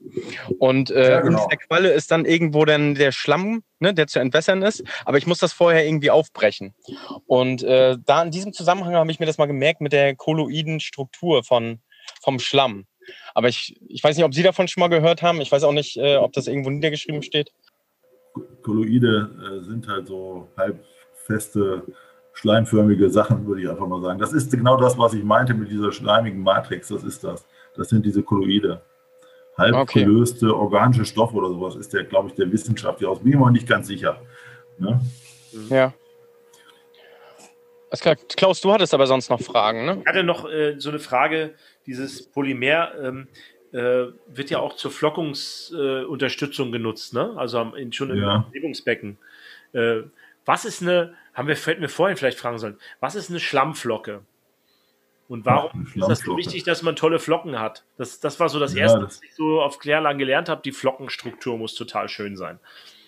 Und 0.59 0.91
äh, 0.91 1.11
ja, 1.11 1.21
genau. 1.21 1.43
in 1.43 1.49
dieser 1.49 1.57
Qualle 1.67 1.93
ist 1.93 2.11
dann 2.11 2.25
irgendwo 2.25 2.65
dann 2.65 2.95
der 2.95 3.13
Schlamm, 3.13 3.63
ne, 3.81 3.95
der 3.95 4.07
zu 4.07 4.19
entwässern 4.19 4.63
ist. 4.63 4.85
Aber 5.05 5.17
ich 5.17 5.27
muss 5.27 5.39
das 5.39 5.53
vorher 5.53 5.87
irgendwie 5.87 6.11
aufbrechen. 6.11 6.75
Und 7.27 7.63
äh, 7.63 7.97
da 8.05 8.23
in 8.23 8.31
diesem 8.31 8.53
Zusammenhang 8.53 8.95
habe 8.95 9.11
ich 9.11 9.19
mir 9.19 9.27
das 9.27 9.39
mal 9.39 9.47
gemerkt 9.47 9.81
mit 9.81 9.93
der 9.93 10.15
kolloiden 10.15 10.81
Struktur 10.81 11.43
von, 11.43 11.81
vom 12.21 12.39
Schlamm. 12.39 12.87
Aber 13.35 13.49
ich, 13.49 13.77
ich 13.89 14.05
weiß 14.05 14.17
nicht, 14.17 14.25
ob 14.25 14.35
Sie 14.35 14.43
davon 14.43 14.69
schon 14.69 14.81
mal 14.81 14.89
gehört 14.89 15.23
haben. 15.23 15.41
Ich 15.41 15.51
weiß 15.51 15.65
auch 15.65 15.73
nicht, 15.73 15.97
äh, 15.97 16.17
ob 16.17 16.33
das 16.33 16.47
irgendwo 16.47 16.71
niedergeschrieben 16.71 17.23
steht. 17.23 17.53
Kolloide 18.63 19.31
äh, 19.41 19.65
sind 19.65 19.89
halt 19.89 20.07
so 20.07 20.49
halbfeste, 20.57 21.83
schleimförmige 22.33 23.11
Sachen, 23.11 23.47
würde 23.47 23.63
ich 23.63 23.69
einfach 23.69 23.87
mal 23.87 24.01
sagen. 24.01 24.19
Das 24.19 24.33
ist 24.33 24.51
genau 24.53 24.77
das, 24.77 24.97
was 24.99 25.15
ich 25.15 25.23
meinte 25.23 25.55
mit 25.55 25.71
dieser 25.71 25.93
schleimigen 25.93 26.43
Matrix. 26.43 26.89
Das 26.89 27.05
ist 27.05 27.25
das. 27.25 27.47
Das 27.77 27.89
sind 27.89 28.07
diese 28.07 28.23
Kolloide. 28.23 28.83
Halb 29.57 29.75
okay. 29.75 30.05
gelöste 30.05 30.57
organische 30.57 31.05
Stoffe 31.05 31.37
oder 31.37 31.49
sowas 31.49 31.77
ist 31.77 31.93
der, 31.93 32.05
glaube 32.05 32.29
ich, 32.29 32.35
der 32.35 32.51
Wissenschaftler 32.51 33.11
aus. 33.11 33.21
Bin 33.21 33.33
ich 33.33 33.39
mir 33.39 33.51
nicht 33.51 33.69
ganz 33.69 33.87
sicher. 33.87 34.21
Ne? 34.79 35.01
Ja. 35.69 35.93
Klar. 38.01 38.17
Klaus, 38.37 38.63
du 38.63 38.73
hattest 38.73 38.95
aber 38.95 39.07
sonst 39.07 39.29
noch 39.29 39.41
Fragen, 39.41 39.85
ne? 39.85 39.99
Ich 40.01 40.07
hatte 40.07 40.23
noch 40.23 40.49
äh, 40.49 40.77
so 40.79 40.89
eine 40.89 40.99
Frage, 40.99 41.55
dieses 41.85 42.27
Polymer. 42.31 42.95
Ähm, 42.99 43.29
äh, 43.73 44.07
wird 44.27 44.51
ja 44.51 44.59
auch 44.59 44.77
zur 44.77 44.91
Flockungsunterstützung 44.91 46.69
äh, 46.69 46.73
genutzt, 46.73 47.15
ne? 47.15 47.35
Also 47.37 47.61
in, 47.75 47.93
schon 47.93 48.11
im 48.11 48.19
ja. 48.19 48.47
Bewegungsbecken. 48.51 49.19
Äh, 49.73 50.03
was 50.45 50.65
ist 50.65 50.83
eine, 50.83 51.15
haben 51.35 51.49
wir, 51.49 51.55
hätten 51.55 51.81
wir 51.81 51.89
vorhin 51.89 52.17
vielleicht 52.17 52.39
fragen 52.39 52.59
sollen, 52.59 52.77
was 53.01 53.15
ist 53.15 53.31
eine 53.31 53.41
Schlammflocke? 53.41 54.21
Und 55.29 55.47
warum 55.47 55.87
ja, 55.95 56.03
ist 56.03 56.11
das 56.11 56.21
so 56.21 56.37
wichtig, 56.37 56.65
dass 56.65 56.83
man 56.83 56.95
tolle 56.95 57.19
Flocken 57.19 57.59
hat? 57.59 57.85
Das, 57.97 58.21
das 58.21 58.39
war 58.39 58.51
so 58.51 58.59
das 58.59 58.75
ja, 58.75 58.83
Erste, 58.83 59.01
das 59.01 59.17
was 59.17 59.23
ich 59.23 59.35
so 59.35 59.63
auf 59.63 59.79
Kläranlagen 59.79 60.19
gelernt 60.19 60.51
habe. 60.51 60.61
Die 60.63 60.73
Flockenstruktur 60.73 61.57
muss 61.57 61.75
total 61.75 62.11
schön 62.11 62.37
sein. 62.37 62.59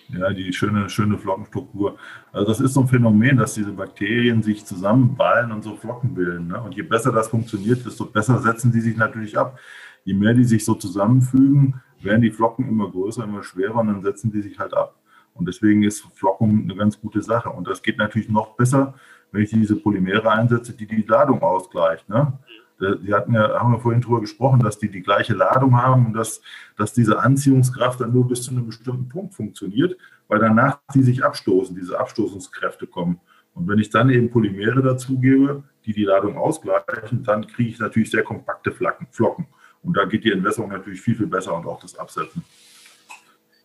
Ja, 0.08 0.30
die 0.30 0.52
schöne, 0.52 0.88
schöne 0.88 1.18
Flockenstruktur. 1.18 1.98
Also 2.32 2.48
das 2.48 2.60
ist 2.60 2.74
so 2.74 2.80
ein 2.80 2.88
Phänomen, 2.88 3.36
dass 3.36 3.54
diese 3.54 3.72
Bakterien 3.72 4.42
sich 4.42 4.64
zusammenballen 4.64 5.52
und 5.52 5.62
so 5.62 5.76
Flocken 5.76 6.14
bilden. 6.14 6.48
Ne? 6.48 6.60
Und 6.62 6.74
je 6.74 6.82
besser 6.82 7.12
das 7.12 7.28
funktioniert, 7.28 7.84
desto 7.84 8.06
besser 8.06 8.38
setzen 8.38 8.72
die 8.72 8.80
sich 8.80 8.96
natürlich 8.96 9.36
ab 9.36 9.58
je 10.04 10.14
mehr 10.14 10.34
die 10.34 10.44
sich 10.44 10.64
so 10.64 10.74
zusammenfügen, 10.74 11.80
werden 12.00 12.22
die 12.22 12.30
Flocken 12.30 12.68
immer 12.68 12.90
größer, 12.90 13.24
immer 13.24 13.42
schwerer 13.42 13.80
und 13.80 13.88
dann 13.88 14.02
setzen 14.02 14.30
die 14.30 14.42
sich 14.42 14.58
halt 14.58 14.74
ab. 14.74 14.96
Und 15.34 15.48
deswegen 15.48 15.82
ist 15.82 16.06
Flockung 16.14 16.62
eine 16.62 16.76
ganz 16.76 17.00
gute 17.00 17.22
Sache. 17.22 17.50
Und 17.50 17.66
das 17.66 17.82
geht 17.82 17.98
natürlich 17.98 18.28
noch 18.28 18.56
besser, 18.56 18.94
wenn 19.32 19.42
ich 19.42 19.50
diese 19.50 19.76
Polymere 19.76 20.30
einsetze, 20.30 20.72
die 20.72 20.86
die 20.86 21.02
Ladung 21.02 21.42
ausgleicht. 21.42 22.08
Ne? 22.08 22.38
Sie 22.78 23.12
hatten 23.12 23.34
ja, 23.34 23.60
haben 23.60 23.72
wir 23.72 23.80
vorhin 23.80 24.00
darüber 24.00 24.20
gesprochen, 24.20 24.60
dass 24.60 24.78
die 24.78 24.90
die 24.90 25.02
gleiche 25.02 25.34
Ladung 25.34 25.76
haben 25.76 26.06
und 26.06 26.12
dass, 26.12 26.40
dass 26.76 26.92
diese 26.92 27.18
Anziehungskraft 27.18 28.00
dann 28.00 28.12
nur 28.12 28.28
bis 28.28 28.42
zu 28.42 28.52
einem 28.52 28.66
bestimmten 28.66 29.08
Punkt 29.08 29.34
funktioniert, 29.34 29.96
weil 30.28 30.38
danach 30.38 30.78
die 30.94 31.02
sich 31.02 31.24
abstoßen, 31.24 31.74
diese 31.74 31.98
Abstoßungskräfte 31.98 32.86
kommen. 32.86 33.20
Und 33.54 33.68
wenn 33.68 33.78
ich 33.78 33.90
dann 33.90 34.10
eben 34.10 34.30
Polymere 34.30 34.82
dazugebe, 34.82 35.64
die 35.84 35.92
die 35.92 36.04
Ladung 36.04 36.36
ausgleichen, 36.36 37.22
dann 37.22 37.46
kriege 37.46 37.70
ich 37.70 37.78
natürlich 37.78 38.10
sehr 38.10 38.24
kompakte 38.24 38.72
Flocken. 38.72 39.46
Und 39.84 39.96
da 39.96 40.04
geht 40.04 40.24
die 40.24 40.32
Entwässerung 40.32 40.70
natürlich 40.70 41.00
viel, 41.00 41.14
viel 41.14 41.26
besser 41.26 41.54
und 41.54 41.66
auch 41.66 41.80
das 41.80 41.96
Absetzen. 41.96 42.42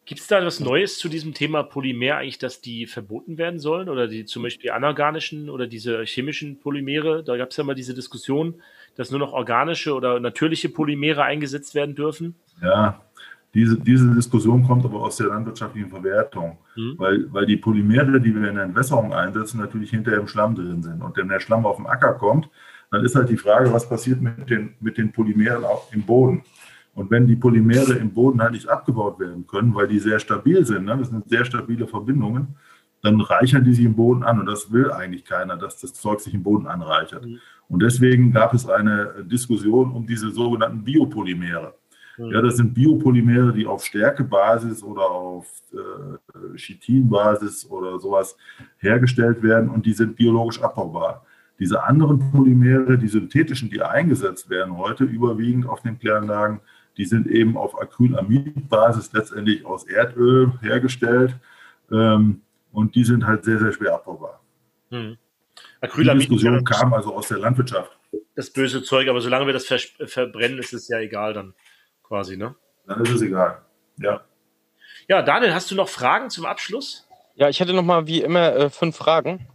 Gibt 0.06 0.22
es 0.22 0.28
da 0.28 0.44
was 0.44 0.60
Neues 0.60 0.98
zu 0.98 1.08
diesem 1.08 1.36
Thema 1.36 1.62
Polymer 1.62 2.16
eigentlich, 2.16 2.40
dass 2.40 2.62
die 2.62 2.88
verboten 2.88 3.38
werden 3.38 3.60
sollen? 3.60 3.90
Oder 3.90 4.08
die 4.08 4.26
zum 4.26 4.42
Beispiel 4.42 4.72
anorganischen 4.72 5.52
oder 5.52 5.68
diese 5.68 6.04
chemischen 6.04 6.60
Polymere? 6.60 7.24
Da 7.24 7.38
gab 7.38 7.52
es 7.52 7.58
ja 7.58 7.64
mal 7.64 7.76
diese 7.76 7.94
Diskussion, 7.94 8.56
dass 8.96 9.12
nur 9.12 9.20
noch 9.20 9.34
organische 9.34 9.94
oder 9.94 10.20
natürliche 10.20 10.68
Polymere 10.70 11.24
eingesetzt 11.24 11.76
werden 11.76 11.94
dürfen. 11.94 12.34
Ja, 12.62 13.00
diese, 13.54 13.80
diese 13.80 14.14
Diskussion 14.14 14.64
kommt 14.64 14.84
aber 14.86 15.00
aus 15.00 15.18
der 15.18 15.28
landwirtschaftlichen 15.28 15.90
Verwertung, 15.90 16.58
mhm. 16.76 16.96
weil, 16.98 17.34
weil 17.34 17.46
die 17.46 17.58
Polymere, 17.58 18.20
die 18.20 18.34
wir 18.34 18.50
in 18.50 18.56
der 18.56 18.66
Entwässerung 18.66 19.14
einsetzen, 19.14 19.60
natürlich 19.60 19.92
hinterher 19.92 20.20
im 20.20 20.28
Schlamm 20.28 20.56
drin 20.56 20.84
sind. 20.84 21.02
Und 21.02 21.18
wenn 21.18 21.30
der 21.30 21.40
Schlamm 21.40 21.66
auf 21.66 21.78
den 21.78 21.88
Acker 21.88 22.14
kommt, 22.14 22.50
dann 22.92 23.06
ist 23.06 23.16
halt 23.16 23.30
die 23.30 23.38
Frage, 23.38 23.72
was 23.72 23.88
passiert 23.88 24.22
mit 24.22 24.50
den, 24.50 24.74
mit 24.80 24.98
den 24.98 25.12
Polymeren 25.12 25.64
auch 25.64 25.92
im 25.94 26.04
Boden. 26.04 26.44
Und 26.96 27.12
wenn 27.12 27.28
die 27.28 27.36
Polymere 27.36 27.94
im 27.94 28.12
Boden 28.12 28.42
halt 28.42 28.54
nicht 28.54 28.68
abgebaut 28.68 29.20
werden 29.20 29.46
können, 29.48 29.74
weil 29.76 29.88
die 29.88 30.00
sehr 30.00 30.20
stabil 30.20 30.66
sind, 30.66 30.86
ne, 30.86 30.98
das 30.98 31.10
sind 31.10 31.30
sehr 31.30 31.46
stabile 31.46 31.88
Verbindungen, 31.88 32.56
dann 33.02 33.22
reichern 33.22 33.64
die 33.64 33.74
sich 33.74 33.86
im 33.86 33.96
Boden 33.96 34.24
an. 34.24 34.40
Und 34.40 34.48
das 34.48 34.72
will 34.72 34.92
eigentlich 34.92 35.24
keiner, 35.24 35.56
dass 35.56 35.80
das 35.80 35.94
Zeug 35.94 36.20
sich 36.20 36.34
im 36.34 36.44
Boden 36.44 36.68
anreichert. 36.68 37.26
Mhm. 37.26 37.40
Und 37.70 37.82
deswegen 37.82 38.32
gab 38.32 38.54
es 38.54 38.68
eine 38.68 39.24
Diskussion 39.24 39.92
um 39.92 40.06
diese 40.06 40.32
sogenannten 40.32 40.84
Biopolymere. 40.84 41.76
Mhm. 42.18 42.32
Ja, 42.32 42.42
das 42.42 42.58
sind 42.58 42.74
Biopolymere, 42.74 43.54
die 43.54 43.66
auf 43.66 43.86
Stärkebasis 43.86 44.84
oder 44.84 45.10
auf 45.10 45.46
äh, 45.72 46.58
Chitinbasis 46.58 47.70
oder 47.70 48.00
sowas 48.00 48.36
hergestellt 48.80 49.42
werden 49.42 49.70
und 49.70 49.86
die 49.86 49.94
sind 49.94 50.16
biologisch 50.16 50.62
abbaubar. 50.62 51.26
Diese 51.60 51.84
anderen 51.84 52.32
Polymere, 52.32 52.98
die 52.98 53.08
synthetischen, 53.08 53.70
die 53.70 53.82
eingesetzt 53.82 54.50
werden 54.50 54.78
heute 54.78 55.04
überwiegend 55.04 55.68
auf 55.68 55.82
den 55.82 56.00
Kläranlagen, 56.00 56.62
die 56.98 57.06
sind 57.06 57.28
eben 57.28 57.58
auf 57.58 57.80
Acrylamidbasis 57.80 59.12
letztendlich 59.14 59.66
aus 59.66 59.86
Erdöl 59.86 60.54
hergestellt 60.62 61.36
ähm, 61.92 62.42
und 62.72 62.96
die 62.96 63.04
sind 63.04 63.26
halt 63.26 63.44
sehr, 63.44 63.60
sehr 63.60 63.72
schwer 63.72 63.96
abbaubar. 63.96 64.42
Hm. 64.90 65.18
Acrylamid 65.82 66.24
die 66.24 66.28
Diskussion 66.28 66.64
kam 66.64 66.94
also 66.94 67.14
aus 67.14 67.28
der 67.28 67.40
Landwirtschaft. 67.40 67.98
Das 68.36 68.50
böse 68.52 68.84
Zeug, 68.84 69.08
aber 69.08 69.22
solange 69.22 69.46
wir 69.46 69.54
das 69.54 69.66
ver 69.66 69.80
verbrennen, 70.06 70.60
ist 70.60 70.74
es 70.74 70.88
ja 70.88 71.00
egal 71.00 71.34
dann 71.34 71.54
quasi, 72.04 72.38
ne? 72.38 72.56
Dann 72.88 73.02
ist 73.02 73.12
es 73.12 73.22
egal, 73.22 73.62
ja. 73.98 74.22
Ja, 75.08 75.22
Daniel, 75.22 75.54
hast 75.54 75.72
du 75.72 75.76
noch 75.76 75.90
Fragen 75.90 76.30
zum 76.30 76.46
Abschluss? 76.46 77.08
Ja, 77.36 77.50
ich 77.50 77.60
hätte 77.60 77.74
noch 77.74 77.84
mal 77.84 78.08
wie 78.08 78.22
immer 78.22 78.56
äh, 78.56 78.70
fünf 78.70 78.96
Fragen. 78.96 79.48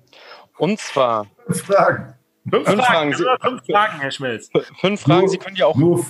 Und 0.58 0.78
zwar. 0.78 1.26
Fünf 1.46 1.62
Fragen. 1.62 2.14
Fünf, 2.48 2.68
fünf 2.68 2.84
Fragen. 2.84 3.12
Fragen. 3.12 3.14
Sie, 3.14 3.48
fünf 3.48 3.66
Fragen, 3.66 4.00
Herr 4.00 4.10
Schmelz. 4.10 4.50
Fünf 4.80 5.00
Fragen. 5.00 5.20
Nur, 5.20 5.28
Sie 5.28 5.38
können 5.38 5.56
die 5.56 5.64
auch. 5.64 5.76
Nur, 5.76 6.04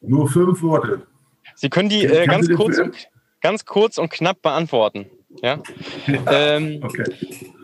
nur 0.00 0.28
fünf 0.28 0.62
Worte. 0.62 1.06
Sie 1.54 1.70
können 1.70 1.88
die 1.88 2.04
äh, 2.04 2.26
ganz, 2.26 2.48
kurz 2.50 2.78
und, 2.78 3.08
ganz 3.40 3.64
kurz 3.64 3.98
und 3.98 4.10
knapp 4.10 4.42
beantworten. 4.42 5.06
Ja. 5.42 5.60
Ähm, 6.28 6.80
okay. 6.82 7.04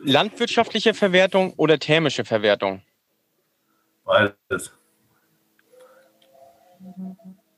Landwirtschaftliche 0.05 0.95
Verwertung 0.95 1.53
oder 1.55 1.79
thermische 1.79 2.25
Verwertung? 2.25 2.83
Beides. 4.05 4.73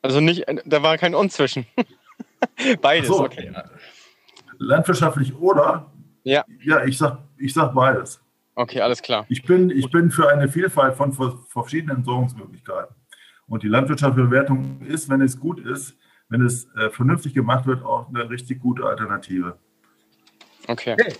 Also 0.02 0.20
nicht, 0.20 0.44
da 0.66 0.82
war 0.82 0.98
kein 0.98 1.14
Und 1.14 1.32
zwischen. 1.32 1.66
beides, 2.82 3.08
so. 3.08 3.24
okay. 3.24 3.52
Landwirtschaftlich 4.58 5.34
oder? 5.36 5.90
Ja. 6.22 6.44
Ja, 6.62 6.84
ich 6.84 6.98
sag, 6.98 7.18
ich 7.38 7.52
sag 7.54 7.72
beides. 7.74 8.20
Okay, 8.56 8.80
alles 8.80 9.02
klar. 9.02 9.26
Ich 9.28 9.42
bin, 9.42 9.70
ich 9.70 9.90
bin 9.90 10.10
für 10.10 10.28
eine 10.28 10.48
Vielfalt 10.48 10.94
von 10.96 11.12
verschiedenen 11.48 11.98
Entsorgungsmöglichkeiten. 11.98 12.94
Und 13.46 13.62
die 13.62 13.68
landwirtschaftliche 13.68 14.28
Bewertung 14.28 14.80
ist, 14.82 15.08
wenn 15.08 15.20
es 15.20 15.38
gut 15.38 15.60
ist, 15.60 15.96
wenn 16.28 16.40
es 16.40 16.66
äh, 16.76 16.90
vernünftig 16.90 17.34
gemacht 17.34 17.66
wird, 17.66 17.84
auch 17.84 18.08
eine 18.08 18.30
richtig 18.30 18.60
gute 18.60 18.84
Alternative. 18.84 19.58
Okay. 20.68 20.94
okay. 20.94 21.14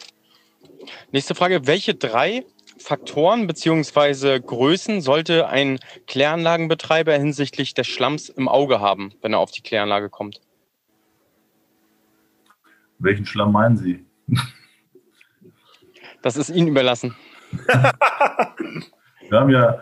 Nächste 1.13 1.35
Frage. 1.35 1.67
Welche 1.67 1.95
drei 1.95 2.45
Faktoren 2.79 3.47
bzw. 3.47 4.41
Größen 4.41 5.01
sollte 5.01 5.49
ein 5.49 5.79
Kläranlagenbetreiber 6.07 7.15
hinsichtlich 7.15 7.75
des 7.75 7.87
Schlamms 7.87 8.29
im 8.29 8.49
Auge 8.49 8.81
haben, 8.81 9.13
wenn 9.23 9.33
er 9.33 9.41
auf 9.41 9.51
die 9.51 9.63
Kläranlage 9.63 10.09
kommt? 10.09 10.41
Welchen 12.99 13.27
Schlamm 13.27 13.53
meinen 13.53 13.77
Sie? 13.77 14.05
Das 16.25 16.39
ist 16.39 16.49
Ihnen 16.49 16.69
überlassen. 16.69 17.15
wir 19.29 19.39
haben 19.39 19.51
ja 19.51 19.79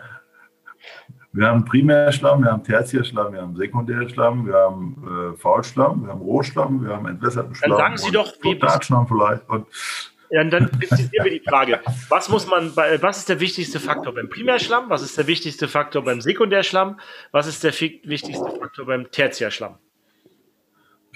wir 1.31 1.47
haben 1.47 1.65
Primärschlamm, 1.65 2.43
wir 2.43 2.51
haben 2.51 2.63
Tertiärschlamm, 2.63 3.33
wir 3.33 3.41
haben 3.41 3.55
Sekundärschlamm, 3.55 4.45
wir 4.45 4.53
haben 4.53 5.33
äh, 5.33 5.37
Faulschlamm, 5.37 6.03
wir 6.03 6.11
haben 6.11 6.21
Rohschlamm, 6.21 6.85
wir 6.85 6.95
haben 6.95 7.07
entwässerten 7.07 7.55
Schlamm. 7.55 7.71
Dann 7.71 7.79
sagen 7.79 7.97
Sie 7.97 8.11
doch, 8.11 8.33
wie 8.43 8.59
vielleicht. 8.59 9.49
Und 9.49 9.65
ja, 10.29 10.43
dann 10.43 10.69
präzisieren 10.69 11.23
wir 11.25 11.31
die 11.31 11.43
Frage. 11.47 11.79
Was 12.09 12.29
muss 12.29 12.45
man 12.45 12.75
bei, 12.75 13.01
was 13.01 13.19
ist 13.19 13.29
der 13.29 13.39
wichtigste 13.39 13.79
Faktor 13.79 14.13
beim 14.13 14.29
Primärschlamm? 14.29 14.89
Was 14.89 15.01
ist 15.01 15.17
der 15.17 15.25
wichtigste 15.25 15.67
Faktor 15.67 16.03
beim 16.03 16.21
Sekundärschlamm? 16.21 16.99
Was 17.31 17.47
ist 17.47 17.63
der 17.63 17.71
wichtigste 17.71 18.51
Faktor 18.59 18.85
beim 18.85 19.09
Tertiärschlamm? 19.09 19.77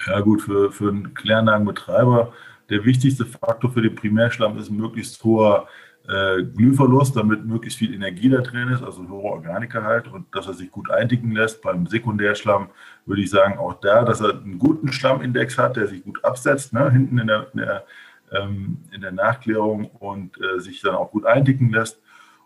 Ja, 0.06 0.20
gut, 0.20 0.42
für, 0.42 0.72
für 0.72 0.88
einen 0.88 1.14
Kläranlagenbetreiber, 1.14 2.32
der 2.70 2.84
wichtigste 2.84 3.24
Faktor 3.24 3.70
für 3.70 3.82
den 3.82 3.94
Primärschlamm 3.94 4.58
ist 4.58 4.70
möglichst 4.70 5.22
hoher 5.24 5.68
äh, 6.08 6.42
Glühverlust, 6.42 7.16
damit 7.16 7.44
möglichst 7.44 7.78
viel 7.78 7.94
Energie 7.94 8.30
da 8.30 8.40
drin 8.40 8.68
ist, 8.68 8.82
also 8.82 9.06
hoher 9.08 9.32
Organikgehalt 9.32 10.08
und 10.08 10.34
dass 10.34 10.46
er 10.46 10.54
sich 10.54 10.70
gut 10.70 10.90
eindicken 10.90 11.32
lässt. 11.32 11.60
Beim 11.62 11.86
Sekundärschlamm 11.86 12.70
würde 13.04 13.22
ich 13.22 13.30
sagen, 13.30 13.58
auch 13.58 13.74
da, 13.80 14.04
dass 14.04 14.20
er 14.20 14.40
einen 14.40 14.58
guten 14.58 14.92
Schlammindex 14.92 15.58
hat, 15.58 15.76
der 15.76 15.86
sich 15.86 16.02
gut 16.02 16.24
absetzt, 16.24 16.72
ne, 16.72 16.90
hinten 16.90 17.18
in 17.18 17.26
der, 17.26 17.46
in 17.52 17.60
der, 17.60 17.84
ähm, 18.32 18.78
in 18.90 19.00
der 19.00 19.12
Nachklärung 19.12 19.86
und 19.86 20.38
äh, 20.40 20.60
sich 20.60 20.80
dann 20.80 20.94
auch 20.94 21.10
gut 21.10 21.26
eindicken 21.26 21.70
lässt. 21.70 22.00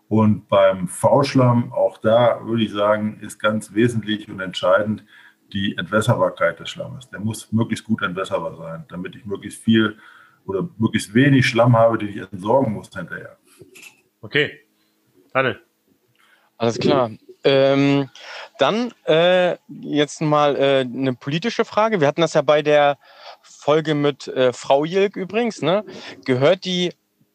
Und 0.09 0.47
beim 0.49 0.87
V-Schlamm, 0.87 1.71
auch 1.71 1.97
da 1.97 2.45
würde 2.45 2.63
ich 2.63 2.71
sagen, 2.71 3.19
ist 3.21 3.39
ganz 3.39 3.73
wesentlich 3.73 4.29
und 4.29 4.41
entscheidend 4.41 5.05
die 5.53 5.77
Entwässerbarkeit 5.77 6.59
des 6.59 6.69
Schlammes. 6.69 7.09
Der 7.09 7.19
muss 7.19 7.51
möglichst 7.51 7.85
gut 7.85 8.01
entwässerbar 8.01 8.57
sein, 8.57 8.83
damit 8.89 9.15
ich 9.15 9.25
möglichst 9.25 9.63
viel 9.63 9.97
oder 10.45 10.67
möglichst 10.77 11.13
wenig 11.13 11.45
Schlamm 11.45 11.75
habe, 11.75 11.97
den 11.97 12.09
ich 12.09 12.17
entsorgen 12.17 12.73
muss 12.73 12.89
hinterher. 12.93 13.37
Okay. 14.21 14.51
Daniel. 15.33 15.59
Alles 16.57 16.79
klar. 16.79 17.11
Ähm, 17.43 18.09
dann 18.57 18.93
äh, 19.05 19.57
jetzt 19.81 20.21
mal 20.21 20.55
äh, 20.55 20.79
eine 20.81 21.13
politische 21.13 21.65
Frage. 21.65 21.99
Wir 21.99 22.07
hatten 22.07 22.21
das 22.21 22.35
ja 22.35 22.41
bei 22.41 22.61
der 22.61 22.97
Folge 23.41 23.95
mit 23.95 24.27
äh, 24.29 24.53
Frau 24.53 24.85
Jilk 24.85 25.17
übrigens. 25.17 25.61
Ne? 25.61 25.83
Gehört 26.23 26.63
die, 26.63 26.91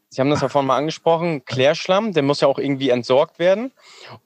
Sie 0.09 0.23
haben 0.23 0.31
das 0.31 0.41
ja 0.41 0.49
vorhin 0.49 0.69
mal 0.69 0.79
angesprochen, 0.79 1.45
Klärschlamm, 1.45 2.15
der 2.15 2.23
muss 2.23 2.41
ja 2.41 2.49
auch 2.49 2.59
irgendwie 2.59 2.89
entsorgt 2.89 3.39
werden. 3.39 3.73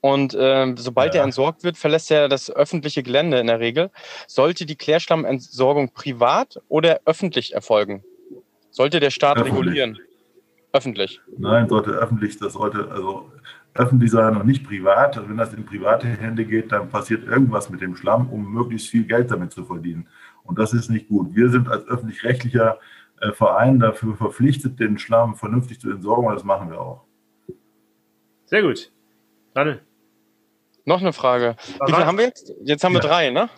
Und 0.00 0.34
äh, 0.34 0.72
sobald 0.76 1.08
ja. 1.08 1.12
der 1.14 1.22
entsorgt 1.24 1.64
wird, 1.64 1.76
verlässt 1.76 2.12
er 2.12 2.28
das 2.28 2.48
öffentliche 2.48 3.02
Gelände 3.02 3.40
in 3.40 3.48
der 3.48 3.58
Regel. 3.58 3.90
Sollte 4.28 4.66
die 4.66 4.76
Klärschlammentsorgung 4.76 5.92
privat 5.92 6.60
oder 6.68 7.00
öffentlich 7.04 7.54
erfolgen? 7.54 8.04
Sollte 8.72 8.98
der 8.98 9.10
Staat 9.10 9.36
öffentlich. 9.36 9.54
regulieren? 9.54 9.98
Öffentlich. 10.72 11.20
Nein, 11.38 11.68
sollte 11.68 11.90
öffentlich, 11.90 12.38
das 12.38 12.54
sollte 12.54 12.90
also 12.90 13.30
öffentlich 13.74 14.10
sein 14.10 14.36
und 14.36 14.46
nicht 14.46 14.66
privat. 14.66 15.16
Wenn 15.28 15.36
das 15.36 15.52
in 15.52 15.64
private 15.66 16.08
Hände 16.08 16.44
geht, 16.44 16.72
dann 16.72 16.88
passiert 16.88 17.24
irgendwas 17.24 17.68
mit 17.70 17.82
dem 17.82 17.94
Schlamm, 17.94 18.30
um 18.30 18.52
möglichst 18.52 18.88
viel 18.88 19.04
Geld 19.04 19.30
damit 19.30 19.52
zu 19.52 19.64
verdienen. 19.64 20.08
Und 20.44 20.58
das 20.58 20.72
ist 20.72 20.88
nicht 20.88 21.08
gut. 21.08 21.34
Wir 21.34 21.50
sind 21.50 21.68
als 21.68 21.86
öffentlich-rechtlicher 21.86 22.78
äh, 23.20 23.32
Verein 23.32 23.78
dafür 23.78 24.16
verpflichtet, 24.16 24.80
den 24.80 24.98
Schlamm 24.98 25.36
vernünftig 25.36 25.78
zu 25.78 25.90
entsorgen 25.90 26.26
und 26.26 26.34
das 26.34 26.44
machen 26.44 26.70
wir 26.70 26.80
auch. 26.80 27.04
Sehr 28.46 28.62
gut. 28.62 28.90
Daniel. 29.54 29.80
Noch 30.84 31.00
eine 31.00 31.12
Frage. 31.12 31.56
Wie 31.86 31.92
viele 31.92 32.06
haben 32.06 32.18
wir 32.18 32.24
jetzt? 32.24 32.52
Jetzt 32.64 32.82
haben 32.82 32.94
wir 32.94 33.02
ja. 33.02 33.08
drei, 33.08 33.30
ne? 33.30 33.48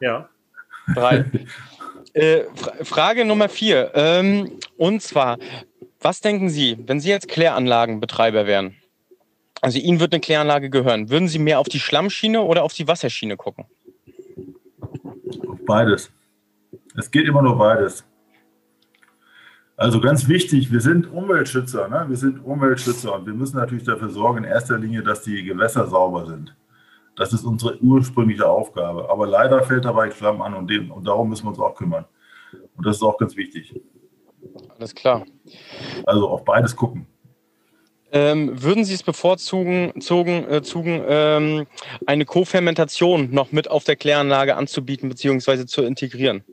Ja. 0.00 0.28
Drei. 0.94 1.30
äh, 2.14 2.44
Frage 2.82 3.24
Nummer 3.24 3.48
vier. 3.48 3.90
Ähm, 3.94 4.58
und 4.76 5.02
zwar, 5.02 5.38
was 6.00 6.20
denken 6.20 6.48
Sie, 6.48 6.78
wenn 6.86 7.00
Sie 7.00 7.08
jetzt 7.08 7.28
Kläranlagenbetreiber 7.28 8.46
wären? 8.46 8.76
Also 9.60 9.78
Ihnen 9.78 10.00
wird 10.00 10.12
eine 10.12 10.20
Kläranlage 10.20 10.70
gehören. 10.70 11.08
Würden 11.08 11.28
Sie 11.28 11.38
mehr 11.38 11.60
auf 11.60 11.68
die 11.68 11.80
Schlammschiene 11.80 12.42
oder 12.42 12.64
auf 12.64 12.72
die 12.72 12.88
Wasserschiene 12.88 13.36
gucken? 13.36 13.64
Beides. 15.64 16.10
Es 16.96 17.10
geht 17.10 17.26
immer 17.26 17.42
nur 17.42 17.56
beides. 17.56 18.04
Also 19.76 20.00
ganz 20.00 20.28
wichtig, 20.28 20.70
wir 20.70 20.80
sind 20.80 21.10
Umweltschützer. 21.10 21.88
Ne? 21.88 22.04
Wir 22.08 22.16
sind 22.16 22.44
Umweltschützer 22.44 23.14
und 23.14 23.26
wir 23.26 23.32
müssen 23.32 23.56
natürlich 23.56 23.84
dafür 23.84 24.10
sorgen, 24.10 24.38
in 24.38 24.44
erster 24.44 24.78
Linie, 24.78 25.02
dass 25.02 25.22
die 25.22 25.42
Gewässer 25.42 25.86
sauber 25.86 26.26
sind. 26.26 26.54
Das 27.16 27.32
ist 27.32 27.44
unsere 27.44 27.80
ursprüngliche 27.82 28.48
Aufgabe. 28.48 29.08
Aber 29.10 29.26
leider 29.26 29.62
fällt 29.62 29.84
dabei 29.84 30.10
Schlamm 30.10 30.40
an 30.40 30.54
und, 30.54 30.68
dem, 30.68 30.90
und 30.90 31.06
darum 31.06 31.28
müssen 31.28 31.44
wir 31.44 31.50
uns 31.50 31.58
auch 31.58 31.74
kümmern. 31.74 32.04
Und 32.76 32.86
das 32.86 32.96
ist 32.96 33.02
auch 33.02 33.18
ganz 33.18 33.36
wichtig. 33.36 33.74
Alles 34.78 34.94
klar. 34.94 35.24
Also 36.06 36.28
auf 36.28 36.44
beides 36.44 36.74
gucken. 36.74 37.06
Ähm, 38.14 38.62
würden 38.62 38.84
Sie 38.84 38.92
es 38.92 39.02
bevorzugen, 39.02 39.98
zogen, 40.00 40.46
äh, 40.50 40.62
zugen, 40.62 41.02
ähm, 41.06 41.66
eine 42.04 42.26
Co-Fermentation 42.26 43.30
noch 43.30 43.52
mit 43.52 43.70
auf 43.70 43.84
der 43.84 43.96
Kläranlage 43.96 44.54
anzubieten 44.54 45.08
bzw. 45.08 45.64
zu 45.64 45.82
integrieren? 45.82 46.44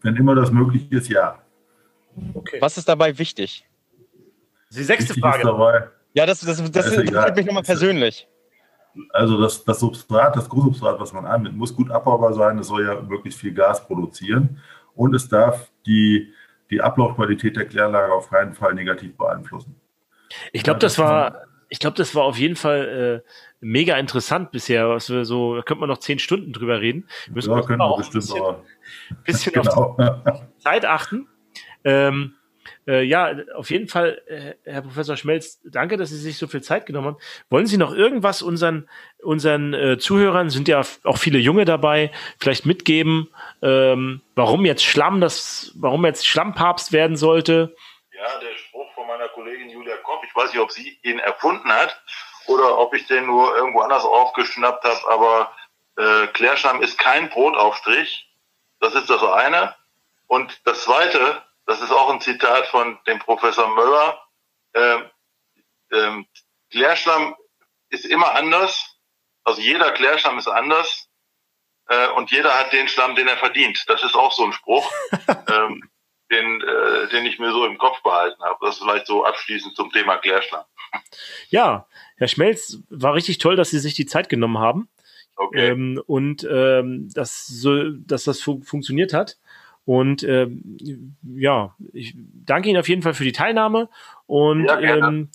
Wenn 0.00 0.16
immer 0.16 0.34
das 0.34 0.50
möglich 0.50 0.90
ist, 0.90 1.08
ja. 1.08 1.38
Okay. 2.34 2.56
Was 2.60 2.78
ist 2.78 2.88
dabei 2.88 3.16
wichtig? 3.18 3.64
Die 4.74 4.82
sechste 4.82 5.10
wichtig 5.10 5.22
Frage. 5.22 5.44
Dabei, 5.44 5.88
ja, 6.14 6.26
das, 6.26 6.40
das, 6.40 6.58
das, 6.58 6.72
das 6.72 6.92
interessiert 6.92 7.36
mich 7.36 7.46
nochmal 7.46 7.62
persönlich. 7.62 8.26
Also 9.10 9.40
das, 9.40 9.64
das 9.64 9.80
Substrat, 9.80 10.36
das 10.36 10.48
Grundsubstrat, 10.48 11.00
was 11.00 11.12
man 11.12 11.24
anbietet, 11.24 11.56
muss 11.56 11.74
gut 11.74 11.90
abbaubar 11.90 12.34
sein. 12.34 12.58
Es 12.58 12.68
soll 12.68 12.84
ja 12.84 13.00
möglichst 13.00 13.40
viel 13.40 13.54
Gas 13.54 13.86
produzieren. 13.86 14.60
Und 14.94 15.14
es 15.14 15.28
darf 15.28 15.70
die, 15.86 16.32
die 16.70 16.80
Ablaufqualität 16.80 17.56
der 17.56 17.66
Kläranlage 17.66 18.12
auf 18.12 18.30
keinen 18.30 18.54
Fall 18.54 18.74
negativ 18.74 19.16
beeinflussen. 19.16 19.76
Ich 20.52 20.62
glaube, 20.62 20.80
das 20.80 20.98
war, 20.98 21.44
ich 21.68 21.78
glaube, 21.78 21.96
das 21.96 22.14
war 22.14 22.24
auf 22.24 22.38
jeden 22.38 22.56
Fall 22.56 23.22
äh, 23.24 23.28
mega 23.60 23.96
interessant 23.96 24.50
bisher. 24.50 24.88
Was 24.90 25.08
wir 25.08 25.24
so, 25.24 25.56
da 25.56 25.62
könnte 25.62 25.80
man 25.80 25.88
noch 25.88 25.98
zehn 25.98 26.18
Stunden 26.18 26.52
drüber 26.52 26.80
reden. 26.80 27.08
Wir 27.26 27.34
müssen 27.36 27.50
ja, 27.50 27.62
können 27.62 27.78
wir 27.78 27.96
bestimmt, 27.96 28.24
bisschen, 28.24 28.42
aber 28.42 28.64
bisschen 29.24 29.52
genau. 29.54 29.96
auf 29.98 30.42
Zeit 30.58 30.84
achten. 30.84 31.28
Ähm, 31.84 32.34
äh, 32.86 33.02
ja, 33.02 33.34
auf 33.54 33.70
jeden 33.70 33.88
Fall, 33.88 34.20
äh, 34.26 34.70
Herr 34.70 34.82
Professor 34.82 35.16
Schmelz, 35.16 35.60
danke, 35.64 35.96
dass 35.96 36.10
Sie 36.10 36.16
sich 36.16 36.38
so 36.38 36.46
viel 36.46 36.62
Zeit 36.62 36.86
genommen 36.86 37.08
haben. 37.08 37.16
Wollen 37.50 37.66
Sie 37.66 37.76
noch 37.76 37.94
irgendwas 37.94 38.42
unseren, 38.42 38.88
unseren 39.22 39.74
äh, 39.74 39.98
Zuhörern, 39.98 40.50
sind 40.50 40.68
ja 40.68 40.82
auch 41.04 41.18
viele 41.18 41.38
Junge 41.38 41.64
dabei, 41.64 42.10
vielleicht 42.38 42.66
mitgeben, 42.66 43.28
ähm, 43.62 44.20
warum 44.34 44.64
jetzt 44.64 44.84
Schlamm, 44.84 45.20
das, 45.20 45.72
warum 45.74 46.04
jetzt 46.04 46.26
Schlammpapst 46.26 46.92
werden 46.92 47.16
sollte? 47.16 47.74
Ja, 48.12 48.38
der 48.40 48.56
Spruch 48.56 48.92
von 48.94 49.06
meiner 49.06 49.28
Kollegin 49.28 49.70
Julia 49.70 49.96
Kopp, 49.98 50.22
ich 50.24 50.34
weiß 50.34 50.52
nicht, 50.52 50.62
ob 50.62 50.70
sie 50.70 50.98
ihn 51.02 51.18
erfunden 51.18 51.72
hat 51.72 52.00
oder 52.46 52.78
ob 52.78 52.94
ich 52.94 53.06
den 53.06 53.26
nur 53.26 53.56
irgendwo 53.56 53.80
anders 53.80 54.04
aufgeschnappt 54.04 54.84
habe, 54.84 55.00
aber 55.10 55.52
äh, 55.96 56.26
Klärschlamm 56.28 56.82
ist 56.82 56.98
kein 56.98 57.28
Brotaufstrich. 57.30 58.28
Das 58.80 58.94
ist 58.94 59.10
das 59.10 59.22
eine. 59.22 59.74
Und 60.26 60.60
das 60.64 60.82
zweite, 60.84 61.42
das 61.66 61.80
ist 61.80 61.92
auch 61.92 62.10
ein 62.10 62.20
Zitat 62.20 62.66
von 62.66 62.98
dem 63.06 63.18
Professor 63.18 63.74
Möller. 63.74 64.20
Ähm, 64.74 65.10
ähm, 65.92 66.26
Klärschlamm 66.70 67.36
ist 67.90 68.04
immer 68.04 68.34
anders. 68.34 68.96
Also 69.44 69.60
jeder 69.60 69.92
Klärschlamm 69.92 70.38
ist 70.38 70.48
anders. 70.48 71.08
Äh, 71.88 72.08
und 72.10 72.30
jeder 72.30 72.58
hat 72.58 72.72
den 72.72 72.88
Schlamm, 72.88 73.14
den 73.16 73.28
er 73.28 73.36
verdient. 73.36 73.84
Das 73.88 74.02
ist 74.02 74.14
auch 74.14 74.32
so 74.32 74.44
ein 74.44 74.52
Spruch, 74.52 74.90
ähm, 75.48 75.82
den, 76.30 76.60
äh, 76.62 77.08
den 77.08 77.26
ich 77.26 77.38
mir 77.38 77.52
so 77.52 77.66
im 77.66 77.78
Kopf 77.78 78.02
behalten 78.02 78.42
habe. 78.42 78.58
Das 78.62 78.76
ist 78.76 78.82
vielleicht 78.82 79.06
so 79.06 79.24
abschließend 79.24 79.76
zum 79.76 79.90
Thema 79.92 80.16
Klärschlamm. 80.16 80.64
Ja, 81.48 81.86
Herr 82.16 82.28
Schmelz, 82.28 82.78
war 82.88 83.14
richtig 83.14 83.38
toll, 83.38 83.56
dass 83.56 83.70
Sie 83.70 83.78
sich 83.78 83.94
die 83.94 84.06
Zeit 84.06 84.28
genommen 84.28 84.58
haben. 84.58 84.88
Okay. 85.36 85.70
Ähm, 85.70 86.02
und 86.06 86.46
ähm, 86.50 87.08
dass, 87.12 87.46
so, 87.46 87.90
dass 87.90 88.24
das 88.24 88.40
fu 88.40 88.60
funktioniert 88.62 89.12
hat. 89.12 89.38
Und 89.84 90.22
ähm, 90.22 91.16
ja, 91.22 91.74
ich 91.92 92.16
danke 92.16 92.68
Ihnen 92.68 92.78
auf 92.78 92.88
jeden 92.88 93.02
Fall 93.02 93.14
für 93.14 93.24
die 93.24 93.32
Teilnahme 93.32 93.88
und 94.26 94.66
ja, 94.66 94.80
ähm, 94.80 95.28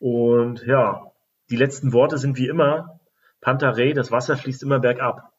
und 0.00 0.64
ja, 0.66 1.12
die 1.50 1.56
letzten 1.56 1.92
Worte 1.92 2.18
sind 2.18 2.36
wie 2.36 2.48
immer 2.48 3.00
Panther 3.40 3.76
Ray, 3.76 3.92
das 3.92 4.10
Wasser 4.10 4.36
fließt 4.36 4.62
immer 4.62 4.80
bergab. 4.80 5.33